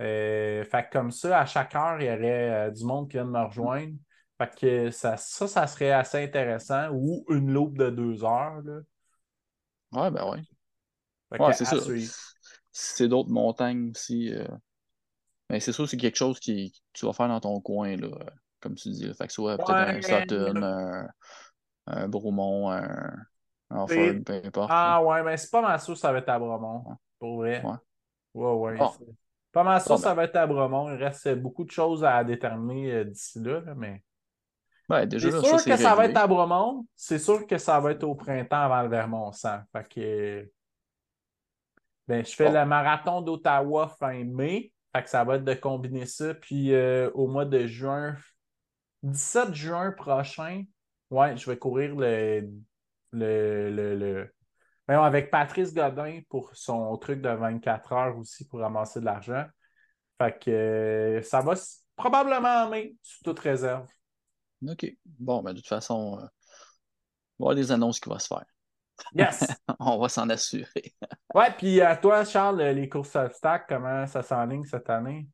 Euh, 0.00 0.64
fait 0.64 0.88
comme 0.90 1.12
ça, 1.12 1.40
à 1.40 1.46
chaque 1.46 1.74
heure, 1.76 2.00
il 2.00 2.06
y 2.06 2.10
aurait 2.10 2.68
euh, 2.68 2.70
du 2.70 2.84
monde 2.84 3.08
qui 3.08 3.18
vient 3.18 3.24
de 3.24 3.30
me 3.30 3.44
rejoindre. 3.44 3.94
Fait 4.36 4.50
que 4.58 4.90
ça, 4.90 5.16
ça, 5.16 5.46
ça 5.46 5.66
serait 5.68 5.92
assez 5.92 6.24
intéressant. 6.24 6.88
Ou 6.90 7.24
une 7.28 7.52
loupe 7.52 7.78
de 7.78 7.90
deux 7.90 8.24
heures. 8.24 8.60
Là. 8.64 8.80
Ouais, 9.92 10.10
ben 10.10 10.28
ouais. 10.28 11.38
ouais, 11.38 11.52
c'est 11.52 11.64
ça. 11.64 11.76
C'est 12.72 13.06
d'autres 13.06 13.30
montagnes 13.30 13.90
aussi. 13.90 14.32
Mais 15.50 15.60
c'est 15.60 15.72
sûr, 15.72 15.88
c'est 15.88 15.98
quelque 15.98 16.16
chose 16.16 16.40
qui, 16.40 16.72
que 16.72 16.78
tu 16.94 17.06
vas 17.06 17.12
faire 17.12 17.28
dans 17.28 17.38
ton 17.38 17.60
coin, 17.60 17.94
là, 17.96 18.08
comme 18.58 18.74
tu 18.74 18.88
dis. 18.88 19.12
Fait 19.14 19.26
que 19.26 19.32
soit 19.32 19.56
peut-être 19.58 20.32
un 20.32 20.62
un, 20.62 21.08
un 21.86 22.08
Bromont, 22.08 22.70
un, 22.70 23.14
un 23.70 23.86
Ford, 23.86 24.14
peu 24.24 24.40
importe. 24.44 24.70
Ah 24.72 25.02
ouais, 25.02 25.22
mais 25.22 25.36
c'est 25.36 25.50
pas 25.50 25.62
mal 25.62 25.80
sûr 25.80 25.96
ça 25.96 26.12
va 26.12 26.18
être 26.18 26.28
à 26.28 26.38
Bromont. 26.38 26.84
Pour 27.18 27.38
vrai. 27.38 27.62
Ouais. 27.64 27.76
Ouais, 28.34 28.76
ouais. 28.76 28.88
Pas 29.52 29.62
mal 29.62 29.80
ça, 29.80 29.98
ça 29.98 30.14
va 30.14 30.24
être 30.24 30.36
à 30.36 30.46
Bromont. 30.46 30.90
Il 30.90 31.02
reste 31.02 31.28
beaucoup 31.34 31.64
de 31.64 31.70
choses 31.70 32.04
à 32.04 32.24
déterminer 32.24 32.92
euh, 32.92 33.04
d'ici 33.04 33.38
là, 33.40 33.62
mais. 33.76 34.02
Ouais, 34.88 35.06
c'est 35.10 35.20
sûr 35.20 35.64
que 35.64 35.76
ça 35.76 35.94
va 35.94 36.06
être 36.06 36.16
à 36.16 36.26
Bromont. 36.26 36.86
C'est 36.96 37.18
sûr 37.18 37.46
que 37.46 37.58
ça 37.58 37.78
va 37.78 37.92
être 37.92 38.04
au 38.04 38.14
printemps 38.14 38.62
avant 38.62 38.82
le 38.82 38.88
Vermont-Sang. 38.88 39.60
Fait 39.72 39.88
que. 39.88 40.50
Ben, 42.08 42.24
je 42.24 42.34
fais 42.34 42.50
le 42.50 42.66
marathon 42.66 43.20
d'Ottawa 43.20 43.88
fin 43.98 44.24
mai. 44.24 44.72
Fait 44.94 45.02
que 45.02 45.08
ça 45.08 45.24
va 45.24 45.36
être 45.36 45.44
de 45.44 45.54
combiner 45.54 46.06
ça. 46.06 46.34
Puis 46.34 46.74
euh, 46.74 47.10
au 47.14 47.26
mois 47.26 47.44
de 47.44 47.66
juin, 47.66 48.16
17 49.02 49.54
juin 49.54 49.92
prochain, 49.92 50.64
ouais, 51.12 51.36
je 51.36 51.48
vais 51.48 51.58
courir 51.58 51.94
le, 51.94 52.48
le, 53.12 53.70
le 53.70 54.32
avec 54.88 55.30
Patrice 55.30 55.72
Godin 55.72 56.20
pour 56.28 56.50
son 56.54 56.96
truc 56.98 57.22
de 57.22 57.28
24 57.28 57.92
heures 57.92 58.18
aussi 58.18 58.46
pour 58.46 58.60
ramasser 58.60 59.00
de 59.00 59.04
l'argent. 59.04 59.44
Fait 60.18 60.38
que 60.38 60.50
euh, 60.50 61.22
ça 61.22 61.40
va 61.40 61.54
probablement 61.96 62.64
en 62.64 62.70
mai, 62.70 62.96
sous 63.02 63.22
toute 63.22 63.38
réserve. 63.38 63.86
OK. 64.68 64.86
Bon, 65.18 65.42
ben, 65.42 65.52
de 65.52 65.58
toute 65.58 65.68
façon, 65.68 66.18
euh, 66.20 66.26
on 67.38 67.48
va 67.48 67.54
des 67.54 67.72
annonces 67.72 68.00
qui 68.00 68.08
vont 68.08 68.18
se 68.18 68.26
faire. 68.26 68.44
Yes! 69.14 69.46
on 69.80 69.98
va 69.98 70.08
s'en 70.08 70.28
assurer. 70.28 70.94
ouais, 71.34 71.50
puis 71.56 71.80
à 71.80 71.96
toi, 71.96 72.24
Charles, 72.24 72.62
les 72.62 72.88
courses 72.88 73.16
obstacles, 73.16 73.66
comment 73.68 74.06
ça 74.06 74.22
s'enligne 74.22 74.64
cette 74.64 74.90
année? 74.90 75.28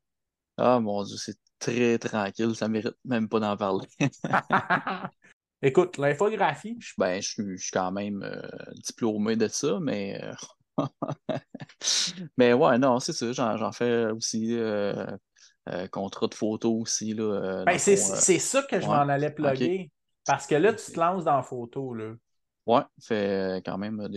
Ah 0.57 0.79
mon 0.79 1.03
Dieu, 1.03 1.15
c'est 1.17 1.37
très 1.57 1.97
tranquille, 1.99 2.55
ça 2.55 2.67
mérite 2.67 2.97
même 3.05 3.29
pas 3.29 3.39
d'en 3.39 3.55
parler. 3.55 3.87
Écoute, 5.61 5.97
l'infographie. 5.97 6.79
Ben, 6.97 7.21
je, 7.21 7.57
suis 7.57 7.71
quand 7.71 7.91
même 7.91 8.23
euh, 8.23 8.47
diplômé 8.85 9.35
de 9.35 9.47
ça, 9.47 9.79
mais. 9.81 10.21
Euh, 10.23 10.85
mais 12.37 12.53
ouais, 12.53 12.77
non, 12.77 12.99
c'est 12.99 13.11
ça. 13.11 13.31
J'en 13.33 13.71
fais 13.71 14.05
aussi. 14.07 14.55
Euh, 14.57 15.05
contrat 15.91 16.27
de 16.27 16.33
photo 16.33 16.73
aussi. 16.73 17.13
Là, 17.13 17.63
ben, 17.65 17.77
c'est 17.77 17.95
ça 17.95 18.63
que 18.63 18.79
je 18.79 18.87
m'en 18.87 19.07
allais 19.07 19.31
plugger. 19.31 19.91
Parce 20.25 20.47
que 20.47 20.55
là, 20.55 20.73
tu 20.73 20.91
te 20.91 20.99
lances 20.99 21.25
dans 21.25 21.35
la 21.35 21.43
photo. 21.43 21.93
Là. 21.93 22.13
Ouais, 22.65 22.81
fait 23.01 23.61
quand 23.65 23.77
même 23.77 24.07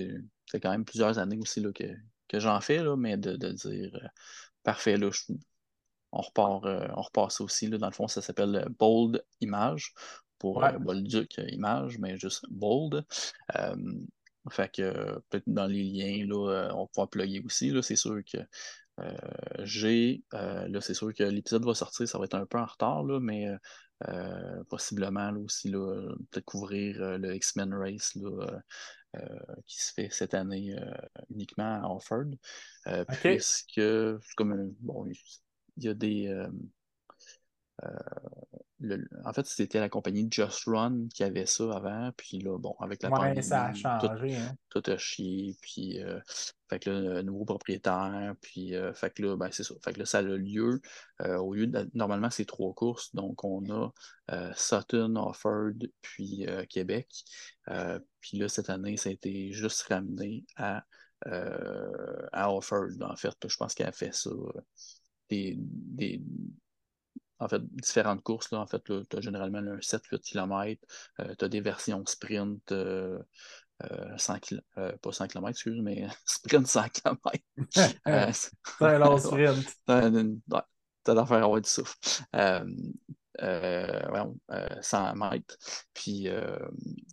fait 0.50 0.60
quand 0.60 0.70
même 0.70 0.84
plusieurs 0.84 1.18
années 1.18 1.38
aussi 1.38 1.60
là, 1.60 1.70
que, 1.72 1.84
que 2.28 2.38
j'en 2.38 2.60
fais, 2.60 2.82
là, 2.82 2.96
mais 2.96 3.16
de, 3.16 3.36
de 3.36 3.52
dire 3.52 4.10
parfait, 4.62 4.96
là, 4.96 5.10
on 6.12 6.20
repart, 6.20 6.64
on 6.64 7.02
repart 7.02 7.32
ça 7.32 7.44
aussi. 7.44 7.66
Là, 7.66 7.78
dans 7.78 7.88
le 7.88 7.92
fond, 7.92 8.08
ça 8.08 8.22
s'appelle 8.22 8.66
Bold 8.78 9.22
Image 9.40 9.92
pour 10.42 10.56
ouais. 10.56 10.76
Bolduc 10.76 11.38
euh, 11.38 11.48
Image, 11.50 11.98
mais 11.98 12.18
juste 12.18 12.44
Bold. 12.50 13.04
Euh, 13.54 13.76
fait 14.50 14.74
que 14.74 15.20
peut-être 15.30 15.44
dans 15.46 15.68
les 15.68 15.84
liens, 15.84 16.26
là, 16.26 16.50
euh, 16.50 16.72
on 16.74 16.88
pourra 16.88 17.06
plugger 17.06 17.40
aussi. 17.44 17.72
C'est 17.80 17.94
sûr 17.94 18.20
que 18.24 18.38
j'ai. 19.60 20.24
là, 20.32 20.80
c'est 20.80 20.94
sûr 20.94 21.14
que 21.14 21.22
l'épisode 21.22 21.64
va 21.64 21.74
sortir, 21.74 22.08
ça 22.08 22.18
va 22.18 22.24
être 22.24 22.34
un 22.34 22.44
peu 22.44 22.58
en 22.58 22.66
retard, 22.66 23.04
là, 23.04 23.20
mais 23.20 23.46
possiblement 24.68 25.30
là, 25.30 25.38
aussi 25.38 25.70
là, 25.70 26.12
peut-être 26.30 26.44
couvrir 26.44 27.18
le 27.18 27.36
X-Men 27.36 27.72
Race 27.72 28.16
là, 28.16 28.60
qui 29.66 29.80
se 29.80 29.92
fait 29.92 30.08
cette 30.10 30.34
année 30.34 30.76
uniquement 31.30 31.80
à 31.82 31.88
Offord. 31.88 32.34
Puisque 33.22 33.80
comme 34.36 34.74
bon, 34.80 35.06
il 35.76 35.84
y 35.84 35.88
a 35.88 35.94
des 35.94 36.46
en 39.24 39.32
fait, 39.32 39.46
c'était 39.46 39.80
la 39.80 39.88
compagnie 39.88 40.28
Just 40.30 40.64
Run 40.66 41.06
qui 41.14 41.24
avait 41.24 41.46
ça 41.46 41.64
avant. 41.74 42.10
Puis 42.16 42.38
là, 42.38 42.58
bon, 42.58 42.74
avec 42.80 43.02
la 43.02 43.10
pandémie, 43.10 43.42
ça 43.42 43.66
a 43.66 43.74
changé. 43.74 44.38
Tout, 44.68 44.82
hein. 44.86 44.92
a 44.92 44.98
chié. 44.98 45.56
Puis, 45.60 46.02
euh, 46.02 46.20
fait 46.68 46.78
que 46.80 46.90
là, 46.90 47.00
le 47.14 47.22
nouveau 47.22 47.44
propriétaire. 47.44 48.34
Puis, 48.40 48.74
euh, 48.74 48.92
fait 48.94 49.10
que 49.10 49.22
là, 49.22 49.36
ben, 49.36 49.48
c'est 49.52 49.64
ça. 49.64 49.74
Fait 49.84 49.92
que 49.92 50.00
là, 50.00 50.06
ça 50.06 50.18
a 50.18 50.22
lieu. 50.22 50.80
Euh, 51.22 51.36
au 51.38 51.54
lieu 51.54 51.66
de, 51.66 51.88
normalement, 51.94 52.30
c'est 52.30 52.44
trois 52.44 52.72
courses. 52.74 53.14
Donc, 53.14 53.44
on 53.44 53.64
a 53.70 53.90
Sutton, 54.56 55.14
Offord, 55.16 55.74
puis 56.00 56.46
Québec. 56.68 57.08
puis 58.20 58.38
là, 58.38 58.48
cette 58.48 58.70
année, 58.70 58.96
ça 58.96 59.10
a 59.10 59.12
été 59.12 59.52
juste 59.52 59.82
ramené 59.82 60.44
à, 60.56 60.84
à 61.24 62.52
Offord, 62.54 62.90
en 63.02 63.16
fait. 63.16 63.36
Je 63.46 63.56
pense 63.56 63.74
qu'elle 63.74 63.88
a 63.88 63.92
fait 63.92 64.14
ça. 64.14 64.30
des, 65.28 65.58
en 67.42 67.48
fait, 67.48 67.62
différentes 67.74 68.22
courses. 68.22 68.50
Là, 68.52 68.60
en 68.60 68.66
fait, 68.66 68.82
tu 68.84 69.16
as 69.16 69.20
généralement 69.20 69.58
un 69.58 69.80
7-8 69.80 70.20
km. 70.20 70.80
tu 71.38 71.44
as 71.44 71.48
des 71.48 71.60
versions 71.60 72.04
sprint 72.06 72.72
100 74.16 74.34
euh, 74.52 74.60
euh, 74.78 74.92
pas 74.98 75.12
100 75.12 75.28
km, 75.28 75.48
excuse, 75.48 75.80
mais 75.82 76.06
sprint 76.26 76.66
100 76.66 76.88
km. 76.90 77.20
c'est 78.32 78.50
un 78.80 78.98
long 78.98 79.18
sprint. 79.18 79.66
T'as 81.04 81.14
d'affaire 81.14 81.38
à 81.38 81.44
avoir 81.44 81.60
du 81.60 81.68
souffle. 81.68 81.98
Euh, 82.34 82.64
100 84.82 85.16
mètres. 85.16 85.56
Puis, 85.94 86.28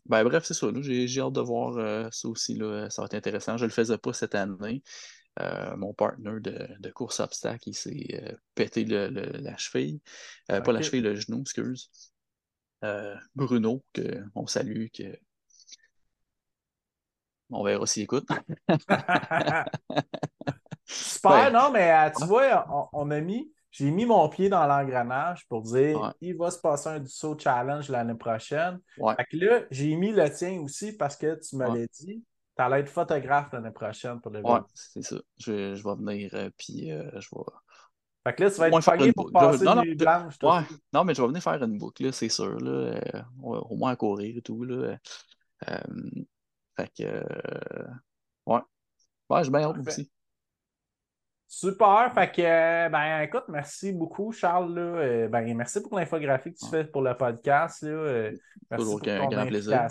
ben, 0.05 0.23
bref, 0.23 0.43
c'est 0.45 0.53
ça. 0.53 0.67
J'ai 0.81 1.21
hâte 1.21 1.33
de 1.33 1.41
voir 1.41 2.11
ça 2.13 2.27
aussi. 2.27 2.55
Là, 2.55 2.89
ça 2.89 3.01
va 3.01 3.07
être 3.07 3.15
intéressant. 3.15 3.57
Je 3.57 3.63
ne 3.63 3.69
le 3.69 3.73
faisais 3.73 3.97
pas 3.97 4.13
cette 4.13 4.35
année. 4.35 4.83
Euh, 5.39 5.77
mon 5.77 5.93
partner 5.93 6.39
de, 6.41 6.89
course 6.91 7.19
obstacle, 7.21 7.69
il 7.69 7.73
s'est 7.73 8.07
euh, 8.13 8.35
pété 8.55 8.83
la 8.85 9.55
cheville. 9.57 10.01
Euh, 10.51 10.59
pas 10.61 10.73
la 10.73 10.81
cheville, 10.81 11.01
le 11.01 11.15
genou, 11.15 11.41
excuse. 11.41 11.89
Bruno, 13.35 13.83
que 13.93 14.23
on 14.35 14.47
salue, 14.47 14.87
que 14.93 15.17
on 17.51 17.63
verra 17.63 17.87
s'il 17.87 18.03
écoute. 18.03 18.27
Super, 20.85 21.51
non, 21.51 21.71
mais 21.71 22.11
tu 22.13 22.25
vois, 22.25 22.89
on, 22.93 23.09
a 23.11 23.21
mis, 23.21 23.51
j'ai 23.71 23.91
mis 23.91 24.05
mon 24.05 24.27
pied 24.29 24.49
dans 24.49 24.65
l'engrenage 24.65 25.47
pour 25.47 25.61
dire 25.61 26.13
il 26.19 26.35
va 26.35 26.51
se 26.51 26.59
passer 26.59 26.89
un 26.89 27.05
saut 27.05 27.37
challenge 27.37 27.89
l'année 27.89 28.15
prochaine. 28.15 28.79
Fait 28.97 29.25
que 29.25 29.37
là, 29.37 29.61
j'ai 29.71 29.95
mis 29.95 30.11
le 30.11 30.29
tien 30.33 30.59
aussi 30.61 30.97
parce 30.97 31.15
que 31.15 31.39
tu 31.39 31.55
me 31.55 31.65
l'as 31.65 31.87
dit. 31.87 32.23
Tu 32.59 32.65
allais 32.65 32.81
être 32.81 32.89
photographe 32.89 33.53
l'année 33.53 33.71
prochaine 33.71 34.19
pour 34.19 34.31
le 34.31 34.41
Ouais, 34.41 34.59
c'est 34.73 35.01
ça. 35.01 35.15
Je, 35.37 35.75
je, 35.75 35.83
vais 35.83 35.95
venir, 35.95 36.29
euh, 36.33 36.49
puis 36.57 36.91
euh, 36.91 37.09
je 37.13 37.29
vais. 37.31 37.41
Fait 38.25 38.35
que 38.35 38.43
là, 38.43 38.51
tu 38.51 38.57
vas 38.57 38.67
être 38.67 38.97
payé 38.97 39.13
pour 39.13 39.31
passer 39.31 39.63
non, 39.63 39.81
blanche. 39.95 40.35
Ouais, 40.43 40.75
non, 40.91 41.05
mais 41.05 41.13
je 41.13 41.21
vais 41.21 41.27
venir 41.29 41.41
faire 41.41 41.63
une 41.63 41.77
boucle, 41.77 42.11
c'est 42.11 42.27
sûr. 42.27 42.59
Là, 42.59 42.99
au 43.41 43.77
moins 43.77 43.91
à 43.91 43.95
courir 43.95 44.35
et 44.35 44.41
tout. 44.41 44.63
Là. 44.65 44.97
fait 46.75 46.91
que. 46.97 47.23
ouais. 48.45 48.59
Ouais, 49.29 49.43
je 49.43 49.51
bien 49.51 49.69
aussi. 49.69 50.11
Super. 51.49 52.11
Fait 52.13 52.31
que, 52.31 52.41
euh, 52.43 52.89
ben, 52.89 53.21
écoute, 53.21 53.45
merci 53.47 53.91
beaucoup, 53.91 54.31
Charles. 54.31 54.75
Là. 54.75 54.81
Euh, 54.81 55.27
ben, 55.27 55.55
merci 55.57 55.81
pour 55.81 55.97
l'infographie 55.97 56.53
que 56.53 56.59
tu 56.59 56.67
fais 56.67 56.83
pour 56.83 57.01
le 57.01 57.17
podcast. 57.17 57.81
Là. 57.81 57.89
Euh, 57.89 58.31
merci 58.69 58.85
toujours 58.85 58.99
pour 58.99 59.07
ton 59.07 59.29
grand 59.29 59.47
plaisir. 59.47 59.89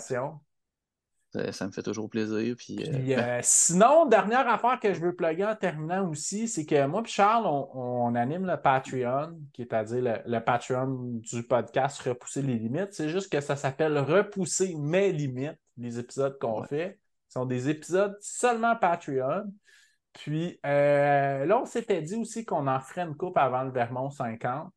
Ça, 1.31 1.67
me 1.67 1.71
fait 1.71 1.83
toujours 1.83 2.09
plaisir. 2.09 2.55
Puis, 2.57 2.83
sinon, 3.41 4.07
dernière 4.07 4.47
affaire 4.47 4.79
que 4.79 4.93
je 4.93 4.99
veux 4.99 5.15
plugger 5.15 5.45
en 5.45 5.55
terminant 5.55 6.09
aussi, 6.09 6.47
c'est 6.47 6.65
que 6.65 6.87
moi 6.87 7.03
et 7.05 7.07
Charles, 7.07 7.45
on, 7.45 8.15
anime 8.15 8.47
le 8.47 8.57
Patreon, 8.57 9.39
qui 9.53 9.61
est 9.61 9.73
à 9.73 9.83
dire 9.83 10.21
le, 10.25 10.39
Patreon 10.39 11.19
du 11.21 11.43
podcast 11.43 12.01
Repousser 12.01 12.41
les 12.41 12.55
limites. 12.55 12.93
C'est 12.93 13.09
juste 13.09 13.31
que 13.31 13.41
ça 13.41 13.55
s'appelle 13.55 13.99
Repousser 13.99 14.73
mes 14.75 15.11
limites, 15.11 15.59
les 15.77 15.99
épisodes 15.99 16.37
qu'on 16.39 16.63
fait. 16.63 16.97
Ce 17.27 17.33
sont 17.33 17.45
des 17.45 17.69
épisodes 17.69 18.17
seulement 18.21 18.75
Patreon. 18.75 19.53
Puis 20.13 20.59
euh, 20.65 21.45
là, 21.45 21.61
on 21.61 21.65
s'était 21.65 22.01
dit 22.01 22.15
aussi 22.15 22.43
qu'on 22.43 22.65
en 22.65 22.79
ferait 22.79 23.03
une 23.03 23.15
coupe 23.15 23.37
avant 23.37 23.63
le 23.63 23.71
Vermont 23.71 24.09
50. 24.09 24.73